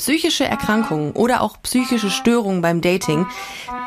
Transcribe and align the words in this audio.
Psychische 0.00 0.46
Erkrankungen 0.46 1.12
oder 1.12 1.42
auch 1.42 1.60
psychische 1.60 2.08
Störungen 2.08 2.62
beim 2.62 2.80
Dating, 2.80 3.26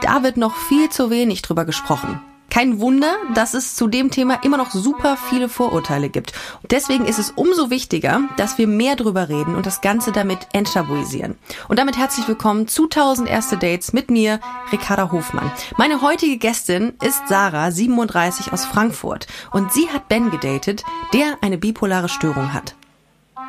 da 0.03 0.21
wird 0.21 0.37
noch 0.37 0.55
viel 0.55 0.87
zu 0.89 1.09
wenig 1.09 1.41
drüber 1.41 1.65
gesprochen. 1.65 2.21
Kein 2.51 2.79
Wunder, 2.79 3.15
dass 3.33 3.55
es 3.55 3.73
zu 3.73 3.87
dem 3.87 4.11
Thema 4.11 4.35
immer 4.43 4.57
noch 4.57 4.69
super 4.69 5.17
viele 5.17 5.49
Vorurteile 5.49 6.09
gibt. 6.09 6.33
Deswegen 6.69 7.05
ist 7.05 7.17
es 7.17 7.31
umso 7.31 7.71
wichtiger, 7.71 8.21
dass 8.37 8.59
wir 8.59 8.67
mehr 8.67 8.95
drüber 8.95 9.27
reden 9.27 9.55
und 9.55 9.65
das 9.65 9.81
Ganze 9.81 10.11
damit 10.11 10.37
enttabuisieren. 10.53 11.33
Und 11.67 11.79
damit 11.79 11.97
herzlich 11.97 12.27
willkommen 12.27 12.67
zu 12.67 12.83
1000 12.83 13.27
erste 13.27 13.57
Dates 13.57 13.91
mit 13.91 14.11
mir, 14.11 14.39
Ricarda 14.71 15.11
Hofmann. 15.11 15.51
Meine 15.77 16.03
heutige 16.03 16.37
Gästin 16.37 16.93
ist 17.03 17.27
Sarah, 17.27 17.71
37 17.71 18.53
aus 18.53 18.65
Frankfurt. 18.65 19.25
Und 19.51 19.73
sie 19.73 19.89
hat 19.89 20.09
Ben 20.09 20.29
gedatet, 20.29 20.83
der 21.11 21.39
eine 21.41 21.57
bipolare 21.57 22.07
Störung 22.07 22.53
hat. 22.53 22.75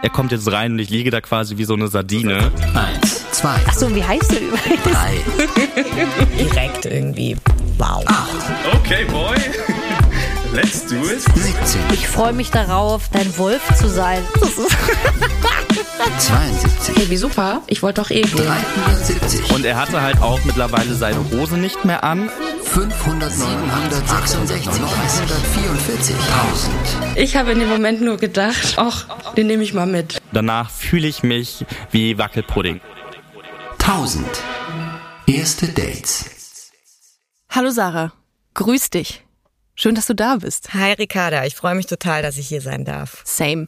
Er 0.05 0.11
kommt 0.11 0.33
jetzt 0.33 0.53
rein 0.53 0.73
und 0.73 0.81
ich 0.81 0.91
liege 0.91 1.11
da 1.11 1.23
quasi 1.23 1.57
wie 1.57 1.65
so 1.65 1.73
eine 1.73 1.89
Sardine. 1.89 2.53
Eins, 2.75 3.25
zwei, 3.31 3.55
Achso, 3.67 3.95
wie 3.95 4.05
heißt 4.05 4.33
du 4.33 4.37
übrigens? 4.37 4.83
drei, 4.83 5.15
direkt 6.39 6.85
irgendwie. 6.85 7.35
Wow. 7.79 8.05
Okay, 8.75 9.07
boy. 9.07 9.35
Let's 10.55 10.87
do 10.87 10.97
it. 11.11 11.21
17, 11.21 11.81
Ich 11.93 12.07
freue 12.07 12.33
mich 12.33 12.51
darauf, 12.53 13.09
dein 13.11 13.37
Wolf 13.39 13.63
zu 13.77 13.89
sein. 13.89 14.23
72, 16.19 16.97
Hey, 16.97 17.11
wie 17.11 17.17
super. 17.17 17.63
Ich 17.67 17.83
wollte 17.83 18.01
doch 18.03 18.11
eh 18.11 18.23
gehen. 18.23 18.47
370, 18.47 19.51
Und 19.51 19.65
er 19.65 19.77
hatte 19.77 20.01
halt 20.01 20.21
auch 20.23 20.39
mittlerweile 20.45 20.95
seine 20.95 21.19
Hose 21.33 21.57
nicht 21.59 21.85
mehr 21.85 22.05
an. 22.05 22.31
500, 22.63 23.33
766, 23.33 24.67
944, 24.81 26.17
1000. 26.17 27.19
Ich 27.19 27.37
habe 27.37 27.51
in 27.53 27.59
dem 27.59 27.69
Moment 27.69 28.01
nur 28.01 28.17
gedacht, 28.17 28.75
ach, 28.77 29.07
den 29.35 29.49
nehme 29.49 29.65
ich 29.65 29.75
mal 29.75 29.87
mit. 29.87 30.21
Danach 30.33 30.71
fühle 30.71 31.09
ich 31.09 31.23
mich 31.25 31.65
wie 31.91 32.17
Wackelpudding. 32.17 32.81
1000. 33.81 34.25
Erste 35.27 35.67
Dates. 35.69 36.71
Hallo 37.51 37.71
Sarah, 37.71 38.13
grüß 38.55 38.91
dich. 38.91 39.25
Schön, 39.77 39.97
dass 39.97 40.07
du 40.07 40.15
da 40.15 40.37
bist. 40.37 40.73
Hi 40.73 40.93
Ricarda, 40.93 41.45
ich 41.45 41.57
freue 41.57 41.75
mich 41.75 41.87
total, 41.87 42.23
dass 42.23 42.39
ich 42.39 42.47
hier 42.47 42.61
sein 42.61 42.85
darf. 42.85 43.23
Same. 43.25 43.67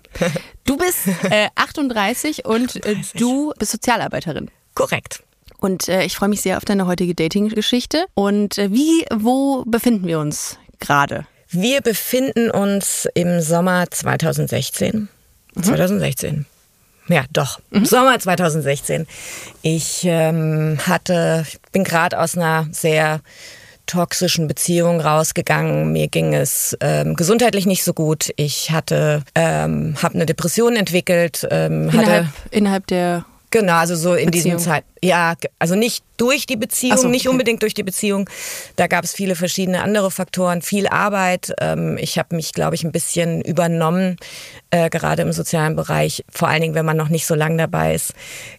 Du 0.65 0.77
bist 0.77 1.09
äh, 1.31 1.49
38 1.57 2.45
und 2.45 2.85
äh, 2.87 2.97
du 3.15 3.53
bist 3.59 3.73
Sozialarbeiterin. 3.73 4.51
Korrekt. 4.75 5.25
Und 5.59 5.89
äh, 5.89 6.05
ich 6.05 6.17
freue 6.17 6.29
mich 6.29 6.43
sehr 6.43 6.59
auf 6.59 6.65
deine 6.65 6.87
heutige 6.87 7.15
Dating-Geschichte. 7.15 8.07
Und 8.15 8.57
äh, 8.59 8.73
wie, 8.73 9.05
wo 9.13 9.65
befinden 9.65 10.07
wir 10.07 10.21
uns 10.21 10.59
gerade? 10.79 11.27
Wir 11.49 11.81
befinden 11.81 12.51
uns 12.51 13.09
im 13.15 13.41
Sommer 13.41 13.91
2016. 13.91 15.09
2016. 15.61 16.47
Ja, 17.09 17.25
doch. 17.33 17.61
Sommer 17.83 18.19
2016. 18.19 19.07
Ich 19.63 20.03
ähm, 20.05 20.79
hatte, 20.87 21.47
ich 21.49 21.61
bin 21.73 21.85
gerade 21.85 22.21
aus 22.21 22.37
einer 22.37 22.69
sehr 22.71 23.21
toxischen 23.87 24.49
Beziehung 24.49 25.01
rausgegangen. 25.01 25.93
Mir 25.93 26.09
ging 26.09 26.35
es 26.35 26.77
ähm, 26.81 27.17
gesundheitlich 27.17 27.67
nicht 27.67 27.85
so 27.85 27.93
gut. 27.93 28.31
Ich 28.37 28.71
hatte, 28.71 29.23
ähm, 29.35 29.95
habe 30.03 30.15
eine 30.15 30.27
Depression 30.27 30.77
entwickelt. 30.77 31.47
Ähm, 31.51 31.93
hatte 31.93 32.03
Innerhalb, 32.03 32.27
innerhalb 32.51 32.87
der. 32.89 33.25
Genau, 33.51 33.75
also 33.75 33.95
so 33.95 34.15
in 34.15 34.27
Beziehung. 34.27 34.57
diesem 34.57 34.59
Zeit. 34.59 34.85
Ja, 35.03 35.35
also 35.59 35.77
nicht 35.77 36.05
durch 36.17 36.47
die 36.47 36.57
Beziehung, 36.57 36.97
so, 36.97 37.09
nicht 37.09 37.27
okay. 37.27 37.33
unbedingt 37.33 37.63
durch 37.63 37.75
die 37.75 37.83
Beziehung. 37.83 38.29
Da 38.77 38.87
gab 38.87 39.05
es 39.05 39.13
viele 39.13 39.37
verschiedene 39.37 39.83
andere 39.83 40.11
Faktoren, 40.11 40.63
viel 40.63 40.89
Arbeit. 40.89 41.53
Ähm, 41.61 41.97
ich 42.01 42.19
habe 42.19 42.35
mich, 42.35 42.53
glaube 42.53 42.75
ich, 42.75 42.85
ein 42.85 42.93
bisschen 42.93 43.43
übernommen, 43.43 44.17
äh, 44.71 44.91
gerade 44.91 45.23
im 45.23 45.33
sozialen 45.33 45.77
Bereich. 45.77 46.25
Vor 46.31 46.49
allen 46.49 46.63
Dingen, 46.63 46.75
wenn 46.75 46.87
man 46.87 46.97
noch 46.97 47.09
nicht 47.09 47.27
so 47.27 47.35
lange 47.35 47.57
dabei 47.59 47.95
ist, 47.95 48.15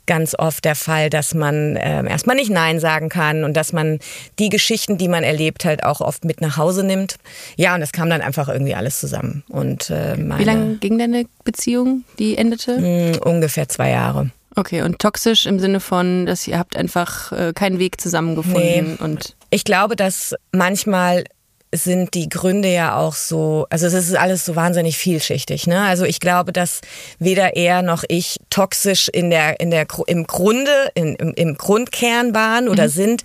ganz 0.05 0.35
oft 0.37 0.63
der 0.63 0.75
Fall, 0.75 1.09
dass 1.09 1.33
man 1.33 1.77
ähm, 1.81 2.07
erstmal 2.07 2.35
nicht 2.35 2.51
Nein 2.51 2.79
sagen 2.79 3.09
kann 3.09 3.43
und 3.43 3.55
dass 3.55 3.73
man 3.73 3.99
die 4.39 4.49
Geschichten, 4.49 4.97
die 4.97 5.09
man 5.09 5.23
erlebt, 5.23 5.65
halt 5.65 5.83
auch 5.83 5.99
oft 5.99 6.23
mit 6.23 6.39
nach 6.39 6.57
Hause 6.57 6.83
nimmt. 6.83 7.17
Ja, 7.57 7.73
und 7.73 7.81
das 7.81 7.91
kam 7.91 8.09
dann 8.09 8.21
einfach 8.21 8.47
irgendwie 8.47 8.75
alles 8.75 8.99
zusammen. 8.99 9.43
Und 9.49 9.89
äh, 9.89 10.15
meine, 10.15 10.39
Wie 10.39 10.45
lange 10.45 10.75
ging 10.75 10.97
deine 10.97 11.25
Beziehung, 11.43 12.03
die 12.19 12.37
endete? 12.37 12.79
Mh, 12.79 13.17
ungefähr 13.25 13.67
zwei 13.67 13.89
Jahre. 13.89 14.31
Okay, 14.57 14.81
und 14.81 14.97
toxisch 14.97 15.45
im 15.45 15.59
Sinne 15.59 15.79
von, 15.79 16.25
dass 16.25 16.47
ihr 16.47 16.57
habt 16.57 16.75
einfach 16.75 17.31
äh, 17.31 17.53
keinen 17.53 17.77
Weg 17.77 18.01
zusammengefunden 18.01 18.97
Nee. 18.97 18.97
und 18.99 19.35
Ich 19.51 19.63
glaube, 19.63 19.95
dass 19.95 20.33
manchmal 20.51 21.25
sind 21.71 22.15
die 22.15 22.27
Gründe 22.27 22.73
ja 22.73 22.95
auch 22.95 23.13
so, 23.13 23.67
also 23.69 23.85
es 23.85 23.93
ist 23.93 24.15
alles 24.15 24.45
so 24.45 24.55
wahnsinnig 24.55 24.97
vielschichtig. 24.97 25.67
Ne? 25.67 25.81
Also 25.81 26.05
ich 26.05 26.19
glaube, 26.19 26.53
dass 26.53 26.81
weder 27.19 27.55
er 27.55 27.83
noch 27.83 28.03
ich 28.07 28.37
toxisch 28.49 29.09
in 29.09 29.29
der, 29.29 29.59
in 29.59 29.69
der, 29.69 29.85
im 30.07 30.25
Grunde, 30.25 30.71
in, 30.95 31.15
im, 31.15 31.33
im 31.33 31.55
Grundkern 31.55 32.33
waren 32.33 32.67
oder 32.69 32.89
sind. 32.89 33.21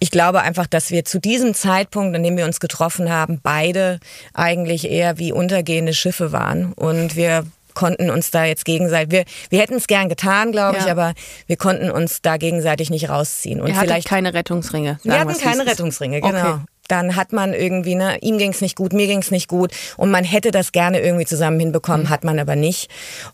Ich 0.00 0.10
glaube 0.10 0.42
einfach, 0.42 0.66
dass 0.66 0.90
wir 0.90 1.04
zu 1.04 1.18
diesem 1.18 1.54
Zeitpunkt, 1.54 2.14
an 2.16 2.22
dem 2.22 2.36
wir 2.36 2.44
uns 2.44 2.60
getroffen 2.60 3.10
haben, 3.10 3.40
beide 3.42 4.00
eigentlich 4.34 4.90
eher 4.90 5.18
wie 5.18 5.32
untergehende 5.32 5.94
Schiffe 5.94 6.32
waren. 6.32 6.72
Und 6.72 7.16
wir 7.16 7.44
konnten 7.74 8.10
uns 8.10 8.30
da 8.30 8.44
jetzt 8.44 8.64
gegenseitig, 8.64 9.10
wir, 9.12 9.24
wir 9.50 9.60
hätten 9.60 9.74
es 9.74 9.86
gern 9.86 10.08
getan, 10.08 10.52
glaube 10.52 10.78
ich, 10.78 10.84
Ja. 10.86 10.92
aber 10.92 11.14
wir 11.46 11.56
konnten 11.56 11.90
uns 11.90 12.22
da 12.22 12.36
gegenseitig 12.36 12.90
nicht 12.90 13.08
rausziehen. 13.08 13.60
Und 13.60 13.76
vielleicht 13.76 14.08
keine 14.08 14.32
Rettungsringe. 14.34 14.98
wir 15.02 15.18
hatten 15.20 15.36
keine 15.38 15.62
es. 15.64 15.68
Rettungsringe, 15.70 16.20
genau. 16.20 16.38
Okay. 16.38 16.58
Dann 16.86 17.16
hat 17.16 17.32
man 17.32 17.54
irgendwie, 17.54 17.94
ne, 17.94 18.18
ihm 18.20 18.36
ging's 18.36 18.60
nicht 18.60 18.76
gut, 18.76 18.92
mir 18.92 19.06
ging's 19.06 19.30
nicht 19.30 19.48
gut 19.48 19.72
und 19.96 20.10
man 20.10 20.22
hätte 20.22 20.50
das 20.50 20.70
gerne 20.70 21.00
irgendwie 21.00 21.24
zusammen 21.24 21.56
Mhm. 21.56 21.60
hinbekommen, 21.60 22.10
hat 22.10 22.24
man 22.24 22.38
aber 22.38 22.56
nicht. 22.56 22.90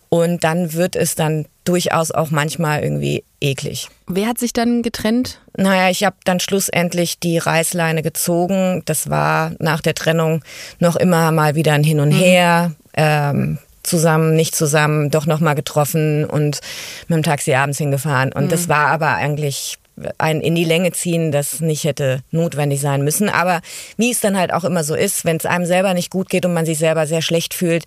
Und 0.08 0.44
dann 0.44 0.72
wird 0.74 0.94
es 0.94 1.16
dann 1.16 1.46
durchaus 1.64 2.12
auch 2.12 2.30
manchmal 2.30 2.84
irgendwie 2.84 3.24
eklig. 3.40 3.88
Wer 4.06 4.28
hat 4.28 4.38
sich 4.38 4.52
dann 4.52 4.82
getrennt? 4.82 5.40
Naja, 5.56 5.90
ich 5.90 6.04
habe 6.04 6.14
dann 6.24 6.38
schlussendlich 6.38 7.18
die 7.18 7.38
Reißleine 7.38 8.02
gezogen. 8.02 8.82
Das 8.84 9.10
war 9.10 9.52
nach 9.58 9.80
der 9.80 9.94
Trennung 9.94 10.44
noch 10.78 10.94
immer 10.94 11.32
mal 11.32 11.56
wieder 11.56 11.72
ein 11.72 11.82
Hin 11.82 11.98
und 11.98 12.12
Her. 12.12 12.70
Ähm, 12.94 13.58
zusammen, 13.82 14.34
nicht 14.34 14.54
zusammen, 14.54 15.10
doch 15.10 15.26
nochmal 15.26 15.54
getroffen 15.54 16.24
und 16.24 16.60
mit 17.08 17.16
dem 17.16 17.22
Taxi 17.22 17.54
abends 17.54 17.78
hingefahren. 17.78 18.32
Und 18.32 18.52
das 18.52 18.68
war 18.68 18.88
aber 18.88 19.14
eigentlich 19.14 19.78
ein 20.18 20.40
in 20.40 20.54
die 20.54 20.64
Länge 20.64 20.92
ziehen, 20.92 21.32
das 21.32 21.60
nicht 21.60 21.84
hätte 21.84 22.22
notwendig 22.30 22.80
sein 22.80 23.02
müssen. 23.02 23.28
Aber 23.28 23.60
wie 23.96 24.10
es 24.10 24.20
dann 24.20 24.36
halt 24.36 24.52
auch 24.52 24.64
immer 24.64 24.84
so 24.84 24.94
ist, 24.94 25.24
wenn 25.24 25.36
es 25.36 25.46
einem 25.46 25.66
selber 25.66 25.94
nicht 25.94 26.10
gut 26.10 26.28
geht 26.28 26.46
und 26.46 26.54
man 26.54 26.66
sich 26.66 26.78
selber 26.78 27.06
sehr 27.06 27.22
schlecht 27.22 27.54
fühlt, 27.54 27.84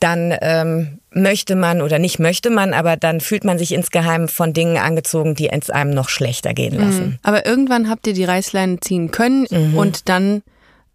dann 0.00 0.34
ähm, 0.40 0.98
möchte 1.10 1.54
man 1.54 1.82
oder 1.82 1.98
nicht 1.98 2.18
möchte 2.18 2.50
man, 2.50 2.72
aber 2.72 2.96
dann 2.96 3.20
fühlt 3.20 3.44
man 3.44 3.58
sich 3.58 3.72
insgeheim 3.72 4.28
von 4.28 4.52
Dingen 4.52 4.76
angezogen, 4.76 5.34
die 5.34 5.50
es 5.50 5.70
einem 5.70 5.94
noch 5.94 6.08
schlechter 6.08 6.54
gehen 6.54 6.74
lassen. 6.74 7.18
Aber 7.22 7.46
irgendwann 7.46 7.88
habt 7.88 8.06
ihr 8.06 8.14
die 8.14 8.24
Reißleine 8.24 8.80
ziehen 8.80 9.10
können 9.10 9.46
und 9.76 10.08
dann 10.08 10.42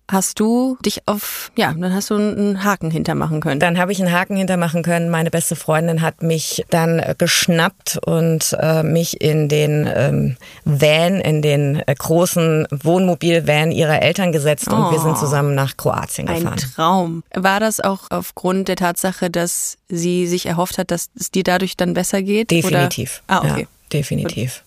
hast 0.09 0.39
du 0.39 0.77
dich 0.85 1.01
auf, 1.05 1.51
ja, 1.57 1.73
dann 1.73 1.93
hast 1.93 2.09
du 2.09 2.15
einen 2.15 2.63
Haken 2.63 2.91
hintermachen 2.91 3.41
können. 3.41 3.59
Dann 3.59 3.77
habe 3.77 3.91
ich 3.91 3.99
einen 4.01 4.11
Haken 4.11 4.35
hintermachen 4.37 4.83
können. 4.83 5.09
Meine 5.09 5.31
beste 5.31 5.55
Freundin 5.55 6.01
hat 6.01 6.23
mich 6.23 6.65
dann 6.69 6.99
äh, 6.99 7.15
geschnappt 7.17 7.99
und 8.05 8.55
äh, 8.59 8.83
mich 8.83 9.21
in 9.21 9.49
den 9.49 9.89
ähm, 9.93 10.37
Van, 10.63 11.19
in 11.19 11.41
den 11.41 11.81
äh, 11.85 11.95
großen 11.95 12.67
Wohnmobil-Van 12.71 13.71
ihrer 13.71 14.01
Eltern 14.01 14.31
gesetzt 14.31 14.67
und 14.69 14.91
wir 14.91 14.99
sind 14.99 15.17
zusammen 15.17 15.55
nach 15.55 15.77
Kroatien 15.77 16.27
Ein 16.27 16.43
gefahren. 16.43 16.57
Traum. 16.75 17.23
War 17.33 17.59
das 17.59 17.79
auch 17.79 18.09
aufgrund 18.09 18.67
der 18.67 18.75
Tatsache, 18.75 19.29
dass 19.29 19.77
sie 19.89 20.27
sich 20.27 20.45
erhofft 20.45 20.77
hat, 20.77 20.91
dass 20.91 21.09
es 21.19 21.31
dir 21.31 21.43
dadurch 21.43 21.77
dann 21.77 21.93
besser 21.93 22.21
geht? 22.21 22.51
Definitiv. 22.51 23.21
Oder? 23.27 23.41
Ah, 23.41 23.51
okay. 23.51 23.61
Ja, 23.61 23.67
definitiv. 23.91 24.63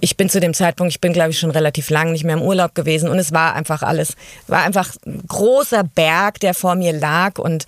Ich 0.00 0.16
bin 0.16 0.28
zu 0.28 0.40
dem 0.40 0.54
Zeitpunkt, 0.54 0.92
ich 0.92 1.00
bin 1.00 1.12
glaube 1.12 1.30
ich 1.30 1.38
schon 1.38 1.50
relativ 1.50 1.90
lang 1.90 2.12
nicht 2.12 2.24
mehr 2.24 2.36
im 2.36 2.42
Urlaub 2.42 2.74
gewesen 2.74 3.08
und 3.08 3.18
es 3.18 3.32
war 3.32 3.54
einfach 3.54 3.82
alles, 3.82 4.14
war 4.46 4.62
einfach 4.62 4.90
ein 5.06 5.22
großer 5.26 5.84
Berg, 5.84 6.40
der 6.40 6.54
vor 6.54 6.74
mir 6.74 6.92
lag 6.92 7.38
und 7.38 7.66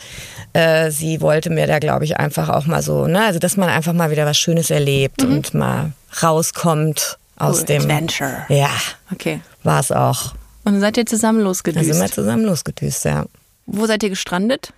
äh, 0.52 0.90
sie 0.90 1.20
wollte 1.20 1.50
mir 1.50 1.66
da 1.66 1.78
glaube 1.78 2.04
ich 2.04 2.16
einfach 2.18 2.48
auch 2.48 2.66
mal 2.66 2.82
so, 2.82 3.06
ne, 3.06 3.24
also 3.24 3.38
dass 3.38 3.56
man 3.56 3.68
einfach 3.68 3.92
mal 3.92 4.10
wieder 4.10 4.26
was 4.26 4.38
Schönes 4.38 4.70
erlebt 4.70 5.22
und 5.22 5.54
mal 5.54 5.92
rauskommt 6.22 7.19
aus 7.37 7.60
Cool. 7.60 7.64
dem 7.66 7.82
Adventure. 7.82 8.46
Ja, 8.49 8.70
Okay. 9.12 9.40
war 9.62 9.81
es 9.81 9.92
auch. 9.92 10.32
Und 10.64 10.72
dann 10.72 10.81
seid 10.81 10.96
ihr 10.96 11.06
zusammen 11.06 11.40
losgedüst. 11.42 11.84
sind 11.84 12.00
wir 12.00 12.10
zusammen 12.10 12.44
losgedüst, 12.44 13.04
ja. 13.04 13.25
Wo 13.66 13.87
seid 13.87 14.02
ihr 14.02 14.10
gestrandet? 14.10 14.72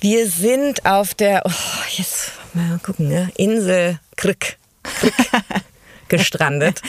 Wir 0.00 0.28
sind 0.28 0.84
auf 0.86 1.14
der, 1.14 1.42
oh, 1.44 1.50
jetzt 1.96 2.32
mal 2.54 2.78
gucken, 2.82 3.08
ne? 3.08 3.30
Insel 3.36 3.98
Krück. 4.16 4.56
Krück 4.82 5.12
gestrandet. 6.08 6.80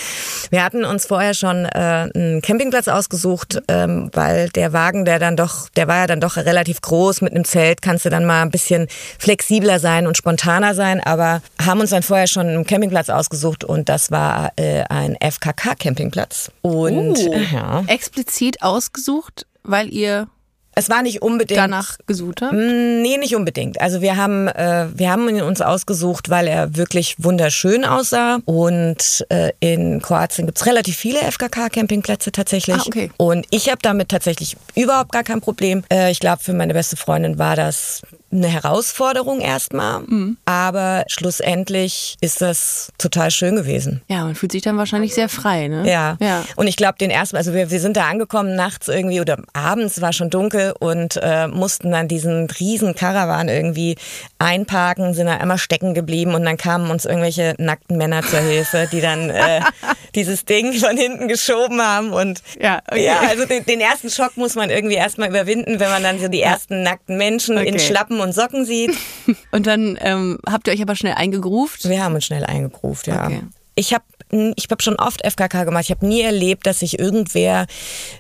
Wir 0.50 0.64
hatten 0.64 0.86
uns 0.86 1.06
vorher 1.06 1.34
schon 1.34 1.66
äh, 1.66 2.10
einen 2.14 2.42
Campingplatz 2.42 2.88
ausgesucht, 2.88 3.62
ähm, 3.68 4.10
weil 4.14 4.50
der 4.50 4.74
Wagen, 4.74 5.06
der 5.06 5.20
dann 5.20 5.36
doch, 5.36 5.70
der 5.70 5.88
war 5.88 5.98
ja 5.98 6.08
dann 6.08 6.20
doch 6.20 6.38
relativ 6.38 6.82
groß 6.82 7.22
mit 7.22 7.34
einem 7.34 7.46
Zelt, 7.46 7.82
kannst 7.82 8.06
du 8.06 8.10
dann 8.10 8.26
mal 8.26 8.42
ein 8.42 8.52
bisschen 8.52 8.88
flexibler 9.20 9.80
sein 9.80 10.08
und 10.08 10.18
spontaner 10.18 10.76
sein, 10.76 11.02
aber 11.02 11.42
haben 11.66 11.80
uns 11.82 11.90
dann 11.90 12.04
vorher 12.04 12.28
schon 12.28 12.48
einen 12.48 12.66
Campingplatz 12.66 13.10
ausgesucht 13.10 13.64
und 13.64 13.90
das 13.90 14.12
war 14.12 14.52
äh, 14.56 14.84
ein 14.90 15.16
FKK-Campingplatz. 15.20 16.52
Und 16.62 17.18
Oh. 17.18 17.36
ja, 17.54 17.84
Explizit 17.88 18.62
ausgesucht, 18.62 19.46
weil 19.64 19.94
ihr 19.94 20.28
Es 20.76 20.90
war 20.90 21.02
nicht 21.02 21.22
unbedingt 21.22 21.58
danach 21.58 21.98
gesucht 22.06 22.42
habt? 22.42 22.54
Mm, 22.54 23.02
Nee, 23.02 23.18
nicht 23.18 23.36
unbedingt. 23.36 23.80
Also 23.80 24.02
wir 24.02 24.18
haben, 24.18 24.48
äh, 24.48 24.88
wir 24.94 25.12
haben 25.12 25.30
ihn 25.30 25.42
uns 25.42 25.62
ausgesucht, 25.62 26.30
weil 26.30 26.48
er 26.48 26.76
wirklich 26.76 27.16
wunderschön 27.18 27.86
aussah. 27.86 28.40
Und 28.46 29.26
äh, 29.30 29.52
in 29.60 30.02
Kroatien 30.02 30.46
gibt's 30.48 30.66
relativ 30.66 30.98
viele 30.98 31.20
FKK-Campingplätze 31.20 32.32
tatsächlich. 32.32 32.76
Ah, 32.76 32.84
okay. 32.86 33.12
Und 33.18 33.46
ich 33.52 33.70
habe 33.70 33.80
damit 33.82 34.10
tatsächlich 34.10 34.58
überhaupt 34.76 35.12
gar 35.12 35.24
kein 35.24 35.40
Problem. 35.42 35.84
Äh, 35.92 36.12
ich 36.12 36.20
glaube, 36.20 36.42
für 36.44 36.54
meine 36.54 36.74
beste 36.74 36.98
Freundin 36.98 37.38
war 37.38 37.56
das 37.56 38.02
eine 38.32 38.48
Herausforderung 38.48 39.40
erstmal. 39.40 40.02
Mhm. 40.02 40.38
Aber 40.46 41.04
schlussendlich 41.08 42.18
ist 42.22 42.42
das 42.42 42.92
total 42.98 43.32
schön 43.32 43.56
gewesen. 43.56 44.02
Ja, 44.08 44.24
man 44.24 44.36
fühlt 44.36 44.52
sich 44.52 44.62
dann 44.62 44.78
wahrscheinlich 44.78 45.14
sehr 45.14 45.30
frei, 45.30 45.68
ne? 45.68 45.90
Ja. 45.90 46.18
Ja. 46.20 46.44
Und 46.56 46.68
ich 46.68 46.76
glaube, 46.76 46.98
den 46.98 47.12
ersten, 47.12 47.38
also 47.38 47.54
wir, 47.54 47.72
wir 47.72 47.80
sind 47.80 47.98
da 47.98 48.08
angekommen 48.08 48.56
nachts 48.56 48.88
irgendwie 48.88 49.22
oder 49.22 49.38
abends 49.54 50.02
war 50.02 50.14
schon 50.14 50.30
dunkel 50.30 50.74
und 50.80 51.20
äh, 51.22 51.48
mussten 51.48 51.92
dann 51.92 52.08
diesen 52.08 52.50
riesen 52.50 52.96
Karawan 52.96 53.48
irgendwie 53.48 53.96
einparken, 54.40 55.14
sind 55.14 55.28
da 55.28 55.38
einmal 55.38 55.58
stecken 55.58 55.94
geblieben 55.94 56.36
und 56.36 56.44
dann 56.44 56.58
kamen 56.58 56.90
uns 56.90 57.06
irgendwelche 57.06 57.56
nackten 57.58 57.98
Männer 57.98 58.22
zur 58.22 58.40
Hilfe, 58.40 58.88
die 58.92 59.02
dann 59.02 59.30
äh, 59.30 59.62
dieses 60.16 60.46
Ding 60.46 60.74
von 60.74 60.98
hinten 60.98 61.28
geschoben 61.28 61.82
haben 61.82 62.12
und 62.12 62.42
Ja, 62.60 62.82
okay. 62.90 63.06
ja, 63.06 63.20
also 63.20 63.46
den, 63.46 63.66
den 63.66 63.82
ersten 63.82 64.10
Schock 64.10 64.38
muss 64.38 64.56
man 64.56 64.70
irgendwie 64.70 64.96
erstmal 64.96 65.30
überwinden, 65.30 65.80
wenn 65.80 65.90
man 65.90 66.04
dann 66.04 66.20
so 66.20 66.28
die 66.28 66.42
ersten 66.42 66.84
nackten 66.84 67.18
Menschen 67.18 67.58
in 67.58 67.76
Okay. 67.76 67.84
Schlappen 68.16 68.20
und 68.20 68.34
Socken 68.34 68.66
sieht. 68.66 68.96
Und 69.52 69.68
dann 69.68 69.98
ähm, 70.02 70.40
habt 70.50 70.68
ihr 70.68 70.74
euch 70.74 70.82
aber 70.82 70.96
schnell 70.96 71.14
eingegruft. 71.14 71.88
Wir 71.88 72.04
haben 72.04 72.16
uns 72.16 72.26
schnell 72.26 72.44
eingegruft, 72.44 73.08
ja. 73.08 73.26
Okay. 73.26 73.42
Ich 73.78 73.94
habe 73.94 74.04
ich 74.56 74.68
hab 74.72 74.82
schon 74.82 74.96
oft 74.96 75.22
FKK 75.24 75.66
gemacht. 75.66 75.84
Ich 75.86 75.92
habe 75.92 76.06
nie 76.06 76.22
erlebt, 76.22 76.66
dass 76.66 76.80
sich 76.80 76.98
irgendwer 76.98 77.68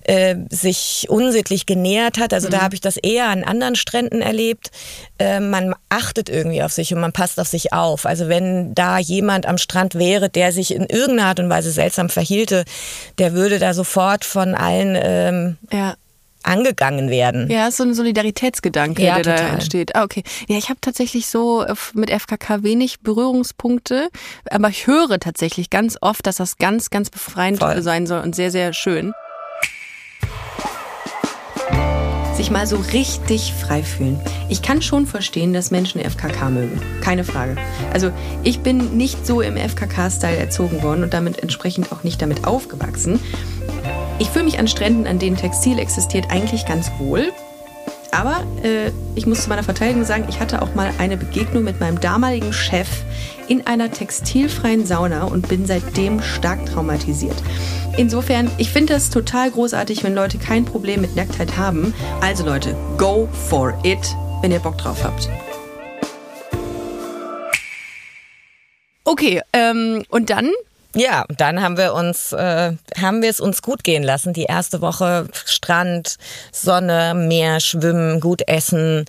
äh, 0.04 0.36
sich 0.50 1.08
unsittlich 1.10 1.66
genähert 1.66 2.20
hat. 2.20 2.34
Also 2.34 2.48
da 2.48 2.62
habe 2.62 2.76
ich 2.76 2.82
das 2.82 2.98
eher 2.98 3.28
an 3.30 3.44
anderen 3.44 3.76
Stränden 3.76 4.22
erlebt. 4.22 4.70
Äh, 5.18 5.40
man 5.40 5.74
achtet 5.90 6.30
irgendwie 6.30 6.62
auf 6.62 6.74
sich 6.74 6.94
und 6.94 7.02
man 7.02 7.12
passt 7.12 7.40
auf 7.40 7.48
sich 7.48 7.74
auf. 7.74 8.06
Also 8.06 8.28
wenn 8.30 8.76
da 8.76 9.00
jemand 9.00 9.46
am 9.46 9.58
Strand 9.58 9.96
wäre, 9.96 10.30
der 10.30 10.52
sich 10.52 10.74
in 10.74 10.86
irgendeiner 10.86 11.30
Art 11.30 11.40
und 11.40 11.50
Weise 11.50 11.72
seltsam 11.72 12.10
verhielte, 12.10 12.66
der 13.18 13.34
würde 13.34 13.58
da 13.58 13.74
sofort 13.74 14.26
von 14.26 14.56
allen 14.56 14.96
ähm, 15.02 15.58
Ja. 15.72 15.96
Angegangen 16.46 17.10
werden. 17.10 17.50
Ja, 17.50 17.68
ist 17.68 17.78
so 17.78 17.84
ein 17.84 17.94
Solidaritätsgedanke, 17.94 19.04
Ja, 19.04 19.16
der 19.16 19.24
da 19.24 19.36
total. 19.36 19.54
entsteht. 19.56 19.96
Ah, 19.96 20.04
okay. 20.04 20.24
Ja, 20.48 20.58
ich 20.58 20.70
habe 20.70 20.80
tatsächlich 20.82 21.28
so 21.28 21.64
äh, 21.64 21.74
mit 21.94 22.10
FKK 22.12 22.64
wenig 22.64 23.00
Berührungspunkte, 23.02 24.10
aber 24.50 24.70
ich 24.70 24.88
höre 24.88 25.20
tatsächlich 25.20 25.70
ganz 25.70 25.98
oft, 26.02 26.26
dass 26.28 26.38
das 26.38 26.58
ganz, 26.58 26.90
ganz 26.90 27.10
befreiend 27.10 27.60
Voll. 27.60 27.82
sein 27.82 28.08
soll 28.08 28.22
und 28.22 28.36
sehr, 28.36 28.52
sehr 28.52 28.74
schön. 28.74 29.14
Sich 32.36 32.52
mal 32.52 32.68
so 32.68 32.78
richtig 32.92 33.54
frei 33.54 33.82
fühlen. 33.82 34.20
Ich 34.50 34.62
kann 34.62 34.82
schon 34.82 35.06
verstehen, 35.08 35.54
dass 35.54 35.72
Menschen 35.72 36.02
FKK 36.02 36.50
mögen. 36.50 36.82
Keine 37.02 37.24
Frage. 37.24 37.56
Also 37.94 38.12
ich 38.44 38.60
bin 38.60 38.98
nicht 38.98 39.26
so 39.26 39.40
im 39.42 39.56
FKK-Style 39.56 40.36
erzogen 40.36 40.84
worden 40.84 41.04
und 41.04 41.14
damit 41.14 41.42
entsprechend 41.42 41.92
auch 41.94 42.04
nicht 42.04 42.22
damit 42.22 42.46
aufgewachsen. 42.46 43.20
Ich 44.20 44.30
fühle 44.30 44.46
mich 44.46 44.60
an 44.60 44.68
Stränden, 44.68 45.08
an 45.08 45.18
denen 45.18 45.38
Textil 45.38 45.80
existiert, 45.80 46.26
eigentlich 46.30 46.66
ganz 46.66 46.92
wohl. 47.00 47.32
Aber 48.12 48.44
äh, 48.64 48.92
ich 49.16 49.26
muss 49.26 49.44
zu 49.44 49.50
meiner 49.50 49.64
Verteidigung 49.64 50.06
sagen, 50.06 50.26
ich 50.30 50.40
hatte 50.40 50.62
auch 50.62 50.74
mal 50.74 50.92
eine 51.00 51.18
Begegnung 51.18 51.66
mit 51.66 51.82
meinem 51.82 52.00
damaligen 52.00 52.54
Chef 52.54 52.88
in 53.50 53.68
einer 53.68 53.92
textilfreien 53.92 54.86
Sauna 54.86 55.26
und 55.26 55.50
bin 55.50 55.66
seitdem 55.66 56.22
stark 56.22 56.66
traumatisiert. 56.66 57.36
Insofern, 57.98 58.52
ich 58.58 58.72
finde 58.72 58.94
das 58.94 59.10
total 59.10 59.52
großartig, 59.52 60.04
wenn 60.04 60.14
Leute 60.14 60.38
kein 60.38 60.66
Problem 60.66 61.00
mit 61.00 61.16
Nacktheit 61.16 61.56
haben. 61.56 61.94
Also 62.20 62.46
Leute, 62.46 62.76
go 62.98 63.30
for 63.48 63.74
it, 63.86 64.00
wenn 64.42 64.52
ihr 64.52 64.60
Bock 64.60 64.78
drauf 64.78 65.02
habt. 65.02 65.30
Okay, 69.06 69.42
ähm, 69.54 70.04
und 70.10 70.30
dann 70.30 70.52
Ja, 70.98 71.26
dann 71.38 71.62
haben 71.62 71.78
wir 71.78 71.94
uns, 71.94 72.32
äh, 72.32 72.72
haben 72.98 73.22
wir 73.22 73.30
es 73.30 73.42
uns 73.42 73.62
gut 73.62 73.84
gehen 73.84 74.04
lassen. 74.04 74.32
Die 74.32 74.44
erste 74.44 74.82
Woche 74.82 75.28
Strand, 75.46 76.16
Sonne, 76.54 77.14
Meer, 77.14 77.60
Schwimmen, 77.60 78.22
gut 78.22 78.42
essen 78.48 79.06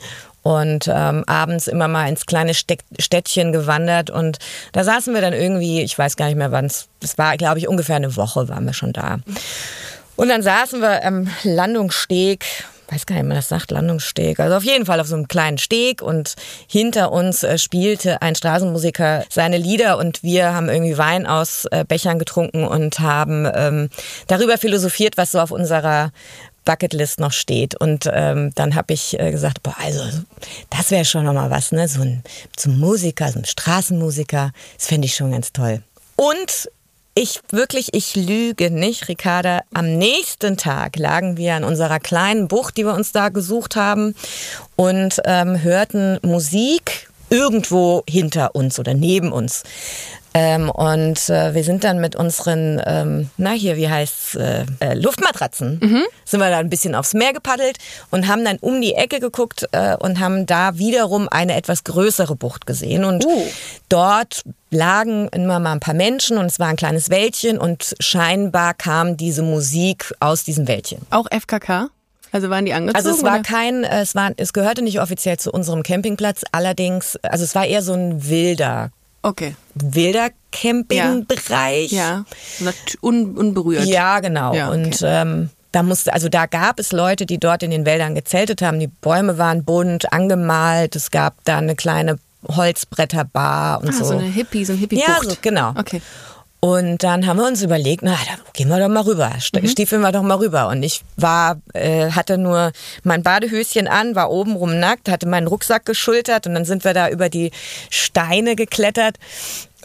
und 0.47 0.87
ähm, 0.87 1.25
abends 1.27 1.67
immer 1.67 1.89
mal 1.89 2.09
ins 2.09 2.25
kleine 2.25 2.55
Städtchen 2.55 3.51
gewandert 3.51 4.11
und 4.11 4.39
da 4.71 4.85
saßen 4.85 5.13
wir 5.13 5.21
dann 5.21 5.33
irgendwie, 5.33 5.83
ich 5.83 5.99
weiß 5.99 6.15
gar 6.15 6.27
nicht 6.27 6.37
mehr 6.37 6.53
wann 6.53 6.67
es, 6.67 6.87
es 7.03 7.19
war, 7.19 7.37
glaube 7.37 7.59
ich, 7.59 7.67
ungefähr 7.67 7.97
eine 7.97 8.15
Woche 8.15 8.49
waren 8.49 8.65
wir 8.65 8.73
schon 8.73 8.93
da. 8.93 9.19
Und 10.15 10.29
dann 10.29 10.43
saßen 10.43 10.81
wir 10.81 11.05
am 11.05 11.29
Landungssteg, 11.43 12.45
weiß 12.91 13.07
gar 13.07 13.17
nicht, 13.17 13.25
wie 13.25 13.29
man 13.29 13.37
das 13.37 13.49
sagt, 13.49 13.73
Landungssteg. 13.73 14.39
Also 14.39 14.57
auf 14.57 14.63
jeden 14.63 14.87
Fall 14.87 15.01
auf 15.01 15.09
so 15.09 15.17
einem 15.17 15.27
kleinen 15.27 15.59
Steg 15.59 16.01
und 16.01 16.35
hinter 16.69 17.11
uns 17.11 17.43
äh, 17.43 17.59
spielte 17.59 18.23
ein 18.23 18.37
Straßenmusiker 18.37 19.25
seine 19.29 19.59
Lieder 19.59 19.99
und 19.99 20.23
wir 20.23 20.55
haben 20.55 20.69
irgendwie 20.69 20.97
Wein 20.97 21.27
aus 21.27 21.67
äh, 21.73 21.85
Bechern 21.85 22.21
getrunken 22.21 22.65
und 22.65 23.01
haben 23.01 23.51
ähm, 23.53 23.89
darüber 24.29 24.59
philosophiert, 24.59 25.17
was 25.17 25.33
so 25.33 25.41
auf 25.41 25.51
unserer 25.51 26.13
Bucketlist 26.67 27.19
noch 27.19 27.33
steht. 27.33 27.75
Und 27.75 28.11
ähm, 28.13 28.53
dann 28.55 28.75
habe 28.75 28.93
ich 28.93 29.19
äh, 29.19 29.31
gesagt, 29.31 29.63
boah, 29.63 29.75
also 29.83 30.03
das 30.69 30.91
wäre 30.91 31.07
schon 31.07 31.25
nochmal 31.25 31.51
was, 31.51 31.73
ne? 31.73 31.89
So 31.89 32.03
ein, 32.03 32.23
ein 32.67 32.79
Musiker, 32.79 33.33
so 33.33 33.39
ein 33.39 33.47
Straßenmusiker, 33.47 34.53
das 34.77 34.87
fände 34.87 35.07
ich 35.07 35.15
schon 35.15 35.31
ganz 35.31 35.55
toll. 35.55 35.83
Und 36.17 36.69
ich 37.15 37.41
wirklich, 37.51 37.95
ich 37.95 38.15
lüge 38.15 38.71
nicht, 38.71 39.09
Ricarda. 39.09 39.63
Am 39.73 39.97
nächsten 39.97 40.59
Tag 40.59 40.97
lagen 40.97 41.39
wir 41.39 41.55
an 41.55 41.65
unserer 41.65 41.99
kleinen 41.99 42.47
Bucht, 42.47 42.77
die 42.77 42.85
wir 42.85 42.93
uns 42.93 43.13
da 43.13 43.31
gesucht 43.31 43.75
haben, 43.75 44.15
und 44.77 45.23
ähm, 45.25 45.63
hörten 45.63 46.19
Musik 46.21 47.09
irgendwo 47.31 48.03
hinter 48.09 48.55
uns 48.55 48.79
oder 48.79 48.95
neben 48.95 49.33
uns. 49.33 49.63
Ähm, 50.39 50.69
und 50.69 51.31
äh, 51.31 51.55
wir 51.55 51.65
sind 51.65 51.83
dann 51.83 51.99
mit 51.99 52.15
unseren, 52.15 52.79
ähm, 52.85 53.31
na 53.39 53.53
hier, 53.53 53.77
wie 53.79 53.89
heißt's, 53.89 54.35
äh, 54.35 54.67
äh, 54.81 54.93
Luftmatratzen, 54.93 55.81
sind 56.27 56.41
wir 56.41 56.51
da 56.51 56.59
ein 56.59 56.69
bisschen 56.69 56.95
aufs 56.95 57.15
Meer 57.15 57.33
gepaddelt 57.33 57.79
und 58.11 58.29
haben 58.29 58.45
dann 58.45 58.59
um 58.59 58.83
die 58.83 58.93
Ecke 58.93 59.19
geguckt 59.19 59.67
äh, 59.73 59.97
und 59.97 60.21
haben 60.21 60.45
da 60.45 60.77
wiederum 60.77 61.27
eine 61.31 61.57
etwas 61.57 61.85
größere 61.85 62.37
Bucht 62.37 62.67
gesehen. 62.67 63.05
Und 63.07 63.25
Oh. 63.27 63.45
dort 63.89 64.43
lagen 64.71 65.29
immer 65.29 65.59
mal 65.59 65.73
ein 65.73 65.81
paar 65.81 65.95
Menschen 65.95 66.37
und 66.37 66.45
es 66.47 66.59
war 66.59 66.67
ein 66.69 66.77
kleines 66.77 67.09
Wäldchen 67.09 67.57
und 67.57 67.95
scheinbar 67.99 68.75
kam 68.75 69.17
diese 69.17 69.41
Musik 69.41 70.13
aus 70.21 70.45
diesem 70.45 70.69
Wäldchen. 70.69 70.99
auch 71.09 71.29
FKK? 71.31 71.89
Also 72.33 72.51
waren 72.51 72.65
die 72.67 72.73
angezogen? 72.75 72.97
Also 73.07 73.17
es 73.17 73.23
war 73.25 73.35
oder? 73.35 73.43
kein, 73.43 73.85
äh, 73.85 74.01
es 74.03 74.15
war, 74.15 74.33
es 74.37 74.53
gehörte 74.53 74.83
nicht 74.83 75.01
offiziell 75.01 75.39
zu 75.39 75.51
unserem 75.53 75.83
Campingplatz, 75.83 76.43
allerdings, 76.53 77.17
also 77.23 77.45
es 77.45 77.55
war 77.55 77.65
eher 77.67 77.83
so 77.83 77.93
ein 77.95 78.29
wilder, 78.29 78.91
Okay. 79.23 79.55
wilder 79.75 80.29
Campingbereich. 80.53 81.93
Ja. 81.93 82.25
Nat- 82.61 82.75
Un 83.01 83.37
unberührt. 83.37 83.85
Ja, 83.87 84.21
genau. 84.21 84.55
Ja, 84.55 84.69
okay. 84.69 84.77
Und 84.85 85.01
ähm, 85.05 85.51
da 85.73 85.83
musste, 85.83 86.13
also 86.13 86.29
da 86.29 86.47
gab 86.47 86.79
es 86.79 86.93
Leute, 86.93 87.27
die 87.27 87.39
dort 87.39 87.63
in 87.63 87.71
den 87.71 87.85
Wäldern 87.85 88.15
gezeltet 88.15 88.63
haben. 88.63 88.79
Die 88.81 88.87
Bäume 88.87 89.37
waren 89.39 89.65
bunt, 89.65 90.13
angemalt. 90.13 90.97
Es 90.97 91.11
gab 91.11 91.35
da 91.45 91.59
eine 91.59 91.75
kleine 91.75 92.19
Holzbretterbar 92.49 93.81
und 93.83 93.89
Ah, 93.89 93.93
so. 93.93 94.05
so 94.05 94.13
eine 94.17 94.27
Hippie, 94.27 94.65
so 94.65 94.73
ein 94.73 94.79
hippie 94.79 95.01
Ja, 95.01 95.19
so, 95.23 95.35
genau. 95.43 95.73
Okay. 95.77 96.01
Und 96.67 97.05
dann 97.05 97.27
haben 97.29 97.37
wir 97.37 97.47
uns 97.47 97.63
überlegt, 97.63 98.03
na, 98.03 98.17
da 98.27 98.35
gehen 98.53 98.69
wir 98.69 98.81
doch 98.81 98.89
mal 98.89 99.03
rüber, 99.05 99.31
Mhm. 99.55 99.69
stiefeln 99.69 100.01
wir 100.01 100.11
doch 100.11 100.23
mal 100.23 100.39
rüber. 100.39 100.67
Und 100.67 100.83
ich 100.83 101.03
war, 101.17 101.61
äh, 101.75 102.11
hatte 102.11 102.39
nur 102.39 102.73
mein 103.05 103.23
Badehöschen 103.23 103.87
an, 103.87 104.17
war 104.17 104.33
obenrum 104.33 104.81
nackt, 104.81 105.09
hatte 105.09 105.29
meinen 105.29 105.47
Rucksack 105.47 105.87
geschultert 105.87 106.49
und 106.49 106.55
dann 106.55 106.65
sind 106.65 106.83
wir 106.83 106.93
da 106.93 107.09
über 107.09 107.29
die 107.29 107.53
Steine 107.89 108.57
geklettert 108.57 109.15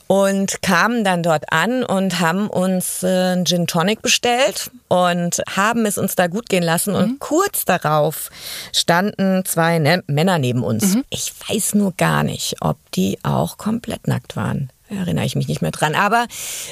und 0.08 0.64
kamen 0.64 1.04
dann 1.04 1.22
dort 1.22 1.54
an 1.54 1.84
und 1.84 2.20
haben 2.20 2.50
uns 2.50 3.04
äh, 3.04 3.08
einen 3.08 3.46
Gin 3.46 3.68
Tonic 3.68 4.02
bestellt 4.02 4.72
und 4.88 5.44
haben 5.56 5.86
es 5.86 6.00
uns 6.00 6.16
da 6.16 6.26
gut 6.26 6.50
gehen 6.50 6.64
lassen. 6.64 6.96
Und 6.96 7.20
kurz 7.20 7.64
darauf 7.64 8.32
standen 8.74 9.46
zwei 9.46 9.78
ne 9.78 10.04
Männer 10.08 10.40
neben 10.40 10.64
uns. 10.64 10.98
Ich 11.12 11.32
weiß 11.48 11.76
nur 11.76 11.94
gar 11.96 12.24
nicht, 12.24 12.56
ob 12.60 12.78
die 12.96 13.20
auch 13.22 13.60
komplett 13.60 14.08
nackt 14.08 14.36
waren. 14.36 14.72
Erinnere 14.92 15.26
ich 15.26 15.36
mich 15.36 15.48
nicht 15.48 15.62
mehr 15.62 15.72
dran. 15.72 15.96
Aber 15.96 16.28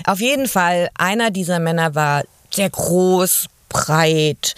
auf 0.05 0.19
jeden 0.19 0.47
Fall, 0.47 0.89
einer 0.97 1.31
dieser 1.31 1.59
Männer 1.59 1.95
war 1.95 2.23
sehr 2.51 2.69
groß, 2.69 3.45
breit, 3.69 4.55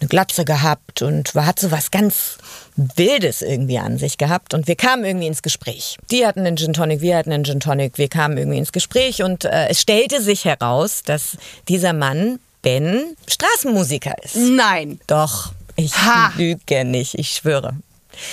eine 0.00 0.08
Glatze 0.08 0.44
gehabt 0.44 1.02
und 1.02 1.34
hat 1.34 1.58
so 1.58 1.70
was 1.70 1.90
ganz 1.90 2.38
Wildes 2.76 3.42
irgendwie 3.42 3.78
an 3.78 3.98
sich 3.98 4.16
gehabt. 4.18 4.54
Und 4.54 4.66
wir 4.68 4.76
kamen 4.76 5.04
irgendwie 5.04 5.26
ins 5.26 5.42
Gespräch. 5.42 5.98
Die 6.10 6.26
hatten 6.26 6.46
einen 6.46 6.56
Gin 6.56 6.72
Tonic, 6.72 7.00
wir 7.00 7.16
hatten 7.16 7.32
einen 7.32 7.44
Gin 7.44 7.60
Tonic. 7.60 7.98
Wir 7.98 8.08
kamen 8.08 8.38
irgendwie 8.38 8.58
ins 8.58 8.72
Gespräch 8.72 9.22
und 9.22 9.44
äh, 9.44 9.68
es 9.68 9.80
stellte 9.80 10.22
sich 10.22 10.44
heraus, 10.44 11.02
dass 11.04 11.36
dieser 11.68 11.92
Mann, 11.92 12.38
Ben, 12.62 13.16
Straßenmusiker 13.28 14.14
ist. 14.22 14.36
Nein. 14.36 15.00
Doch, 15.08 15.52
ich 15.74 15.94
Ha. 15.96 16.32
lüge 16.36 16.84
nicht, 16.84 17.18
ich 17.18 17.30
schwöre. 17.30 17.74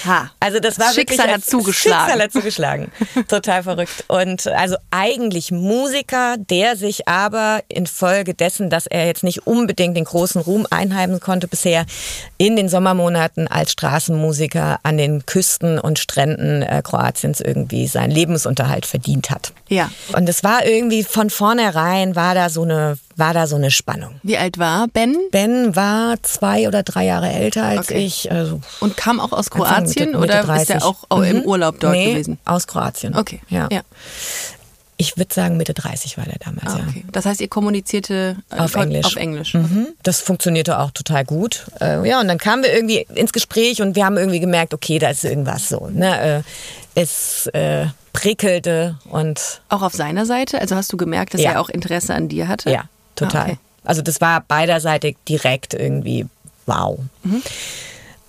Ha. 0.05 0.31
Also 0.39 0.59
das 0.59 0.79
war 0.79 0.93
Schicksal 0.93 1.17
wirklich 1.17 1.36
hat 1.36 1.45
zugeschlagen. 1.45 2.05
Schicksal 2.05 2.24
hat 2.24 2.31
zugeschlagen. 2.31 2.91
Total 3.27 3.63
verrückt. 3.63 4.05
Und 4.07 4.48
also 4.48 4.75
eigentlich 4.91 5.51
Musiker, 5.51 6.36
der 6.38 6.75
sich 6.75 7.07
aber 7.07 7.62
infolgedessen, 7.67 8.69
dass 8.69 8.88
er 8.88 9.05
jetzt 9.05 9.24
nicht 9.24 9.48
unbedingt 9.48 9.98
den 9.98 10.05
großen 10.05 10.41
Ruhm 10.41 10.67
einheimsen 10.69 11.19
konnte 11.19 11.48
bisher, 11.48 11.86
in 12.38 12.55
den 12.55 12.69
Sommermonaten 12.69 13.48
als 13.48 13.71
Straßenmusiker 13.71 14.79
an 14.83 14.98
den 14.98 15.25
Küsten 15.25 15.79
und 15.79 16.00
Stränden 16.00 16.62
äh, 16.62 16.81
Kroatiens 16.83 17.41
irgendwie 17.41 17.88
seinen 17.88 18.12
Lebensunterhalt 18.12 18.86
verdient 18.86 19.29
hat. 19.29 19.53
Ja. 19.67 19.91
Und 20.13 20.27
es 20.29 20.43
war 20.43 20.65
irgendwie 20.65 21.03
von 21.03 21.29
vornherein 21.29 22.15
war 22.15 22.36
da 22.36 22.50
so 22.50 22.63
eine 22.63 22.98
war 23.19 23.33
da 23.33 23.45
so 23.47 23.55
eine 23.57 23.69
Spannung. 23.71 24.19
Wie 24.23 24.38
alt 24.38 24.57
war 24.57 24.88
Ben? 24.88 25.15
Ben 25.31 25.75
war 25.75 26.15
zwei 26.23 26.67
oder 26.67 26.81
drei 26.83 27.05
Jahre 27.05 27.29
älter 27.29 27.63
als 27.65 27.89
Okay. 27.89 28.05
ich. 28.05 28.31
Also 28.31 28.61
Und 28.79 28.97
kam 28.97 29.19
auch 29.19 29.31
aus 29.33 29.49
Kroatien 29.49 30.11
Mitte- 30.11 30.17
Mitte 30.17 30.17
oder 30.17 30.39
ist 30.61 30.69
er 30.69 30.77
30. 30.79 30.83
auch, 30.83 30.97
auch 31.09 31.21
im 31.21 31.38
Mhm. 31.38 31.43
Urlaub 31.43 31.79
dort 31.79 31.93
nee, 31.93 32.11
gewesen? 32.13 32.39
aus 32.45 32.65
Kroatien. 32.67 33.15
Okay. 33.15 33.41
Ja. 33.49 33.67
ja. 33.71 33.81
Ich 35.01 35.15
würde 35.15 35.33
sagen, 35.33 35.55
Mitte 35.55 35.73
30 35.73 36.17
war 36.17 36.25
der 36.25 36.39
damals, 36.39 36.73
Ah, 36.73 36.79
ja. 36.79 36.83
okay. 36.89 37.05
Das 37.13 37.25
heißt, 37.25 37.39
ihr 37.39 37.47
kommunizierte 37.47 38.35
äh, 38.51 38.57
Auf 38.59 38.75
Englisch. 38.75 39.05
Auf 39.05 39.15
Englisch. 39.15 39.53
Mhm. 39.53 39.88
Das 40.03 40.19
funktionierte 40.19 40.77
auch 40.77 40.91
total 40.91 41.23
gut. 41.23 41.67
Äh, 41.79 42.05
ja, 42.07 42.19
und 42.19 42.27
dann 42.27 42.38
kamen 42.38 42.63
wir 42.63 42.73
irgendwie 42.73 43.07
ins 43.15 43.31
Gespräch 43.31 43.81
und 43.81 43.95
wir 43.95 44.05
haben 44.05 44.17
irgendwie 44.17 44.41
gemerkt, 44.41 44.73
okay, 44.73 44.99
da 44.99 45.09
ist 45.09 45.23
irgendwas 45.23 45.69
so. 45.69 45.88
Ne? 45.89 46.43
Äh, 46.95 47.01
es 47.01 47.47
äh, 47.53 47.85
prickelte 48.11 48.97
und 49.09 49.61
Auch 49.69 49.83
auf 49.83 49.93
seiner 49.93 50.25
Seite? 50.25 50.59
Also 50.59 50.75
hast 50.75 50.91
du 50.91 50.97
gemerkt, 50.97 51.33
dass 51.33 51.41
Ja. 51.41 51.51
er 51.53 51.61
auch 51.61 51.69
Interesse 51.69 52.13
an 52.13 52.27
dir 52.27 52.49
hatte? 52.49 52.69
ja, 52.69 52.83
total. 53.19 53.45
Okay. 53.45 53.57
Also 53.83 54.01
das 54.01 54.21
war 54.21 54.43
beiderseitig 54.47 55.17
direkt 55.27 55.73
irgendwie 55.73 56.25
wow. 56.65 56.99
Mhm. 57.23 57.41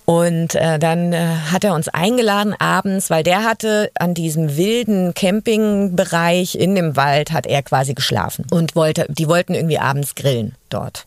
Und 0.05 0.55
äh, 0.55 0.79
dann 0.79 1.13
äh, 1.13 1.35
hat 1.51 1.63
er 1.63 1.73
uns 1.73 1.87
eingeladen 1.87 2.53
abends, 2.59 3.09
weil 3.09 3.23
der 3.23 3.43
hatte 3.43 3.91
an 3.97 4.13
diesem 4.13 4.57
wilden 4.57 5.13
Campingbereich 5.13 6.55
in 6.55 6.75
dem 6.75 6.95
Wald 6.97 7.31
hat 7.31 7.45
er 7.45 7.61
quasi 7.61 7.93
geschlafen 7.93 8.45
und 8.51 8.75
wollte, 8.75 9.05
die 9.09 9.27
wollten 9.27 9.53
irgendwie 9.53 9.79
abends 9.79 10.15
grillen 10.15 10.55
dort 10.69 11.05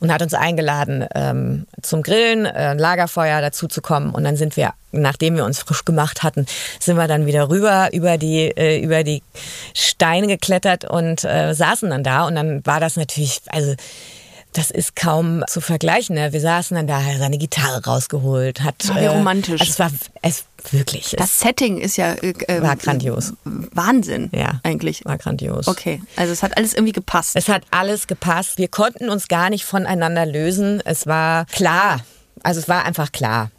und 0.00 0.12
hat 0.12 0.22
uns 0.22 0.34
eingeladen 0.34 1.06
ähm, 1.14 1.66
zum 1.82 2.02
Grillen, 2.02 2.46
äh, 2.46 2.50
ein 2.50 2.78
Lagerfeuer 2.78 3.40
dazu 3.40 3.68
zu 3.68 3.80
kommen 3.80 4.14
und 4.14 4.24
dann 4.24 4.36
sind 4.36 4.56
wir, 4.56 4.72
nachdem 4.92 5.36
wir 5.36 5.44
uns 5.44 5.60
frisch 5.60 5.84
gemacht 5.84 6.22
hatten, 6.22 6.46
sind 6.80 6.96
wir 6.96 7.08
dann 7.08 7.26
wieder 7.26 7.48
rüber 7.48 7.88
über 7.92 8.18
die 8.18 8.48
äh, 8.56 8.80
über 8.80 9.04
die 9.04 9.22
Steine 9.74 10.26
geklettert 10.26 10.84
und 10.84 11.24
äh, 11.24 11.54
saßen 11.54 11.90
dann 11.90 12.04
da. 12.04 12.26
Und 12.26 12.34
dann 12.34 12.64
war 12.64 12.80
das 12.80 12.96
natürlich, 12.96 13.40
also 13.48 13.74
das 14.58 14.72
ist 14.72 14.96
kaum 14.96 15.44
zu 15.46 15.60
vergleichen. 15.60 16.16
Ne? 16.16 16.32
Wir 16.32 16.40
saßen 16.40 16.74
dann 16.74 16.88
da, 16.88 17.00
hat 17.02 17.12
er 17.12 17.18
seine 17.18 17.38
Gitarre 17.38 17.84
rausgeholt, 17.84 18.62
hat 18.62 18.74
Ah, 18.90 19.00
wie 19.00 19.06
romantisch. 19.06 19.60
Also 19.60 19.72
es 19.72 19.78
war 19.78 19.90
es 20.22 20.44
wirklich, 20.72 21.12
es 21.12 21.18
Das 21.18 21.38
Setting 21.38 21.78
ist 21.78 21.96
ja 21.96 22.14
äh, 22.14 22.30
äh, 22.48 22.60
war 22.60 22.74
grandios. 22.74 23.34
Wahnsinn. 23.44 24.30
Ja, 24.34 24.60
Eigentlich. 24.64 25.04
war 25.04 25.16
grandios. 25.16 25.68
Okay, 25.68 26.02
also 26.16 26.32
es 26.32 26.42
hat 26.42 26.56
alles 26.56 26.74
irgendwie 26.74 26.92
gepasst. 26.92 27.36
Es 27.36 27.48
hat 27.48 27.62
alles 27.70 28.08
gepasst. 28.08 28.58
Wir 28.58 28.68
konnten 28.68 29.08
uns 29.10 29.28
gar 29.28 29.48
nicht 29.48 29.64
voneinander 29.64 30.26
lösen. 30.26 30.82
Es 30.84 31.06
war 31.06 31.44
klar. 31.46 32.00
Also 32.42 32.58
es 32.60 32.68
war 32.68 32.84
einfach 32.84 33.12
klar. 33.12 33.50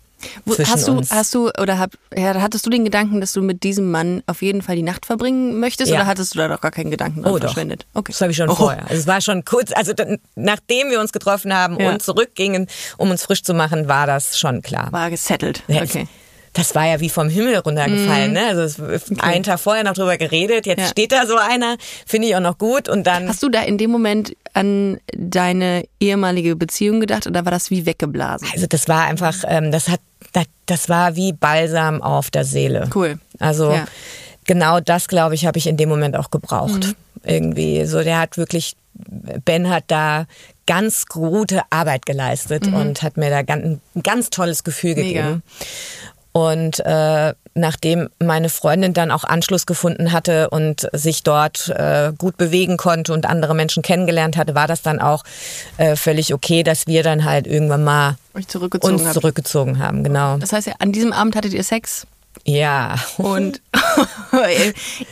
Wo- 0.45 0.55
hast 0.57 0.87
du, 0.87 0.91
uns. 0.97 1.11
hast 1.11 1.33
du 1.33 1.49
oder 1.59 1.77
hab, 1.79 1.91
ja, 2.15 2.33
hattest 2.41 2.65
du 2.65 2.69
den 2.69 2.83
Gedanken, 2.83 3.21
dass 3.21 3.31
du 3.33 3.41
mit 3.41 3.63
diesem 3.63 3.89
Mann 3.91 4.21
auf 4.27 4.41
jeden 4.41 4.61
Fall 4.61 4.75
die 4.75 4.81
Nacht 4.83 5.05
verbringen 5.05 5.59
möchtest 5.59 5.91
Ja. 5.91 5.97
oder 5.99 6.07
hattest 6.07 6.33
du 6.35 6.39
da 6.39 6.47
doch 6.47 6.61
gar 6.61 6.71
keinen 6.71 6.91
Gedanken 6.91 7.21
dran 7.23 7.31
Oh, 7.31 7.35
doch. 7.37 7.45
verschwendet? 7.47 7.85
Okay. 7.93 8.11
Das 8.11 8.21
habe 8.21 8.31
ich 8.31 8.37
schon 8.37 8.49
Oh. 8.49 8.55
vorher. 8.55 8.83
Also 8.83 8.95
es 8.95 9.07
war 9.07 9.21
schon 9.21 9.45
kurz, 9.45 9.71
also 9.73 9.93
dann, 9.93 10.17
nachdem 10.35 10.89
wir 10.89 10.99
uns 10.99 11.11
getroffen 11.11 11.53
haben 11.53 11.79
Ja. 11.79 11.91
und 11.91 12.01
zurückgingen, 12.01 12.67
um 12.97 13.11
uns 13.11 13.23
frisch 13.23 13.43
zu 13.43 13.53
machen, 13.53 13.87
war 13.87 14.07
das 14.07 14.37
schon 14.37 14.61
klar. 14.61 14.91
War 14.91 15.09
gesettelt. 15.09 15.63
Okay. 15.67 16.07
Mhm. 16.49 16.53
Das 16.53 16.75
war 16.75 16.85
ja 16.87 16.99
wie 16.99 17.09
vom 17.09 17.29
Himmel 17.29 17.57
runtergefallen. 17.57 18.33
Ne? 18.33 18.47
Also 18.47 18.83
es, 18.85 19.11
einen 19.19 19.43
Tag 19.43 19.59
vorher 19.59 19.83
noch 19.83 19.93
drüber 19.93 20.17
geredet, 20.17 20.65
jetzt 20.65 20.79
Ja. 20.79 20.87
steht 20.87 21.11
da 21.11 21.25
so 21.25 21.35
einer, 21.37 21.77
finde 22.05 22.27
ich 22.27 22.35
auch 22.35 22.39
noch 22.41 22.57
gut 22.57 22.89
und 22.89 23.05
dann 23.05 23.27
Hast 23.29 23.43
du 23.43 23.49
da 23.49 23.61
in 23.61 23.77
dem 23.77 23.91
Moment 23.91 24.35
an 24.53 24.99
deine 25.15 25.85
ehemalige 25.99 26.55
Beziehung 26.55 26.99
gedacht 26.99 27.27
oder 27.27 27.45
war 27.45 27.51
das 27.51 27.69
wie 27.69 27.85
weggeblasen? 27.85 28.47
Also 28.53 28.67
das 28.67 28.87
war 28.87 29.05
einfach, 29.05 29.35
ähm, 29.47 29.71
das 29.71 29.87
hat, 29.89 29.99
das, 30.33 30.45
das 30.65 30.89
war 30.89 31.15
wie 31.15 31.33
Balsam 31.33 32.01
auf 32.01 32.29
der 32.31 32.45
Seele. 32.45 32.89
Cool. 32.93 33.19
Also 33.39 33.71
Ja. 33.71 33.85
genau 34.45 34.79
das, 34.79 35.07
glaube 35.07 35.35
ich, 35.35 35.45
habe 35.45 35.57
ich 35.57 35.67
in 35.67 35.77
dem 35.77 35.89
Moment 35.89 36.15
auch 36.17 36.31
gebraucht. 36.31 36.87
Mhm. 36.87 36.95
Irgendwie 37.23 37.85
so, 37.85 38.01
der 38.03 38.17
hat 38.19 38.37
wirklich, 38.37 38.75
Ben 38.93 39.69
hat 39.69 39.85
da 39.87 40.25
ganz 40.65 41.05
gute 41.05 41.61
Arbeit 41.69 42.05
geleistet 42.05 42.67
und 42.67 43.01
hat 43.01 43.17
mir 43.17 43.29
da 43.29 43.41
ganz, 43.43 43.63
ein 43.95 44.03
ganz 44.03 44.29
tolles 44.29 44.63
Gefühl 44.63 44.95
Mhm. 44.95 45.01
Mega. 45.01 45.21
gegeben. 45.21 45.43
Und 46.31 46.79
äh, 46.85 47.33
nachdem 47.55 48.09
meine 48.23 48.49
Freundin 48.49 48.93
dann 48.93 49.09
auch 49.11 49.23
Anschluss 49.23 49.65
gefunden 49.65 50.11
hatte 50.11 50.49
und 50.51 50.87
sich 50.93 51.23
dort 51.23 51.69
äh, 51.69 52.13
gut 52.17 52.37
bewegen 52.37 52.77
konnte 52.77 53.11
und 53.13 53.25
andere 53.25 53.55
Menschen 53.55 53.81
kennengelernt 53.83 54.37
hatte, 54.37 54.53
war 54.55 54.67
das 54.67 54.81
dann 54.83 54.99
auch 54.99 55.23
äh, 55.77 55.95
völlig 55.95 56.33
okay, 56.33 56.61
dass 56.63 56.85
wir 56.87 57.01
dann 57.03 57.25
halt 57.25 57.47
irgendwann 57.47 57.83
mal 57.83 58.15
zurückgezogen 58.47 58.93
uns 58.95 59.05
habt. 59.05 59.13
zurückgezogen 59.15 59.79
haben. 59.79 60.03
Genau. 60.03 60.37
Das 60.37 60.53
heißt, 60.53 60.69
an 60.79 60.91
diesem 60.91 61.11
Abend 61.13 61.35
hattet 61.35 61.53
ihr 61.53 61.63
Sex 61.63 62.05
Ja. 62.45 62.95
und 63.17 63.61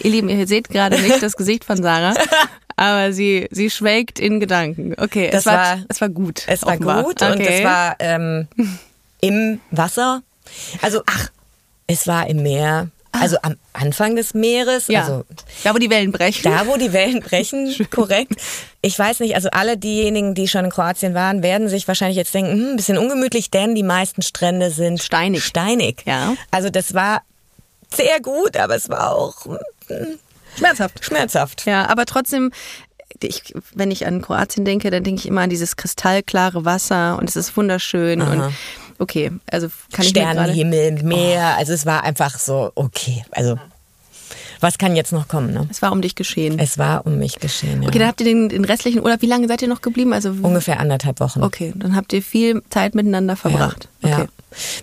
ihr, 0.03 0.09
Lieben, 0.11 0.29
ihr 0.29 0.47
seht 0.47 0.69
gerade 0.69 1.01
nicht 1.01 1.21
das 1.21 1.33
Gesicht 1.35 1.65
von 1.65 1.81
Sarah, 1.81 2.13
aber 2.75 3.11
sie, 3.11 3.47
sie 3.51 3.71
schwelgt 3.71 4.19
in 4.19 4.39
Gedanken. 4.39 4.93
Okay, 4.97 5.29
Das 5.31 5.41
es 5.41 5.45
war, 5.47 5.55
war- 5.57 5.77
es 5.89 5.99
war 5.99 6.09
gut. 6.09 6.43
Es 6.47 6.61
war 6.61 6.73
offenbar. 6.73 7.03
gut 7.03 7.21
und 7.23 7.31
okay. 7.33 7.57
es 7.59 7.63
war 7.65 7.95
ähm, 7.99 8.47
im 9.19 9.59
Wasser. 9.71 10.21
Also, 10.81 11.01
ach, 11.05 11.29
es 11.87 12.07
war 12.07 12.27
im 12.27 12.43
Meer. 12.43 12.89
Also 13.11 13.37
am 13.41 13.55
Anfang 13.73 14.15
des 14.15 14.33
Meeres. 14.33 14.87
ja. 14.87 15.01
Also 15.01 15.25
da, 15.63 15.73
wo 15.73 15.79
die 15.79 15.89
Wellen 15.89 16.11
brechen. 16.11 16.43
da, 16.43 16.67
wo 16.67 16.77
die 16.77 16.93
Wellen 16.93 17.21
brechen, 17.21 17.73
korrekt. 17.91 18.35
Ich 18.81 18.97
weiß 18.97 19.21
nicht, 19.21 19.35
also 19.35 19.49
alle 19.51 19.77
diejenigen, 19.77 20.35
die 20.35 20.47
schon 20.47 20.65
in 20.65 20.71
Kroatien 20.71 21.13
waren, 21.13 21.41
werden 21.41 21.69
sich 21.69 21.87
wahrscheinlich 21.87 22.17
jetzt 22.17 22.33
denken, 22.33 22.51
hm, 22.51 22.69
ein 22.71 22.75
bisschen 22.75 22.97
ungemütlich, 22.97 23.49
denn 23.49 23.75
die 23.75 23.83
meisten 23.83 24.21
Strände 24.21 24.71
sind 24.71 25.01
Steinig. 25.01 25.43
Steinig. 25.43 26.03
Ja. 26.05 26.35
Also 26.51 26.69
das 26.69 26.93
war 26.93 27.21
sehr 27.93 28.19
gut, 28.21 28.57
aber 28.57 28.75
es 28.75 28.89
war 28.89 29.15
auch 29.15 29.45
hm, 29.87 30.19
Schmerzhaft. 30.57 31.03
schmerzhaft. 31.03 31.65
Ja, 31.65 31.87
aber 31.87 32.05
trotzdem, 32.05 32.51
ich, 33.21 33.53
wenn 33.73 33.89
ich 33.89 34.05
an 34.05 34.21
Kroatien 34.21 34.65
denke, 34.65 34.91
dann 34.91 35.03
denke 35.03 35.21
ich 35.21 35.27
immer 35.27 35.41
an 35.41 35.49
dieses 35.49 35.75
kristallklare 35.75 36.65
Wasser 36.65 37.17
und 37.19 37.29
es 37.29 37.35
ist 37.35 37.55
wunderschön 37.55 38.21
und 38.21 38.53
okay, 38.99 39.31
also 39.49 39.67
kann 39.91 40.03
ich 40.03 40.09
Sternenhimmel, 40.09 41.03
Meer, 41.03 41.57
also 41.57 41.73
es 41.73 41.85
war 41.85 42.03
einfach 42.03 42.37
so, 42.39 42.71
okay, 42.75 43.23
also 43.31 43.57
was 44.59 44.77
kann 44.77 44.95
jetzt 44.95 45.11
noch 45.11 45.27
kommen, 45.27 45.53
ne? 45.53 45.67
Es 45.69 45.81
war 45.81 45.91
um 45.91 46.01
dich 46.01 46.15
geschehen. 46.15 46.57
Es 46.59 46.77
war 46.77 47.05
um 47.05 47.19
mich 47.19 47.39
geschehen, 47.39 47.83
ja. 47.83 47.89
Okay, 47.89 47.99
dann 47.99 48.07
habt 48.07 48.21
ihr 48.21 48.25
den, 48.25 48.49
den 48.49 48.65
restlichen 48.65 49.03
Urlaub, 49.03 49.21
wie 49.21 49.27
lange 49.27 49.47
seid 49.47 49.61
ihr 49.61 49.67
noch 49.67 49.81
geblieben? 49.81 50.13
Also 50.13 50.29
Ungefähr 50.29 50.79
anderthalb 50.79 51.19
Wochen. 51.19 51.43
Okay, 51.43 51.73
dann 51.75 51.95
habt 51.95 52.11
ihr 52.13 52.21
viel 52.21 52.63
Zeit 52.69 52.95
miteinander 52.95 53.35
verbracht. 53.35 53.89
Ja, 54.01 54.13
okay. 54.13 54.21
ja. 54.23 54.27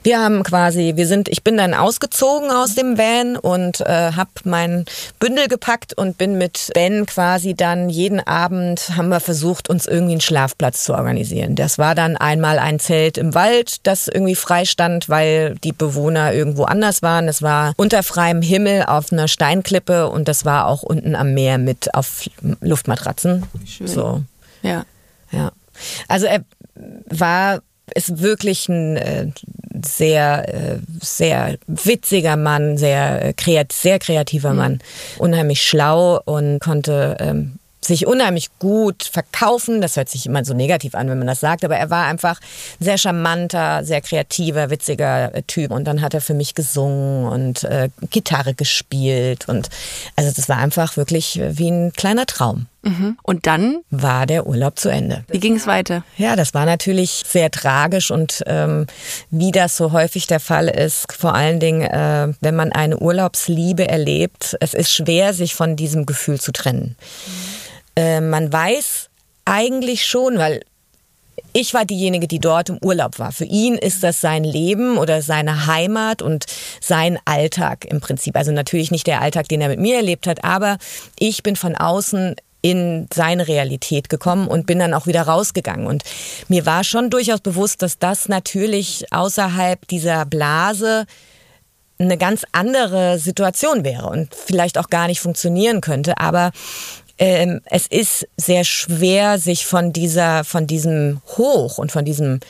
Wir 0.02 0.20
haben 0.20 0.42
quasi, 0.42 0.92
wir 0.96 1.06
sind, 1.06 1.28
ich 1.28 1.42
bin 1.42 1.56
dann 1.56 1.74
ausgezogen 1.74 2.50
aus 2.50 2.74
dem 2.74 2.98
Van 2.98 3.36
und 3.36 3.80
äh, 3.80 4.12
habe 4.12 4.30
mein 4.44 4.84
Bündel 5.18 5.48
gepackt 5.48 5.96
und 5.96 6.18
bin 6.18 6.38
mit 6.38 6.70
Ben 6.74 7.06
quasi 7.06 7.54
dann 7.54 7.88
jeden 7.88 8.20
Abend 8.20 8.96
haben 8.96 9.08
wir 9.08 9.20
versucht, 9.20 9.70
uns 9.70 9.86
irgendwie 9.86 10.12
einen 10.12 10.20
Schlafplatz 10.20 10.84
zu 10.84 10.94
organisieren. 10.94 11.56
Das 11.56 11.78
war 11.78 11.94
dann 11.94 12.16
einmal 12.16 12.58
ein 12.58 12.78
Zelt 12.78 13.18
im 13.18 13.34
Wald, 13.34 13.86
das 13.86 14.08
irgendwie 14.08 14.34
frei 14.34 14.64
stand, 14.64 15.08
weil 15.08 15.56
die 15.64 15.72
Bewohner 15.72 16.32
irgendwo 16.32 16.64
anders 16.64 17.02
waren. 17.02 17.26
Das 17.26 17.42
war 17.42 17.72
unter 17.76 18.02
freiem 18.02 18.42
Himmel 18.42 18.84
auf 18.84 19.12
einer 19.12 19.28
Steinklippe 19.28 20.08
und 20.08 20.28
das 20.28 20.44
war 20.44 20.66
auch 20.66 20.82
unten 20.82 21.16
am 21.16 21.34
Meer 21.34 21.58
mit 21.58 21.94
auf 21.94 22.28
Luftmatratzen. 22.60 23.46
Schön. 23.66 23.86
So. 23.86 24.22
Ja. 24.62 24.84
Ja. 25.32 25.52
Also 26.08 26.26
er 26.26 26.44
war 27.06 27.60
ist 27.94 28.20
wirklich 28.20 28.68
ein 28.68 28.96
äh, 28.96 29.26
sehr 29.84 30.54
äh, 30.54 30.78
sehr 31.00 31.58
witziger 31.66 32.36
Mann, 32.36 32.78
sehr 32.78 33.22
äh, 33.22 33.32
kreat 33.32 33.72
sehr 33.72 33.98
kreativer 33.98 34.54
Mann, 34.54 34.80
unheimlich 35.18 35.62
schlau 35.62 36.20
und 36.24 36.60
konnte 36.60 37.16
ähm, 37.20 37.58
sich 37.84 38.06
unheimlich 38.06 38.48
gut 38.58 39.04
verkaufen. 39.04 39.80
Das 39.80 39.96
hört 39.96 40.08
sich 40.08 40.26
immer 40.26 40.44
so 40.44 40.54
negativ 40.54 40.94
an, 40.94 41.08
wenn 41.08 41.18
man 41.18 41.26
das 41.26 41.40
sagt, 41.40 41.64
aber 41.64 41.76
er 41.76 41.90
war 41.90 42.06
einfach 42.06 42.40
ein 42.80 42.84
sehr 42.84 42.98
charmanter, 42.98 43.84
sehr 43.84 44.00
kreativer, 44.00 44.70
witziger 44.70 45.34
äh, 45.34 45.42
Typ. 45.42 45.70
Und 45.70 45.84
dann 45.84 46.00
hat 46.00 46.14
er 46.14 46.20
für 46.20 46.34
mich 46.34 46.54
gesungen 46.54 47.26
und 47.26 47.64
äh, 47.64 47.88
Gitarre 48.10 48.54
gespielt 48.54 49.48
und 49.48 49.68
also 50.16 50.30
das 50.34 50.48
war 50.48 50.58
einfach 50.58 50.96
wirklich 50.96 51.38
äh, 51.38 51.58
wie 51.58 51.70
ein 51.70 51.92
kleiner 51.92 52.26
Traum. 52.26 52.66
Und 53.22 53.46
dann, 53.46 53.78
War 53.88 54.26
der 54.26 54.46
Urlaub 54.46 54.78
zu 54.78 54.90
Ende. 54.90 55.24
wie 55.28 55.40
ging 55.40 55.56
es 55.56 55.66
weiter? 55.66 56.04
Ja, 56.18 56.36
das 56.36 56.52
war 56.52 56.66
natürlich 56.66 57.22
sehr 57.26 57.50
tragisch 57.50 58.10
und 58.10 58.42
ähm, 58.46 58.86
wie 59.30 59.52
das 59.52 59.78
so 59.78 59.92
häufig 59.92 60.26
der 60.26 60.38
Fall 60.38 60.68
ist, 60.68 61.10
vor 61.10 61.34
allen 61.34 61.60
Dingen, 61.60 61.80
äh, 61.80 62.34
wenn 62.42 62.54
man 62.54 62.72
eine 62.72 62.98
Urlaubsliebe 62.98 63.88
erlebt, 63.88 64.56
es 64.60 64.74
ist 64.74 64.92
schwer, 64.92 65.32
sich 65.32 65.54
von 65.54 65.76
diesem 65.76 66.04
Gefühl 66.04 66.38
zu 66.38 66.52
trennen. 66.52 66.96
Äh, 67.96 68.20
man 68.20 68.52
weiß 68.52 69.10
eigentlich 69.44 70.06
schon, 70.06 70.38
weil 70.38 70.62
ich 71.52 71.74
war 71.74 71.84
diejenige, 71.84 72.26
die 72.26 72.40
dort 72.40 72.68
im 72.68 72.78
Urlaub 72.82 73.18
war. 73.18 73.32
Für 73.32 73.44
ihn 73.44 73.74
ist 73.74 74.02
das 74.02 74.20
sein 74.20 74.44
Leben 74.44 74.98
oder 74.98 75.22
seine 75.22 75.66
Heimat 75.66 76.22
und 76.22 76.46
sein 76.80 77.18
Alltag 77.24 77.84
im 77.84 78.00
Prinzip. 78.00 78.36
Also 78.36 78.52
natürlich 78.52 78.90
nicht 78.90 79.06
der 79.06 79.20
Alltag, 79.20 79.48
den 79.48 79.60
er 79.60 79.68
mit 79.68 79.80
mir 79.80 79.96
erlebt 79.96 80.26
hat, 80.26 80.44
aber 80.44 80.78
ich 81.18 81.42
bin 81.42 81.56
von 81.56 81.76
außen 81.76 82.34
in 82.62 83.08
seine 83.12 83.46
Realität 83.46 84.08
gekommen 84.08 84.48
und 84.48 84.66
bin 84.66 84.78
dann 84.78 84.94
auch 84.94 85.06
wieder 85.06 85.22
rausgegangen. 85.22 85.86
Und 85.86 86.02
mir 86.48 86.64
war 86.66 86.82
schon 86.82 87.10
durchaus 87.10 87.40
bewusst, 87.40 87.82
dass 87.82 87.98
das 87.98 88.28
natürlich 88.28 89.12
außerhalb 89.12 89.86
dieser 89.88 90.24
Blase 90.24 91.04
eine 91.98 92.16
ganz 92.16 92.44
andere 92.52 93.18
Situation 93.18 93.84
wäre 93.84 94.06
und 94.06 94.34
vielleicht 94.34 94.78
auch 94.78 94.88
gar 94.88 95.06
nicht 95.06 95.20
funktionieren 95.20 95.80
könnte. 95.80 96.18
Aber 96.18 96.52
ähm, 97.18 97.60
es 97.66 97.86
ist 97.86 98.26
sehr 98.36 98.64
schwer, 98.64 99.38
sich 99.38 99.66
von 99.66 99.92
dieser, 99.92 100.44
von 100.44 100.66
diesem 100.66 101.20
Hoch 101.36 101.78
und 101.78 101.92
von 101.92 102.04
diesem, 102.04 102.40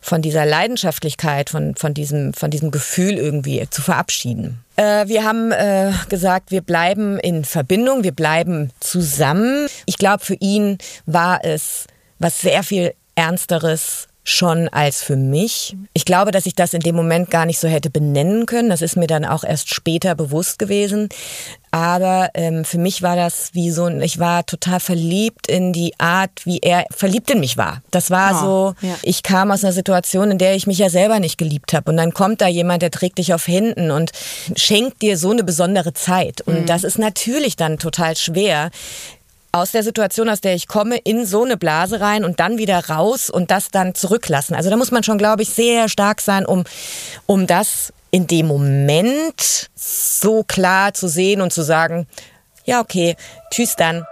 von 0.00 0.22
dieser 0.22 0.46
Leidenschaftlichkeit, 0.46 1.50
von, 1.50 1.74
von 1.76 1.92
diesem, 1.92 2.32
von 2.32 2.50
diesem 2.50 2.70
Gefühl 2.70 3.14
irgendwie 3.14 3.68
zu 3.68 3.82
verabschieden. 3.82 4.64
Äh, 4.76 5.08
wir 5.08 5.24
haben 5.24 5.52
äh, 5.52 5.92
gesagt, 6.08 6.50
wir 6.50 6.62
bleiben 6.62 7.18
in 7.18 7.44
Verbindung, 7.44 8.04
wir 8.04 8.12
bleiben 8.12 8.70
zusammen. 8.80 9.66
Ich 9.84 9.98
glaube, 9.98 10.24
für 10.24 10.36
ihn 10.40 10.78
war 11.04 11.44
es 11.44 11.86
was 12.18 12.40
sehr 12.40 12.62
viel 12.62 12.94
Ernsteres 13.14 14.08
schon 14.28 14.68
als 14.68 15.02
für 15.02 15.16
mich. 15.16 15.76
Ich 15.92 16.04
glaube, 16.04 16.32
dass 16.32 16.46
ich 16.46 16.56
das 16.56 16.74
in 16.74 16.80
dem 16.80 16.96
Moment 16.96 17.30
gar 17.30 17.46
nicht 17.46 17.60
so 17.60 17.68
hätte 17.68 17.90
benennen 17.90 18.44
können. 18.46 18.70
Das 18.70 18.82
ist 18.82 18.96
mir 18.96 19.06
dann 19.06 19.24
auch 19.24 19.44
erst 19.44 19.72
später 19.72 20.16
bewusst 20.16 20.58
gewesen. 20.58 21.08
Aber 21.76 22.30
ähm, 22.32 22.64
für 22.64 22.78
mich 22.78 23.02
war 23.02 23.16
das 23.16 23.50
wie 23.52 23.70
so 23.70 23.84
ein, 23.84 24.00
ich 24.00 24.18
war 24.18 24.46
total 24.46 24.80
verliebt 24.80 25.46
in 25.46 25.74
die 25.74 25.92
Art, 25.98 26.30
wie 26.44 26.58
er 26.60 26.86
verliebt 26.90 27.30
in 27.30 27.38
mich 27.38 27.58
war. 27.58 27.82
Das 27.90 28.10
war 28.10 28.32
Oh, 28.42 28.74
so, 28.80 28.86
ja. 28.86 28.94
ich 29.02 29.22
kam 29.22 29.50
aus 29.50 29.62
einer 29.62 29.74
Situation, 29.74 30.30
in 30.30 30.38
der 30.38 30.54
ich 30.54 30.66
mich 30.66 30.78
ja 30.78 30.88
selber 30.88 31.20
nicht 31.20 31.36
geliebt 31.36 31.74
habe. 31.74 31.90
Und 31.90 31.98
dann 31.98 32.14
kommt 32.14 32.40
da 32.40 32.48
jemand, 32.48 32.80
der 32.80 32.90
trägt 32.90 33.18
dich 33.18 33.34
auf 33.34 33.46
Händen 33.46 33.90
und 33.90 34.12
schenkt 34.56 35.02
dir 35.02 35.18
so 35.18 35.30
eine 35.30 35.44
besondere 35.44 35.92
Zeit. 35.92 36.40
Und 36.40 36.70
das 36.70 36.82
ist 36.82 36.98
natürlich 36.98 37.56
dann 37.56 37.78
total 37.78 38.16
schwer, 38.16 38.70
aus 39.52 39.72
der 39.72 39.82
Situation, 39.82 40.30
aus 40.30 40.40
der 40.40 40.54
ich 40.54 40.68
komme, 40.68 40.96
in 40.96 41.26
so 41.26 41.44
eine 41.44 41.58
Blase 41.58 42.00
rein 42.00 42.24
und 42.24 42.40
dann 42.40 42.56
wieder 42.56 42.88
raus 42.88 43.28
und 43.28 43.50
das 43.50 43.70
dann 43.70 43.94
zurücklassen. 43.94 44.54
Also 44.54 44.70
da 44.70 44.76
muss 44.78 44.92
man 44.92 45.02
schon, 45.02 45.18
glaube 45.18 45.42
ich, 45.42 45.50
sehr 45.50 45.90
stark 45.90 46.22
sein, 46.22 46.46
um, 46.46 46.64
um 47.26 47.46
das 47.46 47.92
in 48.16 48.26
dem 48.26 48.46
Moment 48.46 49.68
so 49.74 50.42
klar 50.42 50.94
zu 50.94 51.06
sehen 51.06 51.42
und 51.42 51.52
zu 51.52 51.60
sagen, 51.60 52.06
ja, 52.64 52.80
okay, 52.80 53.14
tschüss 53.50 53.76
dann. 53.76 54.06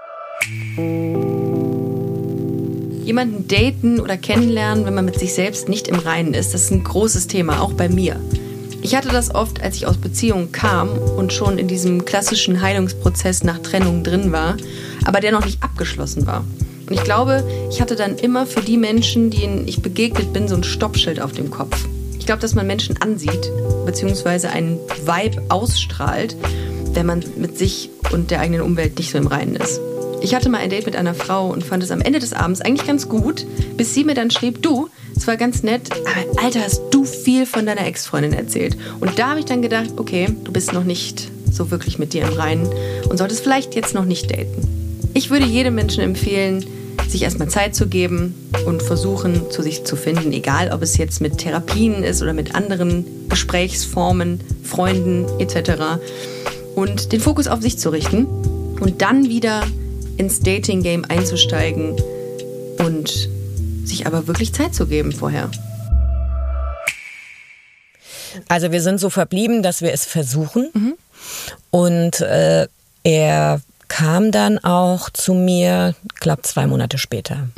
Jemanden 3.02 3.48
daten 3.48 4.00
oder 4.00 4.18
kennenlernen, 4.18 4.84
wenn 4.84 4.92
man 4.92 5.06
mit 5.06 5.18
sich 5.18 5.32
selbst 5.32 5.70
nicht 5.70 5.88
im 5.88 5.98
Reinen 5.98 6.34
ist, 6.34 6.52
das 6.52 6.64
ist 6.64 6.70
ein 6.70 6.84
großes 6.84 7.28
Thema, 7.28 7.62
auch 7.62 7.72
bei 7.72 7.88
mir. 7.88 8.20
Ich 8.82 8.94
hatte 8.94 9.08
das 9.08 9.34
oft, 9.34 9.62
als 9.62 9.76
ich 9.76 9.86
aus 9.86 9.96
Beziehungen 9.96 10.52
kam 10.52 10.90
und 11.16 11.32
schon 11.32 11.56
in 11.56 11.66
diesem 11.66 12.04
klassischen 12.04 12.60
Heilungsprozess 12.60 13.42
nach 13.42 13.60
Trennung 13.60 14.04
drin 14.04 14.32
war, 14.32 14.58
aber 15.06 15.20
der 15.20 15.32
noch 15.32 15.46
nicht 15.46 15.62
abgeschlossen 15.62 16.26
war. 16.26 16.44
Und 16.86 16.92
ich 16.92 17.04
glaube, 17.04 17.42
ich 17.70 17.80
hatte 17.80 17.96
dann 17.96 18.18
immer 18.18 18.44
für 18.44 18.60
die 18.60 18.76
Menschen, 18.76 19.30
denen 19.30 19.66
ich 19.66 19.80
begegnet 19.80 20.34
bin, 20.34 20.46
so 20.46 20.56
ein 20.56 20.64
Stoppschild 20.64 21.20
auf 21.20 21.32
dem 21.32 21.50
Kopf. 21.50 21.86
Ich 22.24 22.26
glaube, 22.26 22.40
dass 22.40 22.54
man 22.54 22.66
Menschen 22.66 22.96
ansieht, 23.02 23.52
beziehungsweise 23.84 24.48
einen 24.48 24.78
Vibe 25.04 25.42
ausstrahlt, 25.50 26.34
wenn 26.94 27.04
man 27.04 27.22
mit 27.36 27.58
sich 27.58 27.90
und 28.12 28.30
der 28.30 28.40
eigenen 28.40 28.62
Umwelt 28.62 28.96
nicht 28.96 29.10
so 29.10 29.18
im 29.18 29.26
Reinen 29.26 29.56
ist. 29.56 29.78
Ich 30.22 30.34
hatte 30.34 30.48
mal 30.48 30.56
ein 30.56 30.70
Date 30.70 30.86
mit 30.86 30.96
einer 30.96 31.12
Frau 31.12 31.48
und 31.48 31.62
fand 31.62 31.82
es 31.82 31.90
am 31.90 32.00
Ende 32.00 32.20
des 32.20 32.32
Abends 32.32 32.62
eigentlich 32.62 32.86
ganz 32.86 33.10
gut, 33.10 33.44
bis 33.76 33.92
sie 33.92 34.04
mir 34.04 34.14
dann 34.14 34.30
schrieb, 34.30 34.62
du, 34.62 34.88
es 35.14 35.26
war 35.26 35.36
ganz 35.36 35.62
nett, 35.62 35.90
aber 35.92 36.42
Alter, 36.42 36.60
hast 36.60 36.84
du 36.92 37.04
viel 37.04 37.44
von 37.44 37.66
deiner 37.66 37.86
Ex-Freundin 37.86 38.32
erzählt. 38.32 38.78
Und 39.00 39.18
da 39.18 39.28
habe 39.28 39.40
ich 39.40 39.44
dann 39.44 39.60
gedacht, 39.60 39.90
okay, 39.98 40.34
du 40.44 40.50
bist 40.50 40.72
noch 40.72 40.84
nicht 40.84 41.30
so 41.52 41.70
wirklich 41.70 41.98
mit 41.98 42.14
dir 42.14 42.22
im 42.22 42.32
Reinen 42.32 42.70
und 43.06 43.18
solltest 43.18 43.42
vielleicht 43.42 43.74
jetzt 43.74 43.94
noch 43.94 44.06
nicht 44.06 44.30
daten. 44.30 45.10
Ich 45.12 45.28
würde 45.28 45.44
jedem 45.44 45.74
Menschen 45.74 46.02
empfehlen, 46.02 46.64
sich 47.08 47.22
erstmal 47.22 47.48
Zeit 47.48 47.74
zu 47.74 47.86
geben 47.86 48.34
und 48.66 48.82
versuchen, 48.82 49.50
zu 49.50 49.62
sich 49.62 49.84
zu 49.84 49.96
finden, 49.96 50.32
egal 50.32 50.72
ob 50.72 50.82
es 50.82 50.96
jetzt 50.96 51.20
mit 51.20 51.38
Therapien 51.38 52.02
ist 52.02 52.22
oder 52.22 52.32
mit 52.32 52.54
anderen 52.54 53.04
Gesprächsformen, 53.28 54.40
Freunden 54.62 55.26
etc. 55.38 56.00
Und 56.74 57.12
den 57.12 57.20
Fokus 57.20 57.46
auf 57.46 57.62
sich 57.62 57.78
zu 57.78 57.90
richten 57.90 58.26
und 58.80 59.02
dann 59.02 59.28
wieder 59.28 59.62
ins 60.16 60.40
Dating-Game 60.40 61.04
einzusteigen 61.04 61.96
und 62.78 63.28
sich 63.84 64.06
aber 64.06 64.26
wirklich 64.26 64.52
Zeit 64.52 64.74
zu 64.74 64.86
geben 64.86 65.12
vorher. 65.12 65.50
Also 68.48 68.72
wir 68.72 68.82
sind 68.82 68.98
so 68.98 69.10
verblieben, 69.10 69.62
dass 69.62 69.82
wir 69.82 69.92
es 69.92 70.04
versuchen. 70.04 70.96
Und 71.70 72.20
äh, 72.20 72.66
er 73.04 73.60
kam 73.88 74.30
dann 74.30 74.58
auch 74.58 75.10
zu 75.10 75.34
mir, 75.34 75.94
glaube 76.20 76.42
zwei 76.42 76.66
Monate 76.66 76.98
später. 76.98 77.48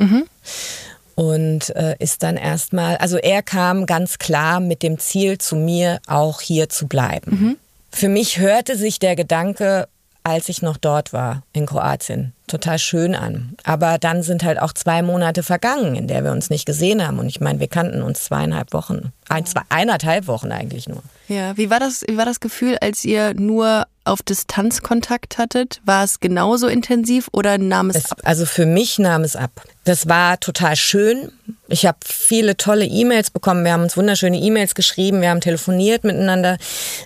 Und 1.15 1.75
äh, 1.75 1.95
ist 1.97 2.21
dann 2.21 2.37
erstmal, 2.37 2.97
also 2.97 3.17
er 3.17 3.41
kam 3.41 3.87
ganz 3.87 4.19
klar 4.19 4.59
mit 4.59 4.83
dem 4.83 4.99
Ziel 4.99 5.39
zu 5.39 5.55
mir, 5.55 5.99
auch 6.05 6.41
hier 6.41 6.69
zu 6.69 6.87
bleiben. 6.87 7.57
Für 7.91 8.09
mich 8.09 8.37
hörte 8.37 8.77
sich 8.77 8.99
der 8.99 9.15
Gedanke, 9.15 9.87
als 10.27 10.49
ich 10.49 10.61
noch 10.61 10.77
dort 10.77 11.13
war, 11.13 11.43
in 11.53 11.65
Kroatien, 11.65 12.33
total 12.47 12.79
schön 12.79 13.15
an. 13.15 13.55
Aber 13.63 13.97
dann 13.97 14.23
sind 14.23 14.43
halt 14.43 14.61
auch 14.61 14.73
zwei 14.73 15.01
Monate 15.01 15.41
vergangen, 15.41 15.95
in 15.95 16.07
der 16.07 16.23
wir 16.23 16.33
uns 16.33 16.49
nicht 16.49 16.65
gesehen 16.65 17.05
haben. 17.05 17.17
Und 17.17 17.27
ich 17.27 17.39
meine, 17.39 17.61
wir 17.61 17.69
kannten 17.69 18.01
uns 18.01 18.25
zweieinhalb 18.25 18.73
Wochen, 18.73 19.13
ein, 19.29 19.45
zwei, 19.45 19.61
eineinhalb 19.69 20.27
Wochen 20.27 20.51
eigentlich 20.51 20.87
nur. 20.87 21.01
Ja, 21.29 21.55
wie 21.55 21.69
war 21.69 21.79
das, 21.79 22.03
wie 22.07 22.17
war 22.17 22.25
das 22.25 22.41
Gefühl, 22.41 22.77
als 22.79 23.05
ihr 23.05 23.33
nur 23.33 23.85
auf 24.07 24.21
Distanz 24.21 24.81
Kontakt 24.81 25.37
hattet? 25.37 25.81
War 25.85 26.03
es 26.03 26.19
genauso 26.19 26.67
intensiv 26.67 27.27
oder 27.31 27.57
nahm 27.57 27.89
es, 27.89 27.97
Es, 27.97 28.11
ab? 28.11 28.19
also 28.23 28.45
für 28.45 28.65
mich 28.65 28.99
nahm 28.99 29.23
es 29.23 29.35
ab. 29.35 29.63
Das 29.87 30.09
war 30.09 30.37
total 30.41 30.75
schön. 30.75 31.31
Ich 31.69 31.85
habe 31.85 31.97
viele 32.03 32.57
tolle 32.57 32.83
E-Mails 32.83 33.29
bekommen. 33.29 33.63
Wir 33.63 33.71
haben 33.71 33.83
uns 33.83 33.95
wunderschöne 33.95 34.37
E-Mails 34.37 34.75
geschrieben. 34.75 35.21
Wir 35.21 35.29
haben 35.29 35.39
telefoniert 35.39 36.03
miteinander. 36.03 36.57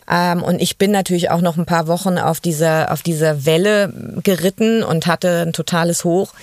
Ähm, 0.09 0.41
und 0.41 0.59
ich 0.59 0.79
bin 0.79 0.89
natürlich 0.89 1.29
auch 1.29 1.41
noch 1.41 1.57
ein 1.57 1.67
paar 1.67 1.85
Wochen 1.85 2.17
auf 2.17 2.39
dieser, 2.39 2.91
auf 2.91 3.03
dieser 3.03 3.45
Welle 3.45 3.93
geritten 4.23 4.81
und 4.81 5.05
hatte 5.05 5.43
ein 5.43 5.53
totales 5.53 6.03
Hoch. 6.05 6.33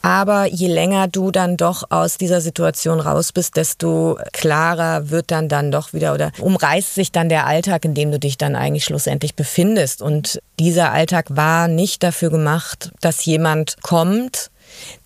Aber 0.00 0.46
je 0.46 0.68
länger 0.68 1.08
du 1.08 1.30
dann 1.30 1.58
doch 1.58 1.90
aus 1.90 2.16
dieser 2.16 2.40
Situation 2.40 2.98
raus 2.98 3.32
bist, 3.32 3.56
desto 3.58 4.18
klarer 4.32 5.10
wird 5.10 5.30
dann 5.30 5.50
dann 5.50 5.70
doch 5.70 5.92
wieder 5.92 6.14
oder 6.14 6.32
umreißt 6.40 6.94
sich 6.94 7.12
dann 7.12 7.28
der 7.28 7.46
Alltag, 7.46 7.84
in 7.84 7.92
dem 7.92 8.10
du 8.10 8.18
dich 8.18 8.38
dann 8.38 8.56
eigentlich 8.56 8.84
schlussendlich 8.84 9.34
befindest. 9.34 10.00
Und 10.00 10.40
dieser 10.58 10.90
Alltag 10.90 11.26
war 11.28 11.68
nicht 11.68 12.02
dafür 12.02 12.30
gemacht, 12.30 12.92
dass 13.02 13.26
jemand 13.26 13.76
kommt, 13.82 14.50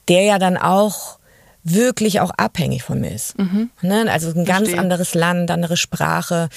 der 0.08 0.22
ja 0.22 0.38
dann 0.38 0.56
auch 0.56 1.18
wirklich 1.62 2.20
auch 2.20 2.30
abhängig 2.36 2.82
von 2.84 3.00
mir 3.00 3.12
ist. 3.12 3.34
Ne? 3.82 4.06
Also 4.10 4.28
ein 4.28 4.44
ganz 4.44 4.68
Verstehe. 4.68 4.80
anderes 4.80 5.14
Land, 5.14 5.50
andere 5.50 5.76
Sprache. 5.76 6.48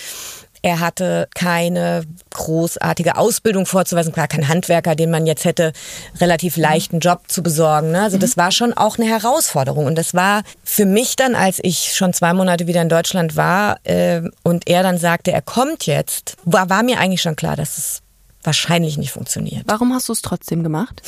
Er 0.62 0.82
hatte 0.82 1.30
keine 1.34 2.04
großartige 2.32 3.16
Ausbildung 3.16 3.66
vorzuweisen, 3.66 4.12
klar 4.12 4.28
kein 4.28 4.50
Handwerker, 4.50 4.94
den 4.94 5.10
man 5.10 5.26
jetzt 5.26 5.46
hätte 5.46 5.72
relativ 6.20 6.58
leichten 6.58 7.00
Job 7.00 7.24
zu 7.28 7.42
besorgen. 7.42 7.92
Ne? 7.92 8.02
Also 8.02 8.18
das 8.18 8.36
war 8.36 8.52
schon 8.52 8.74
auch 8.74 8.98
eine 8.98 9.08
Herausforderung 9.08 9.86
und 9.86 9.96
das 9.96 10.14
war 10.14 10.44
für 10.64 10.86
mich 10.86 11.16
dann, 11.16 11.34
als 11.34 11.60
ich 11.64 11.94
schon 11.96 12.14
zwei 12.14 12.34
Monate 12.34 12.68
wieder 12.68 12.82
in 12.82 12.90
Deutschland 12.90 13.38
war 13.38 13.80
äh, 13.86 14.22
und 14.44 14.68
er 14.68 14.84
dann 14.84 14.98
sagte, 14.98 15.32
er 15.32 15.42
kommt 15.42 15.86
jetzt, 15.86 16.36
war, 16.44 16.70
war 16.70 16.84
mir 16.84 17.00
eigentlich 17.00 17.22
schon 17.22 17.38
klar, 17.38 17.56
dass 17.56 17.78
es 17.78 18.02
wahrscheinlich 18.44 18.98
nicht 18.98 19.12
funktioniert. 19.12 19.64
Warum 19.66 19.94
hast 19.94 20.08
du 20.10 20.14
es 20.14 20.22
trotzdem 20.22 20.64
gemacht? 20.64 21.02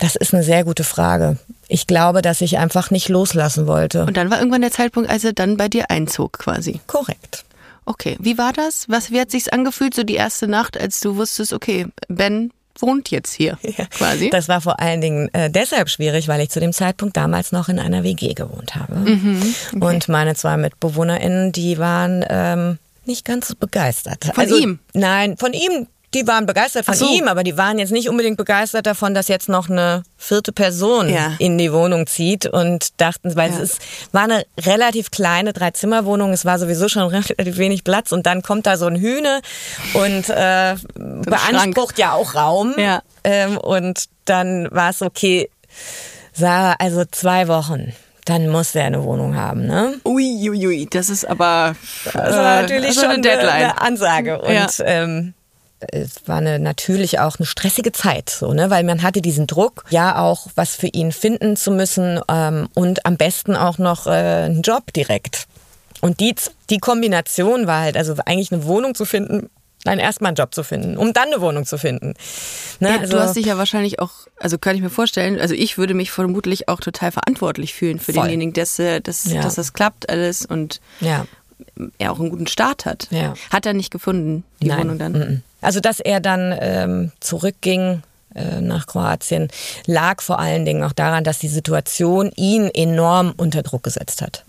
Das 0.00 0.16
ist 0.16 0.32
eine 0.32 0.42
sehr 0.42 0.64
gute 0.64 0.84
Frage. 0.84 1.36
Ich 1.68 1.86
glaube, 1.86 2.22
dass 2.22 2.40
ich 2.40 2.58
einfach 2.58 2.90
nicht 2.90 3.08
loslassen 3.08 3.66
wollte. 3.66 4.06
Und 4.06 4.16
dann 4.16 4.30
war 4.30 4.38
irgendwann 4.38 4.62
der 4.62 4.72
Zeitpunkt, 4.72 5.10
als 5.10 5.24
er 5.24 5.32
dann 5.34 5.56
bei 5.56 5.68
dir 5.68 5.90
einzog 5.90 6.38
quasi. 6.38 6.80
Korrekt. 6.86 7.44
Okay, 7.84 8.16
wie 8.20 8.36
war 8.38 8.52
das? 8.52 8.84
Was, 8.88 9.10
wie 9.10 9.20
hat 9.20 9.30
sich's 9.30 9.48
angefühlt, 9.48 9.94
so 9.94 10.02
die 10.02 10.14
erste 10.14 10.46
Nacht, 10.48 10.78
als 10.78 11.00
du 11.00 11.16
wusstest, 11.16 11.52
okay, 11.52 11.86
Ben 12.08 12.52
wohnt 12.78 13.10
jetzt 13.10 13.32
hier 13.32 13.58
quasi? 13.90 14.30
Das 14.30 14.48
war 14.48 14.60
vor 14.60 14.78
allen 14.80 15.00
Dingen 15.00 15.28
äh, 15.34 15.50
deshalb 15.50 15.88
schwierig, 15.90 16.28
weil 16.28 16.40
ich 16.40 16.50
zu 16.50 16.60
dem 16.60 16.72
Zeitpunkt 16.72 17.16
damals 17.16 17.50
noch 17.52 17.68
in 17.68 17.78
einer 17.78 18.02
WG 18.02 18.34
gewohnt 18.34 18.76
habe. 18.76 18.94
Mhm, 18.96 19.54
Und 19.80 20.08
meine 20.08 20.34
zwei 20.36 20.56
MitbewohnerInnen, 20.56 21.52
die 21.52 21.78
waren 21.78 22.24
ähm, 22.28 22.78
nicht 23.04 23.24
ganz 23.24 23.48
so 23.48 23.54
begeistert. 23.58 24.30
Von 24.34 24.48
ihm? 24.48 24.78
Nein, 24.94 25.36
von 25.36 25.52
ihm. 25.52 25.86
Die 26.14 26.26
waren 26.26 26.46
begeistert 26.46 26.86
von 26.86 26.94
so. 26.94 27.06
ihm, 27.06 27.28
aber 27.28 27.44
die 27.44 27.58
waren 27.58 27.78
jetzt 27.78 27.92
nicht 27.92 28.08
unbedingt 28.08 28.38
begeistert 28.38 28.86
davon, 28.86 29.12
dass 29.14 29.28
jetzt 29.28 29.48
noch 29.50 29.68
eine 29.68 30.02
vierte 30.16 30.52
Person 30.52 31.10
Ja. 31.10 31.32
in 31.38 31.58
die 31.58 31.70
Wohnung 31.72 32.06
zieht 32.06 32.46
und 32.46 32.98
dachten, 33.00 33.36
weil 33.36 33.50
Ja. 33.50 33.56
es 33.56 33.62
ist, 33.74 33.82
war 34.12 34.22
eine 34.22 34.44
relativ 34.58 35.10
kleine 35.10 35.52
Dreizimmerwohnung, 35.52 36.32
es 36.32 36.46
war 36.46 36.58
sowieso 36.58 36.88
schon 36.88 37.02
relativ 37.08 37.58
wenig 37.58 37.84
Platz 37.84 38.10
und 38.12 38.24
dann 38.24 38.40
kommt 38.42 38.66
da 38.66 38.78
so 38.78 38.86
ein 38.86 38.96
Hühne 38.96 39.42
und 39.92 40.30
äh, 40.30 40.76
beansprucht 40.94 41.98
ja 41.98 42.12
auch 42.12 42.34
Raum. 42.34 42.74
Ja. 42.78 43.02
Ähm, 43.24 43.58
und 43.58 44.04
dann 44.24 44.68
war 44.70 44.90
es 44.90 45.02
okay, 45.02 45.50
Sarah, 46.32 46.76
also 46.78 47.04
zwei 47.10 47.48
Wochen. 47.48 47.92
dann 48.24 48.48
muss 48.48 48.74
er 48.74 48.84
eine 48.84 49.02
Wohnung 49.04 49.36
haben, 49.36 49.66
ne? 49.66 49.94
Uiuiui, 50.04 50.66
ui, 50.66 50.88
das 50.90 51.08
ist 51.08 51.24
aber 51.24 51.74
Das 52.04 52.14
war 52.14 52.60
natürlich 52.62 52.94
schon 52.94 53.06
eine 53.06 53.22
Deadline. 53.22 53.50
Eine 53.50 53.80
Ansage. 53.80 54.40
Und 54.42 54.52
Ja. 54.54 54.66
ähm, 54.84 55.32
es 55.80 56.26
war 56.26 56.38
eine, 56.38 56.58
natürlich 56.58 57.20
auch 57.20 57.38
eine 57.38 57.46
stressige 57.46 57.92
Zeit, 57.92 58.30
so, 58.30 58.52
ne? 58.52 58.70
weil 58.70 58.84
man 58.84 59.02
hatte 59.02 59.22
diesen 59.22 59.46
Druck, 59.46 59.84
ja 59.90 60.18
auch 60.18 60.48
was 60.54 60.74
für 60.74 60.88
ihn 60.88 61.12
finden 61.12 61.56
zu 61.56 61.70
müssen 61.70 62.20
ähm, 62.28 62.68
und 62.74 63.06
am 63.06 63.16
besten 63.16 63.56
auch 63.56 63.78
noch 63.78 64.06
äh, 64.06 64.10
einen 64.10 64.62
Job 64.62 64.92
direkt. 64.92 65.46
Und 66.00 66.20
die, 66.20 66.34
die 66.70 66.78
Kombination 66.78 67.66
war 67.66 67.80
halt, 67.80 67.96
also 67.96 68.14
eigentlich 68.24 68.52
eine 68.52 68.64
Wohnung 68.64 68.94
zu 68.94 69.04
finden, 69.04 69.50
nein, 69.84 69.98
erstmal 69.98 70.28
einen 70.28 70.36
Job 70.36 70.54
zu 70.54 70.62
finden, 70.62 70.96
um 70.96 71.12
dann 71.12 71.28
eine 71.28 71.40
Wohnung 71.40 71.64
zu 71.64 71.78
finden. 71.78 72.14
Ne? 72.80 72.90
Ja, 72.90 72.98
also, 72.98 73.16
du 73.16 73.22
hast 73.22 73.36
dich 73.36 73.46
ja 73.46 73.58
wahrscheinlich 73.58 73.98
auch, 74.00 74.10
also 74.38 74.58
kann 74.58 74.76
ich 74.76 74.82
mir 74.82 74.90
vorstellen, 74.90 75.40
also 75.40 75.54
ich 75.54 75.78
würde 75.78 75.94
mich 75.94 76.10
vermutlich 76.10 76.68
auch 76.68 76.80
total 76.80 77.12
verantwortlich 77.12 77.74
fühlen 77.74 77.98
für 77.98 78.12
Voll. 78.12 78.22
denjenigen, 78.24 78.52
dass, 78.52 78.78
äh, 78.78 79.00
dass, 79.00 79.24
Ja. 79.24 79.42
dass 79.42 79.56
das 79.56 79.72
klappt 79.72 80.08
alles 80.08 80.44
und 80.46 80.80
ja. 81.00 81.26
Er 81.98 82.12
auch 82.12 82.20
einen 82.20 82.30
guten 82.30 82.46
Start 82.46 82.84
hat. 82.84 83.08
Ja. 83.10 83.34
Hat 83.50 83.66
er 83.66 83.74
nicht 83.74 83.90
gefunden, 83.90 84.44
die 84.60 84.68
Nein. 84.68 84.80
Wohnung 84.80 84.98
dann? 84.98 85.12
Mhm. 85.12 85.42
Also, 85.60 85.80
dass 85.80 86.00
er 86.00 86.20
dann 86.20 86.54
ähm, 86.58 87.12
zurückging 87.20 88.02
äh, 88.34 88.60
nach 88.60 88.86
Kroatien, 88.86 89.48
lag 89.86 90.20
vor 90.20 90.38
allen 90.38 90.64
Dingen 90.64 90.84
auch 90.84 90.92
daran, 90.92 91.24
dass 91.24 91.38
die 91.38 91.48
Situation 91.48 92.30
ihn 92.36 92.70
enorm 92.72 93.32
unter 93.36 93.62
Druck 93.62 93.82
gesetzt 93.82 94.22
hat. 94.22 94.44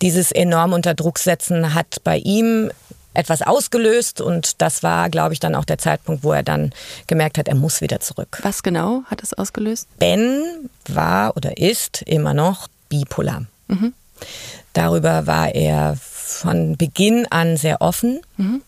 Dieses 0.00 0.32
enorm 0.32 0.72
unter 0.72 0.94
Druck 0.94 1.18
setzen 1.18 1.74
hat 1.74 2.02
bei 2.02 2.18
ihm 2.18 2.70
etwas 3.14 3.42
ausgelöst 3.42 4.20
und 4.20 4.62
das 4.62 4.82
war, 4.82 5.10
glaube 5.10 5.34
ich, 5.34 5.40
dann 5.40 5.54
auch 5.54 5.64
der 5.64 5.78
Zeitpunkt, 5.78 6.24
wo 6.24 6.32
er 6.32 6.42
dann 6.42 6.72
gemerkt 7.06 7.38
hat, 7.38 7.46
er 7.46 7.54
muss 7.54 7.80
wieder 7.80 8.00
zurück. 8.00 8.40
Was 8.42 8.62
genau 8.62 9.02
hat 9.06 9.22
das 9.22 9.34
ausgelöst? 9.34 9.86
Ben 9.98 10.70
war 10.88 11.36
oder 11.36 11.58
ist 11.58 12.02
immer 12.02 12.34
noch 12.34 12.68
bipolar. 12.88 13.44
Darüber 14.72 15.26
war 15.26 15.54
er 15.54 15.96
von 16.00 16.76
Beginn 16.78 17.26
an 17.30 17.56
sehr 17.58 17.82
offen 17.82 18.20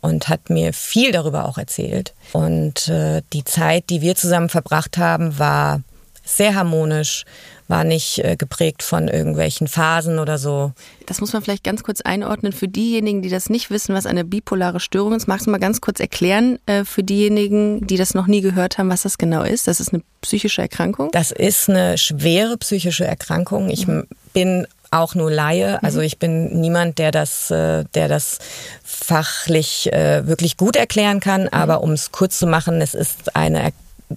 und 0.03 0.29
hat 0.29 0.51
mir 0.51 0.73
viel 0.75 1.12
darüber 1.12 1.49
auch 1.49 1.57
erzählt. 1.57 2.12
Und 2.33 2.88
äh, 2.88 3.23
die 3.33 3.45
Zeit, 3.45 3.88
die 3.90 4.03
wir 4.03 4.14
zusammen 4.17 4.51
verbracht 4.51 4.99
haben, 4.99 5.38
war 5.38 5.81
sehr 6.27 6.55
harmonisch, 6.55 7.25
war 7.69 7.85
nicht 7.85 8.19
äh, 8.19 8.37
geprägt 8.37 8.83
von 8.83 9.09
irgendwelchen 9.09 9.67
Phasen 9.69 10.19
oder 10.19 10.38
so. 10.38 10.73
Das 11.07 11.21
muss 11.21 11.33
man 11.33 11.43
vielleicht 11.43 11.64
ganz 11.64 11.83
kurz 11.83 12.01
einordnen. 12.03 12.53
Für 12.53 12.69
diejenigen, 12.69 13.21
die 13.23 13.29
das 13.31 13.49
nicht 13.51 13.71
wissen, 13.71 13.95
was 13.95 14.07
eine 14.07 14.25
bipolare 14.25 14.81
Störung 14.81 15.14
ist, 15.14 15.27
magst 15.29 15.47
du 15.47 15.51
mal 15.51 15.59
ganz 15.59 15.81
kurz 15.81 16.01
erklären, 16.01 16.59
äh, 16.67 16.85
für 16.85 17.03
diejenigen, 17.03 17.87
die 17.87 17.97
das 17.97 18.14
noch 18.14 18.27
nie 18.27 18.40
gehört 18.43 18.77
haben, 18.79 18.88
was 18.90 19.03
das 19.03 19.17
genau 19.19 19.43
ist? 19.43 19.69
Das 19.69 19.81
ist 19.81 19.93
eine 19.93 20.03
psychische 20.23 20.62
Erkrankung. 20.62 21.11
Das 21.12 21.31
ist 21.31 21.69
eine 21.71 21.97
schwere 21.99 22.57
psychische 22.59 23.07
Erkrankung. 23.07 23.69
Ich 23.71 23.87
m- 23.88 24.07
bin 24.33 24.67
auch 24.90 25.14
nur 25.14 25.31
Laie, 25.31 25.83
also 25.83 26.01
ich 26.01 26.18
bin 26.18 26.61
niemand, 26.61 26.99
der 26.99 27.11
das, 27.11 27.51
äh, 27.51 27.85
der 27.94 28.09
das 28.09 28.38
fachlich 28.83 29.92
äh, 29.92 30.27
wirklich 30.27 30.57
gut 30.57 30.77
erklären 30.77 31.20
kann. 31.20 31.49
Aber 31.49 31.83
um 31.83 31.92
es 31.92 32.12
kurz 32.12 32.38
zu 32.38 32.47
machen, 32.47 32.81
es 32.81 32.94
ist 32.94 33.37
eine 33.37 33.62
er 33.62 33.73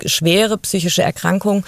schwere 0.06 0.58
psychische 0.58 1.02
Erkrankung, 1.02 1.64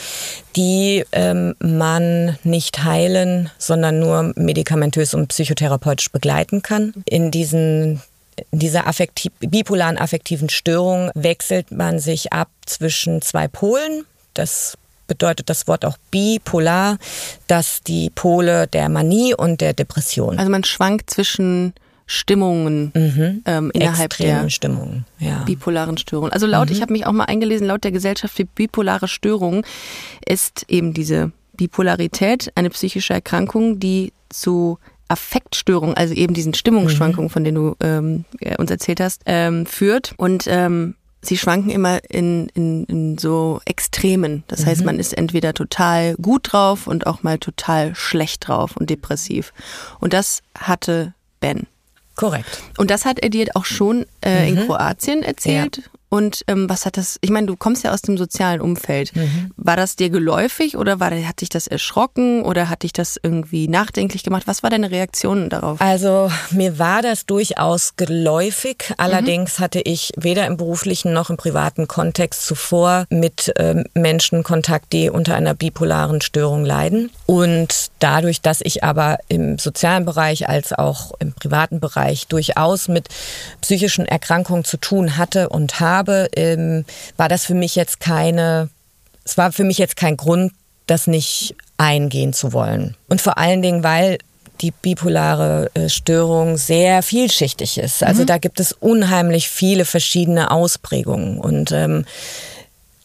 die 0.56 1.06
ähm, 1.12 1.56
man 1.60 2.38
nicht 2.44 2.84
heilen, 2.84 3.50
sondern 3.58 4.00
nur 4.00 4.34
medikamentös 4.36 5.14
und 5.14 5.28
psychotherapeutisch 5.30 6.12
begleiten 6.12 6.62
kann. 6.62 6.94
In 7.06 7.32
diesen 7.32 8.02
in 8.52 8.60
dieser 8.60 8.88
affektiv, 8.88 9.34
bipolaren 9.40 9.98
affektiven 9.98 10.48
Störung 10.50 11.12
wechselt 11.14 11.72
man 11.72 12.00
sich 12.00 12.32
ab 12.32 12.48
zwischen 12.66 13.22
zwei 13.22 13.50
Polen. 13.50 14.06
Das 14.34 14.78
bedeutet 15.10 15.50
das 15.50 15.68
Wort 15.68 15.84
auch 15.84 15.98
bipolar, 16.10 16.98
dass 17.48 17.84
die 17.84 18.10
Pole 18.10 18.68
der 18.68 18.88
Manie 18.88 19.34
und 19.36 19.60
der 19.60 19.74
Depression. 19.74 20.40
Also 20.40 20.50
man 20.50 20.64
schwankt 20.64 21.10
zwischen 21.10 21.74
Stimmungen 22.06 22.92
ähm, 23.46 23.70
innerhalb 23.74 24.14
Extreme 24.14 24.44
der 24.44 24.50
Stimmungen. 24.50 25.06
Ja. 25.20 25.44
bipolaren 25.44 25.98
Störung. 25.98 26.32
Also 26.32 26.48
laut, 26.48 26.72
ich 26.72 26.82
habe 26.82 26.94
mich 26.94 27.06
auch 27.06 27.12
mal 27.12 27.26
eingelesen, 27.26 27.68
laut 27.68 27.84
der 27.84 27.92
Gesellschaft 27.92 28.34
für 28.34 28.46
bipolare 28.46 29.08
Störungen 29.08 29.64
ist 30.26 30.66
eben 30.70 30.94
diese 30.94 31.32
Bipolarität 31.54 32.52
eine 32.56 32.70
psychische 32.70 33.14
Erkrankung, 33.14 33.80
die 33.80 34.14
zu 34.30 34.80
Affektstörungen, 35.10 35.96
also 35.98 36.14
eben 36.14 36.34
diesen 36.34 36.54
Stimmungsschwankungen, 36.54 37.30
von 37.30 37.44
denen 37.44 37.56
du 37.56 37.76
ähm, 37.82 38.26
äh, 38.40 38.56
uns 38.58 38.72
erzählt 38.72 39.02
hast, 39.02 39.24
ähm, 39.26 39.66
führt. 39.66 40.14
Und 40.18 40.46
ähm, 40.48 40.96
sie 41.22 41.38
schwanken 41.38 41.70
immer 41.70 42.00
in, 42.10 42.50
in, 42.50 42.86
in 42.86 43.18
so 43.18 43.60
Extremen. 43.66 44.44
Das 44.48 44.66
heißt, 44.66 44.86
man 44.86 45.00
ist 45.00 45.18
entweder 45.18 45.54
total 45.54 46.16
gut 46.16 46.52
drauf 46.52 46.88
und 46.88 47.08
auch 47.08 47.24
mal 47.24 47.38
total 47.38 47.96
schlecht 47.96 48.48
drauf 48.48 48.78
und 48.78 48.90
depressiv. 48.90 49.54
Und 50.00 50.14
das 50.14 50.42
hatte 50.58 51.14
Ben. 51.40 51.68
Korrekt. 52.16 52.62
Und 52.78 52.92
das 52.92 53.06
hat 53.06 53.20
er 53.20 53.30
dir 53.30 53.48
auch 53.54 53.66
schon 53.66 54.06
äh, 54.26 54.50
in 54.50 54.66
Kroatien 54.66 55.24
erzählt. 55.24 55.90
Und 56.10 56.44
ähm, 56.48 56.70
was 56.70 56.86
hat 56.86 56.98
das, 56.98 57.18
ich 57.22 57.30
meine, 57.30 57.48
du 57.48 57.56
kommst 57.56 57.84
ja 57.84 57.94
aus 57.94 58.02
dem 58.02 58.18
sozialen 58.18 58.62
Umfeld. 58.62 59.14
War 59.58 59.76
das 59.76 59.96
dir 59.96 60.10
geläufig 60.10 60.76
oder 60.78 61.00
war, 61.00 61.12
hat 61.12 61.42
dich 61.42 61.50
das 61.50 61.68
erschrocken 61.68 62.44
oder 62.44 62.70
hat 62.70 62.84
dich 62.84 62.94
das 62.94 63.20
irgendwie 63.22 63.68
nachdenklich 63.68 64.24
gemacht? 64.24 64.44
Was 64.48 64.64
war 64.64 64.70
deine 64.70 64.92
Reaktion 64.92 65.50
darauf? 65.50 65.80
Also 65.82 66.32
mir 66.52 66.80
war 66.80 67.02
das 67.02 67.26
durchaus 67.26 67.96
geläufig. 67.96 68.94
Allerdings 68.98 69.60
hatte 69.60 69.82
ich 69.82 70.12
weder 70.18 70.48
im 70.48 70.58
beruflichen 70.58 71.14
noch 71.14 71.30
im 71.30 71.38
privaten 71.38 71.88
Kontext 71.88 72.46
zuvor 72.46 73.06
mit 73.10 73.52
ähm, 73.58 73.86
Menschen 73.94 74.44
Kontakt, 74.44 74.94
die 74.94 75.10
unter 75.10 75.36
einer 75.36 75.54
bipolaren 75.54 76.22
Störung 76.22 76.66
leiden. 76.66 77.12
Und 77.26 77.90
dadurch, 78.00 78.42
dass 78.42 78.62
ich 78.62 78.84
aber 78.84 79.18
im 79.28 79.60
sozialen 79.60 80.06
Bereich 80.06 80.50
als 80.50 80.74
auch 80.74 81.12
im 81.20 81.34
privaten 81.34 81.80
Bereich 81.80 82.28
durchaus 82.28 82.88
mit 82.88 83.08
psychischen 83.62 84.06
Erkrankungen 84.06 84.64
zu 84.64 84.78
tun 84.78 85.18
hatte 85.18 85.50
und 85.50 85.80
habe, 85.80 85.99
ähm, 86.08 86.86
war 87.18 87.30
das 87.30 87.46
für 87.46 87.54
mich 87.54 87.76
jetzt 87.76 88.00
keine, 88.00 88.70
es 89.26 89.38
war 89.38 89.52
für 89.52 89.64
mich 89.64 89.78
jetzt 89.78 89.96
kein 89.96 90.18
Grund, 90.18 90.54
das 90.88 91.08
nicht 91.08 91.56
eingehen 91.78 92.34
zu 92.34 92.54
wollen. 92.54 92.96
Und 93.08 93.22
vor 93.22 93.38
allen 93.38 93.62
Dingen, 93.62 93.84
weil 93.84 94.18
die 94.62 94.72
bipolare 94.72 95.70
äh, 95.74 95.90
Störung 95.90 96.58
sehr 96.58 97.02
vielschichtig 97.02 97.78
ist. 97.78 98.04
Also 98.04 98.26
da 98.26 98.38
gibt 98.38 98.60
es 98.60 98.74
unheimlich 98.74 99.50
viele 99.50 99.86
verschiedene 99.86 100.52
Ausprägungen. 100.52 101.40
Und 101.40 101.72
ähm, 101.72 102.06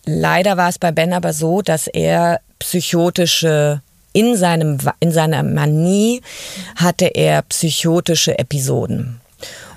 leider 0.05 0.57
war 0.57 0.69
es 0.69 0.79
bei 0.79 0.91
Ben 0.91 1.13
aber 1.13 1.33
so, 1.33 1.63
dass 1.63 1.87
er 1.87 2.41
psychotische 2.59 3.83
in 4.13 4.37
seinem 4.37 4.79
in 5.01 5.13
seiner 5.13 5.43
Manie 5.43 6.23
hatte 6.77 7.07
er 7.07 7.43
psychotische 7.43 8.39
Episoden. 8.39 9.21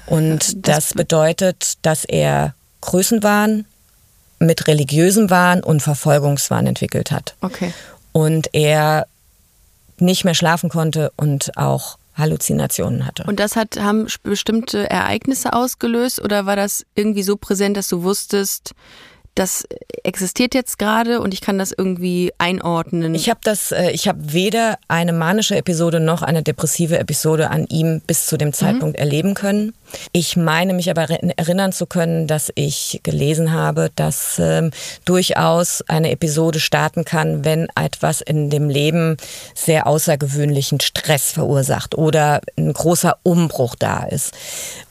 Und 0.06 0.68
das 0.68 0.94
bedeutet, 0.94 1.74
dass 1.82 2.06
er 2.06 2.54
Größenwahn 2.88 3.66
mit 4.40 4.68
religiösem 4.68 5.30
Wahn 5.30 5.64
und 5.64 5.82
Verfolgungswahn 5.82 6.68
entwickelt 6.68 7.12
hat 7.12 7.36
Okay. 7.42 7.74
und 8.12 8.50
er 8.54 9.08
nicht 10.00 10.26
mehr 10.26 10.36
schlafen 10.36 10.70
konnte 10.70 11.12
und 11.18 11.58
auch 11.58 11.98
Halluzinationen 12.16 13.06
hatte. 13.06 13.24
Und 13.28 13.40
das 13.40 13.56
hat, 13.56 13.80
haben 13.80 14.08
bestimmte 14.24 14.90
Ereignisse 14.90 15.54
ausgelöst 15.54 16.20
oder 16.22 16.46
war 16.46 16.56
das 16.56 16.86
irgendwie 16.96 17.24
so 17.24 17.36
präsent, 17.36 17.78
dass 17.78 17.88
du 17.90 18.04
wusstest, 18.04 18.74
das 19.36 19.68
existiert 20.04 20.56
jetzt 20.56 20.80
gerade 20.80 21.22
und 21.22 21.32
ich 21.34 21.42
kann 21.42 21.60
das 21.60 21.72
irgendwie 21.72 22.32
einordnen? 22.40 23.14
ich 23.14 23.30
habe 23.30 23.40
das, 23.44 23.72
äh, 23.72 23.92
ich 23.92 24.08
habe 24.08 24.34
weder 24.34 24.80
eine 24.88 25.14
manische 25.14 25.56
Episode 25.56 26.00
noch 26.00 26.24
eine 26.24 26.42
depressive 26.42 26.98
Episode 26.98 27.52
an 27.52 27.68
ihm 27.68 28.02
bis 28.08 28.26
zu 28.26 28.38
dem 28.38 28.52
Zeitpunkt 28.52 28.98
erleben 28.98 29.36
können. 29.36 29.76
Ich 30.12 30.36
meine 30.36 30.74
mich 30.74 30.90
aber 30.90 31.04
eri- 31.04 31.34
erinnern 31.38 31.72
zu 31.72 31.86
können, 31.86 32.28
dass 32.28 32.52
ich 32.56 33.00
gelesen 33.04 33.52
habe, 33.52 33.90
dass 33.96 34.38
ähm, 34.40 34.72
durchaus 35.06 35.84
eine 35.88 36.12
Episode 36.12 36.60
starten 36.60 37.06
kann, 37.06 37.46
wenn 37.46 37.68
etwas 37.76 38.22
in 38.22 38.50
dem 38.50 38.70
Leben 38.70 39.18
sehr 39.56 39.88
außergewöhnlichen 39.88 40.80
Stress 40.80 41.32
verursacht 41.32 41.96
oder 41.96 42.42
ein 42.58 42.74
großer 42.74 43.18
Umbruch 43.24 43.76
da 43.76 44.04
ist. 44.04 44.34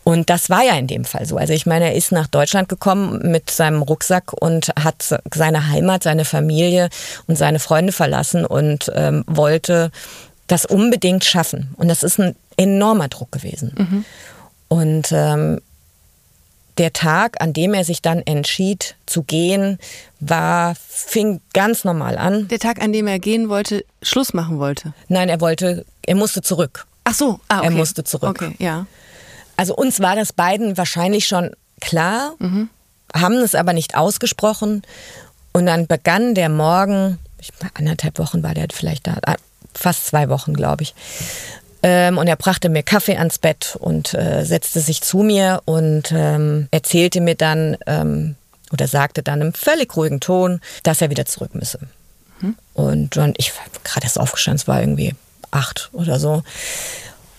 Und 0.05 0.31
das 0.31 0.51
war 0.51 0.63
ja 0.63 0.75
in 0.75 0.87
dem 0.87 1.05
Fall 1.05 1.27
so. 1.27 1.37
Also 1.37 1.53
ich 1.53 1.67
meine, 1.67 1.87
er 1.87 1.95
ist 1.95 2.13
nach 2.13 2.29
Deutschland 2.29 2.69
gekommen 2.69 3.31
mit 3.31 3.51
seinem 3.51 3.83
Rucksack 3.83 4.33
und 4.33 4.69
hat 4.81 5.19
seine 5.35 5.69
Heimat, 5.69 6.05
seine 6.05 6.25
Familie 6.25 6.89
und 7.27 7.37
seine 7.37 7.59
Freunde 7.59 7.93
verlassen 7.93 8.47
und 8.47 8.91
ähm, 8.95 9.25
wollte 9.27 9.91
das 10.47 10.65
unbedingt 10.65 11.25
schaffen. 11.25 11.75
Und 11.77 11.89
das 11.89 12.05
ist 12.05 12.21
ein 12.21 12.37
enormer 12.57 13.09
Druck 13.09 13.33
gewesen. 13.33 14.05
Und 14.69 15.13
ähm, 15.13 15.61
der 16.79 16.93
Tag, 16.93 17.41
an 17.41 17.53
dem 17.53 17.75
er 17.75 17.85
sich 17.85 18.03
dann 18.03 18.21
entschied 18.21 18.97
zu 19.07 19.23
gehen, 19.23 19.79
war 20.21 20.75
fing 20.77 21.41
ganz 21.55 21.85
normal 21.85 22.19
an. 22.19 22.49
Der 22.49 22.59
Tag, 22.59 22.83
an 22.83 22.93
dem 22.93 23.07
er 23.07 23.19
gehen 23.19 23.49
wollte, 23.49 23.85
Schluss 24.03 24.35
machen 24.35 24.59
wollte. 24.59 24.93
Nein, 25.09 25.29
er 25.29 25.41
wollte, 25.41 25.87
er 26.05 26.17
musste 26.17 26.43
zurück. 26.43 26.87
Ach 27.05 27.15
so, 27.15 27.41
ah, 27.49 27.59
okay. 27.59 27.67
Er 27.67 27.71
musste 27.71 28.05
zurück. 28.05 28.43
Okay, 28.43 28.57
ja. 28.59 28.87
Also 29.57 29.75
uns 29.75 30.01
war 30.01 30.17
das 30.17 30.33
beiden 30.33 30.77
wahrscheinlich 30.77 31.27
schon 31.27 31.53
klar, 31.81 32.35
haben 33.15 33.35
es 33.37 33.55
aber 33.55 33.73
nicht 33.73 33.97
ausgesprochen. 33.97 34.83
Und 35.53 35.67
dann 35.67 35.87
begann 35.87 36.35
der 36.35 36.51
Morgen, 36.51 37.19
ich, 37.39 37.53
anderthalb 37.75 38.19
Wochen 38.19 38.43
war 38.43 38.53
der 38.53 38.67
vielleicht 38.73 39.07
da, 39.07 39.17
ah, 39.25 39.37
fast 39.73 40.07
zwei 40.07 40.29
Wochen, 40.29 40.53
glaube 40.53 40.83
ich. 40.83 40.95
Ähm, 41.89 42.19
und 42.19 42.27
er 42.27 42.35
brachte 42.35 42.69
mir 42.69 42.83
Kaffee 42.83 43.17
ans 43.17 43.39
Bett 43.39 43.77
und 43.79 44.13
äh, 44.13 44.45
setzte 44.45 44.81
sich 44.81 45.03
zu 45.03 45.19
mir 45.19 45.63
und 45.67 46.11
ähm, 46.11 46.67
erzählte 46.73 47.21
mir 47.21 47.37
dann 47.37 47.77
ähm, 47.87 48.35
oder 48.73 48.89
sagte 48.89 49.23
dann 49.23 49.41
im 49.41 49.55
völlig 49.55 49.97
ruhigen 49.97 50.19
Ton, 50.19 50.61
dass 50.83 51.01
er 51.01 51.11
wieder 51.11 51.27
zurück 51.27 51.55
müsse. 51.55 51.79
Mhm. 52.41 52.57
Und, 52.75 53.17
und 53.19 53.37
ich 53.39 53.57
war 53.57 53.65
gerade 53.85 54.05
erst 54.05 54.19
aufgestanden, 54.19 54.61
es 54.61 54.67
war 54.67 54.81
irgendwie 54.81 55.15
acht 55.53 55.91
oder 55.93 56.19
so. 56.19 56.43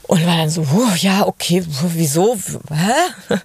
Und 0.04 0.26
war 0.26 0.38
dann 0.38 0.50
so, 0.50 0.66
ja, 0.96 1.28
okay, 1.28 1.66
wieso? 1.90 2.38
Hä? 2.72 3.36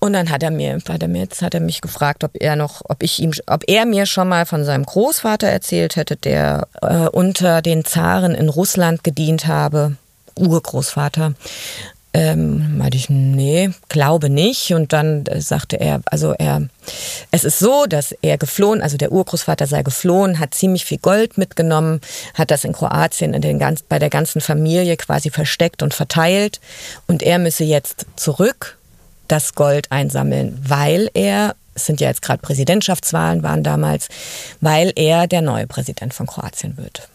Und 0.00 0.12
dann 0.12 0.30
hat 0.30 0.42
er 0.42 0.50
mir, 0.50 0.78
hat 0.88 1.02
er 1.02 1.08
mir, 1.08 1.22
jetzt 1.22 1.42
hat 1.42 1.54
er 1.54 1.60
mich 1.60 1.80
gefragt, 1.80 2.22
ob 2.22 2.30
er 2.34 2.54
noch, 2.54 2.82
ob 2.88 3.02
ich 3.02 3.20
ihm, 3.20 3.32
ob 3.46 3.64
er 3.66 3.84
mir 3.84 4.06
schon 4.06 4.28
mal 4.28 4.46
von 4.46 4.64
seinem 4.64 4.84
Großvater 4.84 5.48
erzählt 5.48 5.96
hätte, 5.96 6.16
der 6.16 6.68
äh, 6.82 7.08
unter 7.08 7.62
den 7.62 7.84
Zaren 7.84 8.34
in 8.34 8.48
Russland 8.48 9.02
gedient 9.02 9.46
habe, 9.46 9.96
Urgroßvater. 10.36 11.34
Ähm, 12.14 12.78
meinte 12.78 12.96
ich, 12.96 13.10
nee, 13.10 13.70
glaube 13.88 14.30
nicht. 14.30 14.72
Und 14.72 14.92
dann 14.92 15.26
äh, 15.26 15.40
sagte 15.40 15.76
er, 15.78 16.00
also 16.06 16.32
er, 16.32 16.62
es 17.32 17.44
ist 17.44 17.58
so, 17.58 17.84
dass 17.86 18.12
er 18.22 18.38
geflohen, 18.38 18.80
also 18.80 18.96
der 18.96 19.12
Urgroßvater 19.12 19.66
sei 19.66 19.82
geflohen, 19.82 20.38
hat 20.38 20.54
ziemlich 20.54 20.84
viel 20.84 20.98
Gold 20.98 21.36
mitgenommen, 21.38 22.00
hat 22.34 22.50
das 22.50 22.64
in 22.64 22.72
Kroatien 22.72 23.34
in 23.34 23.42
den 23.42 23.58
ganz, 23.58 23.82
bei 23.82 23.98
der 23.98 24.10
ganzen 24.10 24.40
Familie 24.40 24.96
quasi 24.96 25.30
versteckt 25.30 25.82
und 25.82 25.92
verteilt. 25.92 26.60
Und 27.08 27.22
er 27.22 27.38
müsse 27.38 27.64
jetzt 27.64 28.06
zurück 28.16 28.77
das 29.28 29.54
Gold 29.54 29.90
einsammeln, 29.90 30.58
weil 30.66 31.10
er, 31.14 31.54
es 31.74 31.86
sind 31.86 32.00
ja 32.00 32.08
jetzt 32.08 32.22
gerade 32.22 32.40
Präsidentschaftswahlen 32.40 33.42
waren 33.42 33.62
damals, 33.62 34.08
weil 34.60 34.92
er 34.96 35.26
der 35.26 35.42
neue 35.42 35.66
Präsident 35.66 36.14
von 36.14 36.26
Kroatien 36.26 36.76
wird. 36.76 37.08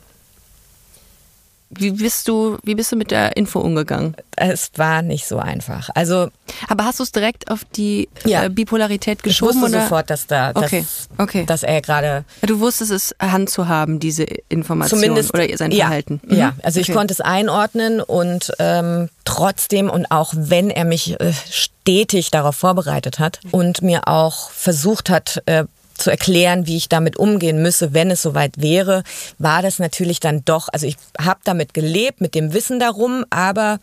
Wie 1.78 1.92
bist 1.92 2.28
du, 2.28 2.58
wie 2.64 2.76
bist 2.76 2.92
du 2.92 2.96
mit 2.96 3.12
der 3.12 3.38
Info 3.38 3.60
umgegangen? 3.60 4.16
Es 4.36 4.72
war 4.76 5.02
nicht 5.02 5.28
so 5.28 5.38
einfach. 5.38 5.90
Also, 5.94 6.30
aber 6.68 6.86
hast 6.86 7.00
du 7.00 7.04
es 7.04 7.12
direkt 7.12 7.50
auf 7.50 7.66
die 7.66 8.10
ja. 8.26 8.46
äh, 8.46 8.50
Bipolarität 8.50 9.24
geschoben? 9.24 9.58
Ich 9.58 9.62
wusste 9.62 9.76
oder? 9.76 9.84
sofort, 9.84 10.10
dass 10.10 10.28
da, 10.28 10.52
okay. 10.54 10.82
dass, 10.82 11.10
okay. 11.18 11.46
dass 11.46 11.64
er 11.64 11.82
gerade. 11.82 12.26
Du 12.42 12.60
wusstest 12.60 12.92
es 12.92 13.16
Hand 13.22 13.50
zu 13.50 13.68
haben, 13.68 14.00
diese 14.00 14.24
Information 14.50 15.00
Zumindest, 15.00 15.34
oder 15.34 15.58
sein 15.58 15.72
ja, 15.72 15.86
Verhalten. 15.86 16.22
Mhm. 16.26 16.36
Ja, 16.36 16.54
also 16.64 16.80
okay. 16.80 16.90
ich 16.90 16.96
konnte 16.96 17.14
es 17.14 17.22
einordnen 17.22 18.02
und 18.02 18.52
ähm, 18.60 19.10
trotzdem 19.26 19.90
und 19.90 20.12
auch 20.12 20.34
wenn 20.36 20.70
er 20.70 20.86
mich 20.86 21.20
äh, 21.20 21.34
stetig 21.50 22.32
darauf 22.32 22.56
vorbereitet 22.56 23.20
hat 23.20 23.40
und 23.52 23.82
mir 23.82 24.08
auch 24.08 24.50
versucht 24.52 25.10
hat, 25.10 25.42
äh, 25.46 25.66
zu 25.96 26.10
erklären, 26.10 26.68
wie 26.68 26.78
ich 26.78 26.90
damit 26.90 27.18
umgehen 27.18 27.62
müsse, 27.62 27.94
wenn 27.94 28.12
es 28.12 28.22
soweit 28.22 28.62
wäre, 28.62 29.04
war 29.38 29.62
das 29.62 29.80
natürlich 29.80 30.20
dann 30.20 30.44
doch, 30.46 30.70
also 30.72 30.88
ich 30.88 30.98
habe 31.20 31.40
damit 31.44 31.74
gelebt, 31.74 32.22
mit 32.22 32.36
dem 32.36 32.54
Wissen 32.54 32.80
darum, 32.80 33.26
aber 33.30 33.80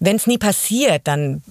wenn 0.00 0.16
es 0.16 0.26
nie 0.26 0.38
passiert, 0.38 1.02
dann, 1.04 1.42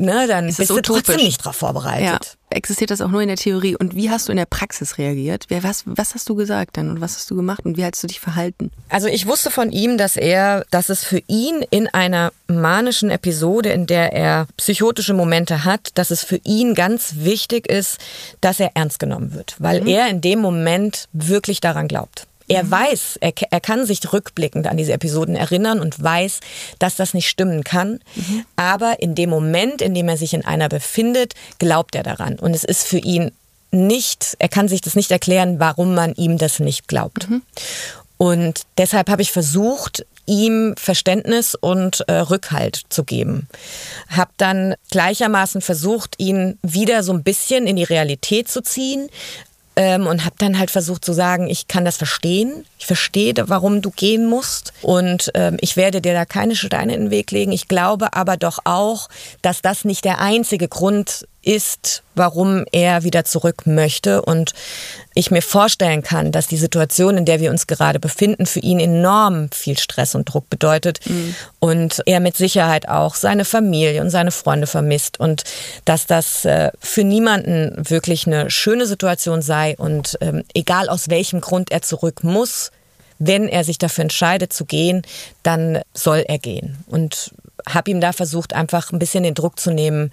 ne, 0.00 0.26
dann 0.26 0.48
ist 0.48 0.56
bist 0.58 0.70
du 0.70 0.76
utopisch. 0.76 1.04
trotzdem 1.04 1.24
nicht 1.24 1.40
darauf 1.40 1.56
vorbereitet. 1.56 2.04
Ja. 2.04 2.18
Existiert 2.52 2.90
das 2.90 3.00
auch 3.00 3.08
nur 3.08 3.22
in 3.22 3.28
der 3.28 3.36
Theorie? 3.36 3.76
Und 3.76 3.94
wie 3.94 4.10
hast 4.10 4.26
du 4.26 4.32
in 4.32 4.36
der 4.36 4.46
Praxis 4.46 4.98
reagiert? 4.98 5.46
Was, 5.48 5.84
was 5.86 6.14
hast 6.14 6.28
du 6.28 6.34
gesagt 6.34 6.76
dann 6.76 6.90
und 6.90 7.00
was 7.00 7.14
hast 7.14 7.30
du 7.30 7.36
gemacht 7.36 7.64
und 7.64 7.76
wie 7.76 7.84
hast 7.84 8.02
du 8.02 8.08
dich 8.08 8.18
verhalten? 8.18 8.72
Also 8.88 9.06
ich 9.06 9.26
wusste 9.26 9.50
von 9.50 9.70
ihm, 9.70 9.98
dass 9.98 10.16
er, 10.16 10.64
dass 10.70 10.88
es 10.88 11.04
für 11.04 11.22
ihn 11.28 11.64
in 11.70 11.86
einer 11.86 12.32
manischen 12.48 13.10
Episode, 13.10 13.70
in 13.70 13.86
der 13.86 14.12
er 14.12 14.48
psychotische 14.56 15.14
Momente 15.14 15.64
hat, 15.64 15.90
dass 15.94 16.10
es 16.10 16.24
für 16.24 16.40
ihn 16.42 16.74
ganz 16.74 17.14
wichtig 17.18 17.68
ist, 17.68 17.98
dass 18.40 18.58
er 18.58 18.72
ernst 18.74 18.98
genommen 18.98 19.32
wird, 19.34 19.54
weil 19.58 19.82
mhm. 19.82 19.86
er 19.86 20.08
in 20.08 20.20
dem 20.20 20.40
Moment 20.40 21.08
wirklich 21.12 21.60
daran 21.60 21.86
glaubt. 21.86 22.26
Er 22.50 22.68
weiß, 22.68 23.18
er, 23.20 23.32
er, 23.50 23.60
kann 23.60 23.86
sich 23.86 24.12
rückblickend 24.12 24.66
an 24.66 24.76
diese 24.76 24.92
Episoden 24.92 25.36
erinnern 25.36 25.78
und 25.78 26.02
weiß, 26.02 26.40
dass 26.80 26.96
das 26.96 27.14
nicht 27.14 27.28
stimmen 27.28 27.62
kann. 27.62 28.00
Mhm. 28.16 28.44
Aber 28.56 28.96
in 29.00 29.14
dem 29.14 29.30
Moment, 29.30 29.80
in 29.80 29.94
dem 29.94 30.08
er 30.08 30.16
sich 30.16 30.34
in 30.34 30.44
einer 30.44 30.68
befindet, 30.68 31.34
glaubt 31.58 31.94
er 31.94 32.02
daran. 32.02 32.40
Und 32.40 32.54
es 32.54 32.64
ist 32.64 32.84
für 32.84 32.98
ihn 32.98 33.30
nicht, 33.70 34.36
er 34.40 34.48
kann 34.48 34.66
sich 34.66 34.80
das 34.80 34.96
nicht 34.96 35.12
erklären, 35.12 35.60
warum 35.60 35.94
man 35.94 36.12
ihm 36.14 36.38
das 36.38 36.58
nicht 36.58 36.88
glaubt. 36.88 37.30
Mhm. 37.30 37.42
Und 38.16 38.62
deshalb 38.76 39.08
habe 39.08 39.22
ich 39.22 39.32
versucht, 39.32 40.04
ihm 40.26 40.74
Verständnis 40.76 41.54
und 41.54 42.04
äh, 42.06 42.12
Rückhalt 42.14 42.82
zu 42.88 43.04
geben. 43.04 43.48
Hab 44.08 44.36
dann 44.36 44.74
gleichermaßen 44.90 45.60
versucht, 45.60 46.16
ihn 46.18 46.58
wieder 46.62 47.02
so 47.02 47.12
ein 47.12 47.22
bisschen 47.22 47.66
in 47.66 47.76
die 47.76 47.84
Realität 47.84 48.48
zu 48.48 48.62
ziehen, 48.62 49.08
ähm, 49.76 50.06
und 50.06 50.24
habe 50.24 50.36
dann 50.38 50.58
halt 50.58 50.70
versucht 50.70 51.04
zu 51.04 51.12
sagen, 51.12 51.48
ich 51.48 51.68
kann 51.68 51.84
das 51.84 51.96
verstehen, 51.96 52.64
ich 52.78 52.86
verstehe, 52.86 53.32
warum 53.46 53.82
du 53.82 53.90
gehen 53.90 54.26
musst 54.26 54.72
und 54.82 55.30
ähm, 55.34 55.56
ich 55.60 55.76
werde 55.76 56.00
dir 56.00 56.12
da 56.12 56.24
keine 56.24 56.56
Steine 56.56 56.94
in 56.94 57.02
den 57.02 57.10
Weg 57.10 57.30
legen. 57.30 57.52
Ich 57.52 57.68
glaube 57.68 58.14
aber 58.14 58.36
doch 58.36 58.58
auch, 58.64 59.08
dass 59.42 59.62
das 59.62 59.84
nicht 59.84 60.04
der 60.04 60.20
einzige 60.20 60.68
Grund 60.68 61.26
ist, 61.42 62.02
warum 62.14 62.64
er 62.70 63.02
wieder 63.02 63.24
zurück 63.24 63.66
möchte 63.66 64.22
und 64.22 64.52
ich 65.14 65.30
mir 65.30 65.42
vorstellen 65.42 66.02
kann, 66.02 66.32
dass 66.32 66.48
die 66.48 66.56
Situation, 66.56 67.16
in 67.16 67.24
der 67.24 67.40
wir 67.40 67.50
uns 67.50 67.66
gerade 67.66 67.98
befinden, 67.98 68.46
für 68.46 68.60
ihn 68.60 68.78
enorm 68.78 69.50
viel 69.50 69.78
Stress 69.78 70.14
und 70.14 70.26
Druck 70.26 70.50
bedeutet 70.50 71.00
mhm. 71.06 71.34
und 71.58 72.02
er 72.06 72.20
mit 72.20 72.36
Sicherheit 72.36 72.88
auch 72.88 73.14
seine 73.14 73.44
Familie 73.44 74.02
und 74.02 74.10
seine 74.10 74.30
Freunde 74.30 74.66
vermisst 74.66 75.18
und 75.18 75.44
dass 75.84 76.06
das 76.06 76.44
äh, 76.44 76.70
für 76.78 77.04
niemanden 77.04 77.88
wirklich 77.88 78.26
eine 78.26 78.50
schöne 78.50 78.86
Situation 78.86 79.40
sei 79.40 79.76
und 79.78 80.18
ähm, 80.20 80.44
egal 80.54 80.88
aus 80.88 81.08
welchem 81.08 81.40
Grund 81.40 81.70
er 81.70 81.82
zurück 81.82 82.22
muss, 82.22 82.70
wenn 83.18 83.48
er 83.48 83.64
sich 83.64 83.78
dafür 83.78 84.02
entscheidet 84.02 84.52
zu 84.52 84.64
gehen, 84.64 85.02
dann 85.42 85.80
soll 85.94 86.24
er 86.26 86.38
gehen 86.38 86.84
und 86.86 87.32
habe 87.68 87.90
ihm 87.90 88.00
da 88.00 88.12
versucht, 88.12 88.54
einfach 88.54 88.92
ein 88.92 88.98
bisschen 88.98 89.22
den 89.22 89.34
Druck 89.34 89.60
zu 89.60 89.70
nehmen, 89.70 90.10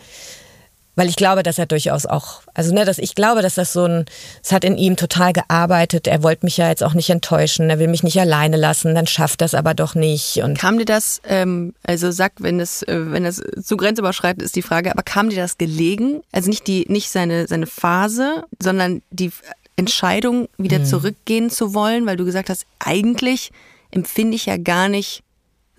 weil 0.98 1.08
ich 1.08 1.16
glaube, 1.16 1.44
dass 1.44 1.60
er 1.60 1.68
durchaus 1.68 2.08
auch, 2.08 2.42
also 2.56 2.74
ne, 2.74 2.84
dass 2.84 2.98
ich 2.98 3.14
glaube, 3.14 3.44
dass 3.44 3.56
das 3.56 3.72
so 3.72 3.86
ein, 3.86 4.06
es 4.44 4.52
hat 4.52 4.64
in 4.64 4.78
ihm 4.78 4.98
total 4.98 5.32
gearbeitet. 5.32 6.08
Er 6.08 6.24
wollte 6.24 6.46
mich 6.46 6.58
ja 6.58 6.70
jetzt 6.70 6.84
auch 6.84 6.96
nicht 6.96 7.12
enttäuschen, 7.12 7.70
er 7.70 7.78
will 7.78 7.88
mich 7.88 8.02
nicht 8.02 8.20
alleine 8.20 8.58
lassen, 8.58 8.96
dann 8.96 9.06
schafft 9.06 9.42
das 9.42 9.54
aber 9.54 9.76
doch 9.76 9.94
nicht. 9.94 10.42
Und 10.44 10.58
kam 10.58 10.80
dir 10.80 10.86
das, 10.86 11.22
ähm, 11.30 11.76
also 11.84 12.10
sag, 12.10 12.34
wenn 12.40 12.60
es, 12.60 12.82
äh, 12.82 13.12
wenn 13.12 13.26
es 13.26 13.42
zu 13.64 13.78
grenzüberschreitend 13.78 14.42
ist 14.42 14.56
die 14.56 14.64
Frage, 14.64 14.92
aber 14.92 15.04
kam 15.04 15.30
dir 15.30 15.38
das 15.38 15.60
gelegen? 15.60 16.22
Also 16.32 16.50
nicht 16.50 16.66
die, 16.66 16.86
nicht 16.90 17.12
seine 17.12 17.48
seine 17.48 17.68
Phase, 17.68 18.46
sondern 18.60 19.04
die 19.12 19.32
Entscheidung, 19.76 20.50
wieder 20.58 20.80
hm. 20.80 20.86
zurückgehen 20.86 21.52
zu 21.52 21.76
wollen, 21.76 22.08
weil 22.08 22.18
du 22.18 22.26
gesagt 22.26 22.50
hast, 22.50 22.66
eigentlich 22.80 23.52
empfinde 23.92 24.36
ich 24.36 24.48
ja 24.48 24.58
gar 24.58 24.90
nicht 24.90 25.22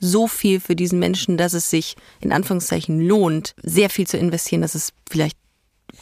so 0.01 0.27
viel 0.27 0.61
für 0.61 0.77
diesen 0.77 0.99
Menschen, 0.99 1.37
dass 1.37 1.55
es 1.55 1.71
sich 1.71 1.97
in 2.21 2.33
Anführungszeichen 2.33 3.01
lohnt, 3.01 3.55
sehr 3.63 3.91
viel 3.91 4.07
zu 4.07 4.17
investieren, 4.17 4.63
dass 4.63 4.75
es 4.75 4.93
vielleicht 5.11 5.37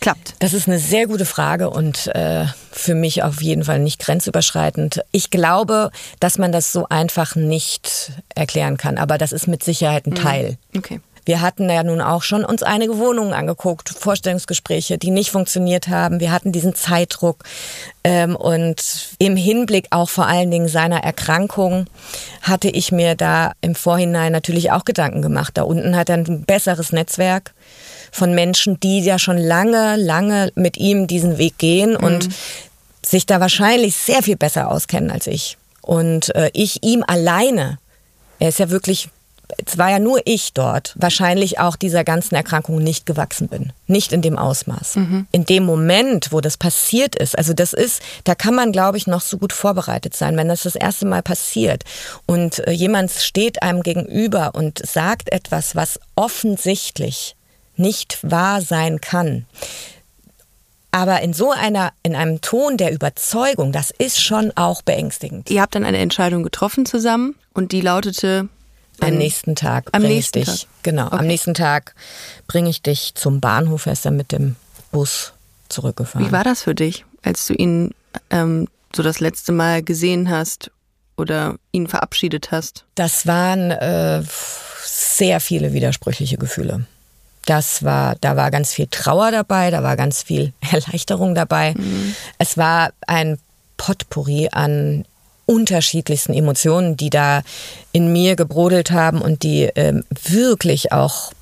klappt? 0.01 0.35
Das 0.41 0.53
ist 0.53 0.69
eine 0.69 0.79
sehr 0.79 1.07
gute 1.07 1.25
Frage 1.25 1.71
und 1.71 2.09
äh, 2.09 2.47
für 2.71 2.95
mich 2.95 3.23
auf 3.23 3.43
jeden 3.43 3.65
Fall 3.65 3.79
nicht 3.79 4.01
grenzüberschreitend. 4.01 5.03
Ich 5.13 5.31
glaube, 5.31 5.91
dass 6.21 6.39
man 6.39 6.53
das 6.53 6.73
so 6.73 6.87
einfach 6.89 7.37
nicht 7.37 8.13
erklären 8.35 8.77
kann, 8.77 8.99
aber 8.99 9.19
das 9.19 9.33
ist 9.33 9.47
mit 9.47 9.63
Sicherheit 9.65 10.07
ein 10.07 10.11
mhm. 10.11 10.17
Teil. 10.17 10.59
Okay. 10.77 11.01
Wir 11.27 11.41
hatten 11.41 11.69
ja 11.69 11.83
nun 11.83 12.01
auch 12.01 12.23
schon 12.23 12.45
uns 12.45 12.63
einige 12.63 12.99
Wohnungen 12.99 13.33
angeguckt, 13.33 13.91
Vorstellungsgespräche, 13.91 14.97
die 14.97 15.11
nicht 15.11 15.33
funktioniert 15.33 15.89
haben. 15.89 16.21
Wir 16.21 16.31
hatten 16.31 16.53
diesen 16.53 16.77
Zeitdruck. 16.77 17.43
Ähm, 18.05 18.37
und 18.37 19.09
im 19.19 19.37
Hinblick 19.37 19.89
auch 19.91 20.09
vor 20.09 20.29
allen 20.29 20.53
Dingen 20.53 20.69
seiner 20.69 21.03
Erkrankung 21.03 21.87
hatte 22.43 22.69
ich 22.69 22.93
mir 22.93 23.17
da 23.17 23.53
im 23.61 23.75
Vorhinein 23.75 24.31
natürlich 24.31 24.71
auch 24.71 24.85
Gedanken 24.85 25.21
gemacht. 25.21 25.59
Da 25.59 25.63
unten 25.63 25.97
hat 25.97 26.09
er 26.09 26.19
ein 26.19 26.45
besseres 26.45 26.93
Netzwerk 26.93 27.53
von 28.13 28.33
Menschen, 28.33 28.79
die 28.79 29.01
ja 29.01 29.19
schon 29.19 29.37
lange, 29.37 29.97
lange 29.97 30.53
mit 30.55 30.77
ihm 30.77 31.09
diesen 31.09 31.39
Weg 31.39 31.59
gehen 31.59 31.91
mhm. 31.91 32.05
und 32.05 32.29
sich 33.05 33.27
da 33.27 33.41
wahrscheinlich 33.41 33.97
sehr 33.97 34.23
viel 34.23 34.37
besser 34.37 34.71
auskennen 34.71 35.11
als 35.11 35.27
ich. 35.27 35.59
Und 35.83 36.33
äh, 36.37 36.51
ich 36.53 36.85
ihm 36.85 37.03
alleine, 37.05 37.79
er 38.39 38.51
ist 38.51 38.61
ja 38.61 38.71
wirklich 38.71 39.09
es 39.65 39.79
war 39.79 39.91
ja 39.91 39.99
nur 39.99 40.21
ich 40.25 40.53
dort, 40.53 40.95
wahrscheinlich 40.97 41.59
auch 41.59 41.77
dieser 41.77 42.05
ganzen 42.05 42.35
Erkrankung 42.35 42.79
nicht 42.79 43.07
gewachsen 43.07 43.49
bin. 43.49 43.73
Nicht 43.87 44.13
in 44.13 44.23
dem 44.23 44.39
Ausmaß. 44.39 44.97
Mhm. 44.97 45.27
In 45.31 45.45
dem 45.45 45.65
Moment, 45.65 46.33
wo 46.33 46.41
das 46.41 46.57
passiert 46.57 47.15
ist, 47.15 47.39
also 47.39 47.53
das 47.53 47.73
ist, 47.73 48.03
da 48.25 48.35
kann 48.35 48.55
man, 48.55 48.73
glaube 48.73 48.99
ich, 48.99 49.07
noch 49.07 49.21
so 49.21 49.39
gut 49.39 49.53
vorbereitet 49.53 50.17
sein, 50.17 50.37
wenn 50.37 50.49
das 50.49 50.63
das 50.63 50.75
erste 50.75 51.07
Mal 51.07 51.23
passiert 51.23 51.85
und 52.27 52.67
äh, 52.67 52.73
jemand 52.73 53.11
steht 53.13 53.63
einem 53.63 53.83
gegenüber 53.83 54.55
und 54.55 54.85
sagt 54.85 55.33
etwas, 55.33 55.77
was 55.77 56.01
offensichtlich 56.17 57.37
nicht 57.77 58.19
wahr 58.23 58.61
sein 58.63 59.01
kann. 59.01 59.47
Aber 60.91 61.21
in 61.21 61.35
so 61.35 61.51
einer, 61.51 61.93
in 62.03 62.17
einem 62.17 62.41
Ton 62.41 62.79
der 62.79 62.91
Überzeugung, 62.91 63.71
das 63.71 63.91
ist 63.91 64.21
schon 64.23 64.51
auch 64.57 64.81
beängstigend. 64.81 65.51
Ihr 65.51 65.61
habt 65.61 65.75
dann 65.75 65.85
eine 65.85 65.99
Entscheidung 65.99 66.43
getroffen 66.43 66.87
zusammen 66.87 67.35
und 67.53 67.73
die 67.73 67.83
lautete, 67.83 68.49
am 69.01 69.15
nächsten 69.15 69.55
Tag 69.55 69.89
am 69.93 70.03
nächsten 70.03 70.41
dich. 70.41 70.63
Tag. 70.63 70.69
Genau, 70.83 71.07
okay. 71.07 71.17
am 71.17 71.27
nächsten 71.27 71.55
Tag 71.55 71.95
bringe 72.47 72.71
ich 72.71 72.83
dich 72.83 73.15
zum 73.15 73.41
Bahnhof. 73.41 73.87
Er 73.87 73.93
ist 73.93 74.05
dann 74.05 74.17
mit 74.17 74.33
dem 74.33 74.57
Bus 74.93 75.33
zurückgefahren. 75.69 76.27
Wie 76.27 76.33
war 76.33 76.45
das 76.45 76.63
für 76.63 76.75
dich, 76.75 77.05
als 77.23 77.47
du 77.47 77.55
ihn 77.55 77.93
ähm, 78.31 78.69
so 78.95 79.03
das 79.03 79.21
letzte 79.21 79.53
Mal 79.53 79.83
gesehen 79.83 80.31
hast 80.31 80.71
oder 81.17 81.57
ihn 81.73 81.87
verabschiedet 81.87 82.51
hast? 82.51 82.85
Das 82.95 83.27
waren 83.27 83.71
äh, 83.71 84.23
sehr 84.85 85.41
viele 85.41 85.73
widersprüchliche 85.73 86.39
Gefühle. 86.39 86.87
Das 87.47 87.85
war, 87.85 88.17
da 88.21 88.37
war 88.37 88.51
ganz 88.51 88.73
viel 88.73 88.89
Trauer 88.91 89.31
dabei, 89.31 89.71
da 89.71 89.83
war 89.83 89.97
ganz 89.97 90.23
viel 90.23 90.53
Erleichterung 90.71 91.35
dabei. 91.35 91.75
Mhm. 91.77 92.15
Es 92.39 92.57
war 92.57 92.91
ein 93.07 93.39
Potpourri 93.77 94.49
an 94.53 95.05
unterschiedlichsten 95.47 96.35
Emotionen, 96.35 96.97
die 96.97 97.11
da 97.11 97.43
in 97.93 98.13
mir 98.13 98.37
gebrodelt 98.37 98.91
haben 98.91 99.23
und 99.23 99.43
die 99.43 99.71
ähm, 99.75 100.05
wirklich 100.29 100.93
auch 100.93 101.33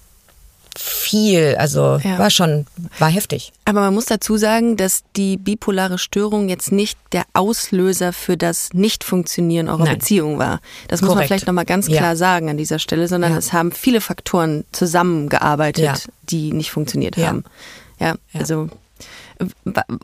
viel, 0.77 1.55
also 1.57 1.99
ja. 2.03 2.19
war 2.19 2.31
schon, 2.31 2.67
war 2.99 3.09
heftig. 3.09 3.53
Aber 3.65 3.81
man 3.81 3.95
muss 3.95 4.07
dazu 4.07 4.37
sagen, 4.37 4.77
dass 4.77 5.05
die 5.17 5.37
bipolare 5.37 5.99
Störung 5.99 6.49
jetzt 6.49 6.73
nicht 6.73 6.99
der 7.13 7.25
Auslöser 7.33 8.13
für 8.13 8.37
das 8.37 8.73
Nicht-Funktionieren 8.73 9.69
eurer 9.69 9.85
Nein. 9.85 9.99
Beziehung 9.99 10.39
war. 10.39 10.61
Das 10.89 11.01
Korrekt. 11.01 11.03
muss 11.03 11.15
man 11.17 11.27
vielleicht 11.27 11.47
nochmal 11.47 11.65
ganz 11.65 11.87
klar 11.87 12.01
ja. 12.01 12.17
sagen 12.17 12.51
an 12.51 12.57
dieser 12.57 12.79
Stelle, 12.79 13.07
sondern 13.07 13.33
ja. 13.33 13.39
es 13.39 13.53
haben 13.53 13.71
viele 13.73 14.01
Faktoren 14.01 14.65
zusammengearbeitet, 14.73 16.09
die 16.29 16.53
nicht 16.53 16.71
funktioniert 16.71 17.17
haben. 17.17 17.45
Ja, 18.01 18.17
also 18.33 18.69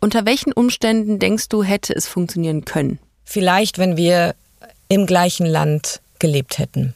unter 0.00 0.24
welchen 0.24 0.52
Umständen 0.52 1.18
denkst 1.18 1.48
du, 1.48 1.62
hätte 1.62 1.94
es 1.94 2.06
funktionieren 2.06 2.64
können? 2.64 2.98
Vielleicht, 3.24 3.78
wenn 3.78 3.96
wir 3.96 4.34
im 4.88 5.06
gleichen 5.06 5.46
Land 5.46 6.00
gelebt 6.18 6.58
hätten 6.58 6.94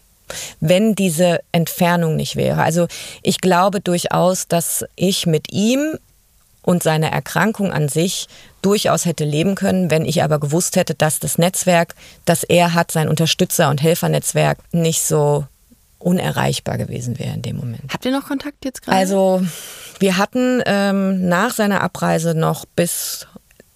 wenn 0.61 0.95
diese 0.95 1.41
Entfernung 1.53 2.17
nicht 2.17 2.37
wäre. 2.37 2.63
Also 2.63 2.87
ich 3.23 3.41
glaube 3.41 3.81
durchaus, 3.81 4.49
dass 4.49 4.85
ich 4.97 5.27
mit 5.27 5.53
ihm 5.53 5.99
und 6.63 6.83
seiner 6.83 7.09
Erkrankung 7.09 7.73
an 7.73 7.89
sich 7.89 8.27
durchaus 8.63 9.05
hätte 9.05 9.25
leben 9.25 9.55
können, 9.55 9.91
wenn 9.91 10.07
ich 10.07 10.23
aber 10.23 10.41
gewusst 10.41 10.77
hätte, 10.77 10.95
dass 10.95 11.21
das 11.21 11.37
Netzwerk, 11.37 11.95
das 12.25 12.43
er 12.43 12.73
hat, 12.73 12.91
sein 12.91 13.09
Unterstützer- 13.09 13.69
und 13.69 13.83
Helfernetzwerk, 13.83 14.59
nicht 14.73 15.03
so 15.03 15.45
unerreichbar 15.99 16.79
gewesen 16.79 17.19
wäre 17.19 17.35
in 17.35 17.43
dem 17.43 17.57
Moment. 17.57 17.93
Habt 17.93 18.05
ihr 18.05 18.13
noch 18.13 18.27
Kontakt 18.27 18.65
jetzt 18.65 18.83
gerade? 18.83 18.97
Also 18.97 19.43
wir 19.99 20.17
hatten 20.17 20.63
ähm, 20.65 21.29
nach 21.29 21.55
seiner 21.55 21.83
Abreise 21.83 22.35
noch 22.35 22.65
bis 22.65 23.27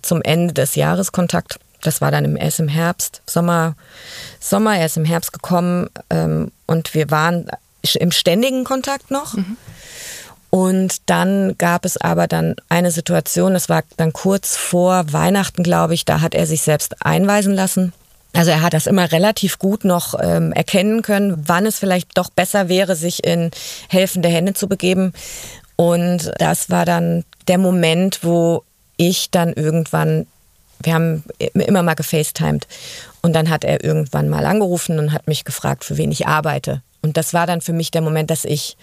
zum 0.00 0.22
Ende 0.22 0.54
des 0.54 0.74
Jahres 0.74 1.12
Kontakt 1.12 1.58
das 1.82 2.00
war 2.00 2.10
dann 2.10 2.24
im, 2.24 2.36
erst 2.36 2.60
im 2.60 2.68
Herbst, 2.68 3.22
Sommer, 3.26 3.74
Sommer, 4.40 4.76
er 4.76 4.86
ist 4.86 4.96
im 4.96 5.04
Herbst 5.04 5.32
gekommen 5.32 5.88
ähm, 6.10 6.50
und 6.66 6.94
wir 6.94 7.10
waren 7.10 7.48
im 7.94 8.10
ständigen 8.10 8.64
Kontakt 8.64 9.10
noch. 9.10 9.34
Mhm. 9.34 9.56
Und 10.50 11.10
dann 11.10 11.56
gab 11.58 11.84
es 11.84 11.98
aber 11.98 12.26
dann 12.26 12.56
eine 12.68 12.90
Situation, 12.90 13.52
das 13.52 13.68
war 13.68 13.82
dann 13.96 14.12
kurz 14.12 14.56
vor 14.56 15.12
Weihnachten, 15.12 15.62
glaube 15.62 15.94
ich, 15.94 16.04
da 16.04 16.20
hat 16.20 16.34
er 16.34 16.46
sich 16.46 16.62
selbst 16.62 17.04
einweisen 17.04 17.54
lassen. 17.54 17.92
Also 18.32 18.50
er 18.50 18.62
hat 18.62 18.72
das 18.72 18.86
immer 18.86 19.10
relativ 19.10 19.58
gut 19.58 19.84
noch 19.84 20.14
ähm, 20.20 20.52
erkennen 20.52 21.02
können, 21.02 21.44
wann 21.46 21.66
es 21.66 21.78
vielleicht 21.78 22.16
doch 22.16 22.30
besser 22.30 22.68
wäre, 22.68 22.96
sich 22.96 23.24
in 23.24 23.50
helfende 23.88 24.28
Hände 24.28 24.54
zu 24.54 24.68
begeben. 24.68 25.12
Und 25.76 26.32
das 26.38 26.70
war 26.70 26.84
dann 26.84 27.24
der 27.46 27.58
Moment, 27.58 28.20
wo 28.22 28.64
ich 28.96 29.30
dann 29.30 29.52
irgendwann 29.52 30.26
wir 30.82 30.94
haben 30.94 31.24
immer 31.42 31.82
mal 31.82 31.94
gefacetimed. 31.94 32.66
Und 33.22 33.32
dann 33.32 33.50
hat 33.50 33.64
er 33.64 33.82
irgendwann 33.82 34.28
mal 34.28 34.46
angerufen 34.46 34.98
und 34.98 35.12
hat 35.12 35.26
mich 35.26 35.44
gefragt, 35.44 35.84
für 35.84 35.96
wen 35.96 36.12
ich 36.12 36.26
arbeite. 36.26 36.82
Und 37.02 37.16
das 37.16 37.34
war 37.34 37.46
dann 37.46 37.60
für 37.60 37.72
mich 37.72 37.90
der 37.90 38.02
Moment, 38.02 38.30
dass 38.30 38.44
ich 38.44 38.76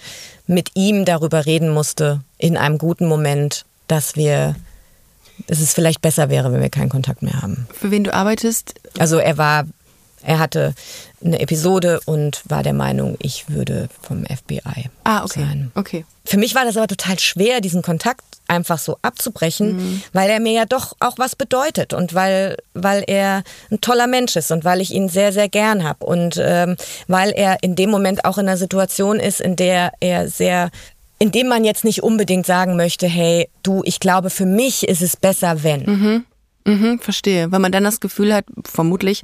mit 0.48 0.72
ihm 0.76 1.06
darüber 1.06 1.46
reden 1.46 1.70
musste, 1.70 2.22
in 2.38 2.58
einem 2.58 2.78
guten 2.78 3.08
Moment, 3.08 3.66
dass 3.88 4.16
wir, 4.16 4.56
dass 5.48 5.60
es 5.60 5.74
vielleicht 5.74 6.02
besser 6.02 6.30
wäre, 6.30 6.52
wenn 6.52 6.62
wir 6.62 6.70
keinen 6.70 6.90
Kontakt 6.90 7.22
mehr 7.22 7.42
haben. 7.42 7.68
Für 7.74 7.92
wen 7.92 8.04
du 8.04 8.14
arbeitest? 8.14 8.76
Also 8.98 9.18
er 9.18 9.38
war 9.38 9.66
er 10.26 10.40
hatte 10.40 10.74
eine 11.24 11.40
Episode 11.40 12.00
und 12.06 12.42
war 12.46 12.64
der 12.64 12.74
Meinung, 12.74 13.16
ich 13.22 13.50
würde 13.50 13.90
vom 14.02 14.26
FBI 14.26 14.90
ah, 15.04 15.24
okay. 15.24 15.42
sein. 15.42 15.72
Okay. 15.76 16.06
Für 16.26 16.38
mich 16.38 16.56
war 16.56 16.66
das 16.66 16.78
aber 16.78 16.88
total 16.88 17.20
schwer, 17.20 17.62
diesen 17.62 17.84
Kontakt 17.84 18.24
einfach 18.48 18.80
so 18.80 18.98
abzubrechen, 19.02 19.78
mhm. 19.78 20.04
weil 20.14 20.30
er 20.30 20.40
mir 20.40 20.54
ja 20.54 20.66
doch 20.66 20.96
auch 21.00 21.18
was 21.18 21.36
bedeutet 21.36 21.94
und 21.94 22.14
weil, 22.14 22.58
weil 22.74 23.04
er 23.08 23.44
ein 23.72 23.82
toller 23.82 24.08
Mensch 24.08 24.36
ist 24.36 24.52
und 24.52 24.64
weil 24.66 24.82
ich 24.82 24.92
ihn 24.92 25.10
sehr, 25.10 25.34
sehr 25.34 25.50
gern 25.50 25.84
habe 25.84 26.06
und 26.06 26.40
ähm, 26.42 26.76
weil 27.08 27.32
er 27.32 27.58
in 27.62 27.76
dem 27.76 27.90
Moment 27.90 28.26
auch 28.26 28.38
in 28.38 28.48
einer 28.48 28.58
Situation 28.58 29.20
ist, 29.20 29.42
in 29.42 29.56
der 29.56 29.94
er 30.00 30.28
sehr 30.28 30.70
in 31.18 31.32
dem 31.32 31.48
man 31.48 31.64
jetzt 31.64 31.86
nicht 31.86 32.04
unbedingt 32.04 32.46
sagen 32.46 32.76
möchte, 32.76 33.08
hey, 33.08 33.48
du, 33.64 33.82
ich 33.86 34.02
glaube, 34.02 34.30
für 34.30 34.46
mich 34.46 34.86
ist 34.86 35.02
es 35.02 35.16
besser, 35.16 35.64
wenn. 35.64 35.84
Mhm. 35.84 36.26
Mhm, 36.66 37.00
verstehe. 37.00 37.52
Weil 37.52 37.60
man 37.60 37.72
dann 37.72 37.84
das 37.84 38.00
Gefühl 38.00 38.34
hat, 38.34 38.46
vermutlich, 38.66 39.24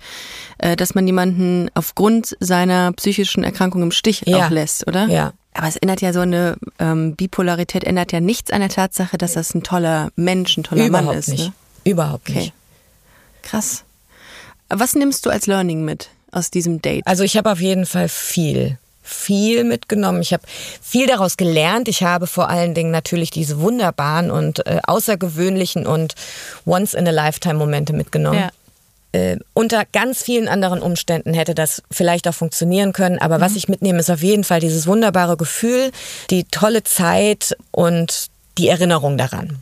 äh, 0.60 0.76
dass 0.76 0.96
man 0.96 1.08
jemanden 1.08 1.70
aufgrund 1.74 2.38
seiner 2.40 2.92
psychischen 2.94 3.44
Erkrankung 3.44 3.82
im 3.82 3.92
Stich 3.92 4.24
ja. 4.26 4.46
auch 4.46 4.50
lässt, 4.52 4.88
oder? 4.88 5.08
Ja. 5.08 5.34
Aber 5.54 5.68
es 5.68 5.76
ändert 5.76 6.02
ja 6.02 6.14
so 6.14 6.22
eine 6.22 6.56
ähm, 6.80 7.16
Bipolarität, 7.16 7.84
ändert 7.84 8.12
ja 8.12 8.20
nichts 8.20 8.52
an 8.52 8.62
der 8.62 8.70
Tatsache, 8.70 9.18
dass 9.18 9.34
das 9.34 9.54
ein 9.54 9.64
toller 9.64 10.10
Mensch, 10.16 10.58
ein 10.58 10.64
toller 10.64 10.86
Überhaupt 10.86 11.08
Mann 11.08 11.18
ist. 11.18 11.28
Nicht. 11.30 11.48
Ne? 11.48 11.54
Überhaupt 11.84 12.30
okay. 12.30 12.40
nicht. 12.40 12.54
Krass. 13.42 13.84
Was 14.70 14.96
nimmst 14.96 15.26
du 15.26 15.30
als 15.30 15.48
Learning 15.48 15.84
mit 15.84 16.10
aus 16.32 16.52
diesem 16.52 16.82
Date? 16.82 17.06
Also 17.06 17.24
ich 17.24 17.36
habe 17.36 17.52
auf 17.52 17.60
jeden 17.60 17.86
Fall 17.86 18.08
viel 18.08 18.78
viel 19.04 19.64
mitgenommen. 19.64 20.22
Ich 20.22 20.32
habe 20.32 20.44
viel 20.82 21.08
daraus 21.08 21.36
gelernt. 21.36 21.88
Ich 21.88 22.04
habe 22.04 22.28
vor 22.28 22.50
allen 22.50 22.74
Dingen 22.74 22.92
natürlich 22.92 23.30
diese 23.30 23.60
wunderbaren 23.60 24.32
und 24.32 24.66
äh, 24.66 24.80
außergewöhnlichen 24.84 25.86
und 25.86 26.16
Once-in-a-Lifetime-Momente 26.66 27.94
mitgenommen. 27.94 28.40
Ja. 28.40 28.50
Äh, 29.14 29.38
unter 29.54 29.84
ganz 29.92 30.24
vielen 30.24 30.48
anderen 30.48 30.82
Umständen 30.82 31.34
hätte 31.34 31.54
das 31.54 31.84
vielleicht 31.92 32.28
auch 32.28 32.34
funktionieren 32.34 32.94
können. 32.94 33.20
Aber 33.20 33.38
mhm. 33.38 33.42
was 33.42 33.56
ich 33.56 33.68
mitnehme, 33.68 34.00
ist 34.00 34.10
auf 34.10 34.24
jeden 34.24 34.44
Fall 34.44 34.60
dieses 34.60 34.88
wunderbare 34.88 35.38
Gefühl, 35.38 35.92
die 36.30 36.46
tolle 36.46 36.84
Zeit 36.84 37.56
und 37.72 38.28
die 38.58 38.70
Erinnerung 38.70 39.18
daran. 39.18 39.58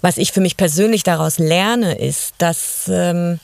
Was 0.00 0.16
ich 0.16 0.32
für 0.32 0.40
mich 0.40 0.56
persönlich 0.56 1.02
daraus 1.02 1.38
lerne, 1.38 1.98
ist, 1.98 2.34
dass 2.38 2.88
ähm, 2.88 3.40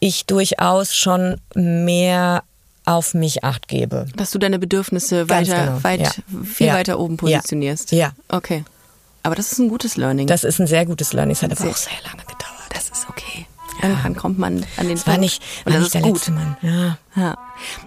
ich 0.00 0.26
durchaus 0.26 0.94
schon 0.94 1.40
mehr 1.54 2.42
auf 2.84 3.14
mich 3.14 3.44
acht 3.44 3.68
gebe. 3.68 4.06
Dass 4.16 4.30
du 4.32 4.38
deine 4.38 4.58
Bedürfnisse 4.58 5.30
weiter, 5.30 5.66
genau. 5.66 5.84
weit, 5.84 6.00
ja. 6.00 6.10
viel 6.44 6.66
ja. 6.66 6.74
weiter 6.74 6.98
oben 6.98 7.16
positionierst. 7.16 7.92
Ja. 7.92 8.12
Okay. 8.28 8.64
Aber 9.22 9.34
das 9.34 9.52
ist 9.52 9.58
ein 9.58 9.68
gutes 9.68 9.96
Learning. 9.96 10.26
Das 10.26 10.44
ist 10.44 10.60
ein 10.60 10.66
sehr 10.66 10.84
gutes 10.84 11.14
Learning. 11.14 11.32
Es 11.32 11.42
hat 11.42 11.52
aber 11.58 11.70
auch 11.70 11.76
sehr 11.76 11.92
lange 12.04 12.18
gedauert. 12.18 12.33
Okay. 13.84 13.92
Irgendwann 13.92 14.16
kommt 14.16 14.38
man 14.38 14.54
an 14.76 14.86
den 14.86 14.96
das 14.96 15.04
Punkt. 15.04 15.06
War 15.06 15.18
nicht, 15.18 15.42
war 15.64 15.78
nicht 15.78 15.94
der 15.94 16.02
gut. 16.02 16.14
letzte 16.14 16.32
Mann. 16.32 16.56
Ja. 16.62 16.98
Ja. 17.16 17.36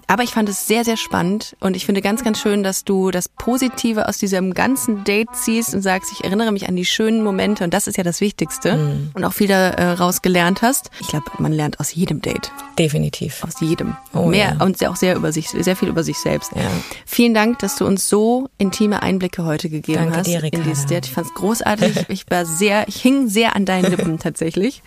Aber 0.07 0.23
ich 0.23 0.31
fand 0.31 0.47
es 0.47 0.67
sehr, 0.67 0.85
sehr 0.85 0.97
spannend 0.97 1.55
und 1.59 1.75
ich 1.75 1.85
finde 1.85 2.01
ganz, 2.01 2.23
ganz 2.23 2.39
schön, 2.39 2.63
dass 2.63 2.85
du 2.85 3.11
das 3.11 3.27
Positive 3.27 4.07
aus 4.07 4.17
diesem 4.17 4.53
ganzen 4.53 5.03
Date 5.03 5.29
ziehst 5.33 5.73
und 5.73 5.81
sagst, 5.81 6.11
ich 6.13 6.23
erinnere 6.23 6.51
mich 6.51 6.69
an 6.69 6.75
die 6.75 6.85
schönen 6.85 7.23
Momente 7.23 7.63
und 7.63 7.73
das 7.73 7.87
ist 7.87 7.97
ja 7.97 8.03
das 8.03 8.21
Wichtigste 8.21 8.77
mhm. 8.77 9.11
und 9.13 9.25
auch 9.25 9.33
viel 9.33 9.47
daraus 9.47 10.21
gelernt 10.21 10.61
hast. 10.61 10.89
Ich 11.01 11.07
glaube, 11.07 11.25
man 11.39 11.51
lernt 11.51 11.79
aus 11.79 11.93
jedem 11.93 12.21
Date. 12.21 12.51
Definitiv. 12.79 13.43
Aus 13.43 13.59
jedem. 13.59 13.97
Oh, 14.13 14.27
Mehr 14.27 14.55
ja. 14.57 14.65
und 14.65 14.83
auch 14.85 14.95
sehr 14.95 15.15
über 15.15 15.31
sich, 15.31 15.49
sehr 15.49 15.75
viel 15.75 15.89
über 15.89 16.03
sich 16.03 16.17
selbst. 16.17 16.51
Ja. 16.55 16.69
Vielen 17.05 17.33
Dank, 17.33 17.59
dass 17.59 17.75
du 17.75 17.85
uns 17.85 18.07
so 18.07 18.49
intime 18.57 19.01
Einblicke 19.01 19.43
heute 19.43 19.69
gegeben 19.69 20.05
Danke 20.05 20.17
hast 20.19 20.27
dir, 20.27 20.43
in 20.43 20.63
dieses 20.63 20.85
Date. 20.85 21.05
Ich 21.05 21.11
fand 21.11 21.27
es 21.27 21.33
großartig. 21.33 22.05
ich 22.07 22.25
war 22.29 22.45
sehr, 22.45 22.87
ich 22.87 23.01
hing 23.01 23.27
sehr 23.27 23.55
an 23.55 23.65
deinen 23.65 23.89
Lippen 23.91 24.19
tatsächlich. 24.19 24.81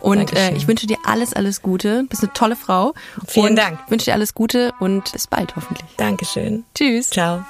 Und 0.00 0.34
äh, 0.34 0.52
ich 0.52 0.66
wünsche 0.66 0.86
dir 0.86 0.96
alles, 1.04 1.34
alles 1.34 1.62
Gute. 1.62 2.02
Du 2.02 2.08
bist 2.08 2.22
eine 2.22 2.32
tolle 2.32 2.56
Frau. 2.56 2.94
Vielen 3.26 3.50
und 3.50 3.56
Dank. 3.56 3.79
Wünsche 3.88 4.06
dir 4.06 4.14
alles 4.14 4.34
Gute 4.34 4.72
und 4.80 5.12
bis 5.12 5.26
bald 5.26 5.56
hoffentlich. 5.56 5.88
Dankeschön. 5.96 6.64
Tschüss. 6.74 7.10
Ciao. 7.10 7.44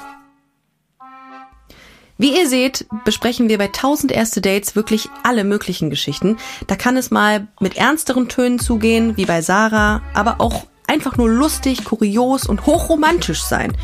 Wie 2.21 2.37
ihr 2.39 2.47
seht, 2.47 2.85
besprechen 3.07 3.49
wir 3.49 3.57
bei 3.57 3.69
1000 3.69 4.13
erste 4.13 4.43
Dates 4.43 4.77
wirklich 4.77 5.09
alle 5.23 5.43
möglichen 5.43 5.89
Geschichten. 5.89 6.37
Da 6.67 6.77
kann 6.77 6.99
es 6.99 7.11
mal 7.11 7.49
mit 7.61 7.79
ernsteren 7.79 8.29
Tönen 8.29 8.59
zugehen, 8.59 9.17
wie 9.17 9.25
bei 9.25 9.41
Sarah, 9.41 10.03
aber 10.13 10.37
auch 10.39 10.67
einfach 10.87 11.17
nur 11.17 11.31
lustig, 11.31 11.85
kurios 11.85 12.47
und 12.47 12.67
hochromantisch 12.67 13.43
sein. 13.43 13.75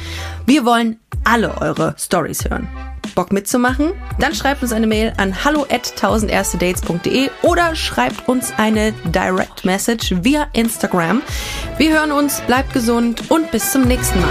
Wir 0.45 0.67
wollen 0.67 1.01
alle 1.25 1.63
eure 1.63 1.95
Stories 1.99 2.45
hören. 2.45 2.69
Bock 3.17 3.33
mitzumachen? 3.33 3.93
Dann 4.21 4.33
schreibt 4.33 4.63
uns 4.63 4.71
eine 4.71 4.87
Mail 4.87 5.13
an 5.17 5.45
hallo 5.45 5.67
at 5.69 5.87
1000erstedates.de 6.01 7.31
oder 7.43 7.75
schreibt 7.75 8.29
uns 8.29 8.53
eine 8.57 8.93
Direct 9.07 9.65
Message 9.65 10.15
via 10.23 10.47
Instagram. 10.53 11.23
Wir 11.79 11.93
hören 11.93 12.13
uns, 12.13 12.41
bleibt 12.43 12.73
gesund 12.73 13.29
und 13.29 13.51
bis 13.51 13.73
zum 13.73 13.83
nächsten 13.83 14.21
Mal. 14.21 14.31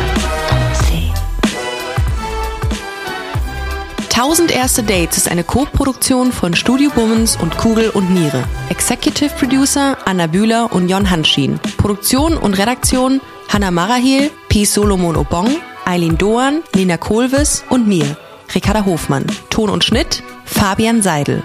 1000 4.15 4.56
erste 4.56 4.81
Dates 4.81 5.17
ist 5.17 5.29
eine 5.29 5.44
Co-Produktion 5.44 6.31
von 6.31 6.54
Studio 6.54 6.90
Bummens 6.90 7.36
und 7.36 7.58
Kugel 7.58 7.90
und 7.90 8.12
Niere. 8.12 8.46
Executive 8.69 9.31
Producer 9.38 9.98
Anna 10.06 10.27
Bühler 10.27 10.71
und 10.71 10.88
Jon 10.88 11.10
Hanschin. 11.12 11.60
Produktion 11.75 12.38
und 12.38 12.58
Redaktion 12.58 13.19
Hannah 13.50 13.71
Marahil, 13.71 14.31
P. 14.48 14.63
Solomon 14.63 15.17
Obong, 15.17 15.58
Eileen 15.86 16.17
Doan, 16.17 16.62
Lina 16.73 16.96
Kohlwes 16.98 17.65
und 17.69 17.88
mir, 17.88 18.17
Ricarda 18.54 18.85
Hofmann. 18.85 19.25
Ton 19.50 19.69
und 19.69 19.83
Schnitt 19.83 20.23
Fabian 20.46 21.02
Seidel. 21.02 21.43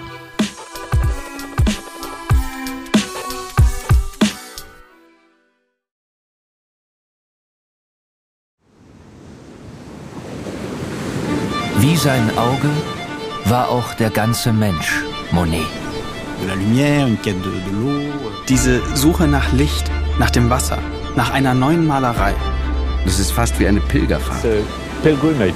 Wie 11.77 11.95
sein 11.95 12.29
Auge 12.37 12.69
war 13.45 13.69
auch 13.69 13.93
der 13.95 14.11
ganze 14.11 14.53
Mensch 14.53 15.03
Monet. 15.31 15.65
Diese 18.47 18.81
Suche 18.95 19.27
nach 19.27 19.51
Licht, 19.53 19.89
nach 20.19 20.29
dem 20.29 20.49
Wasser, 20.49 20.77
nach 21.15 21.31
einer 21.31 21.53
neuen 21.53 21.85
Malerei. 21.87 22.33
Das 23.05 23.19
ist 23.19 23.31
fast 23.31 23.59
wie 23.59 23.67
eine 23.67 23.79
Pilgerfahrt. 23.81 24.43
It's 24.45 24.65
pilgrimage. 25.01 25.55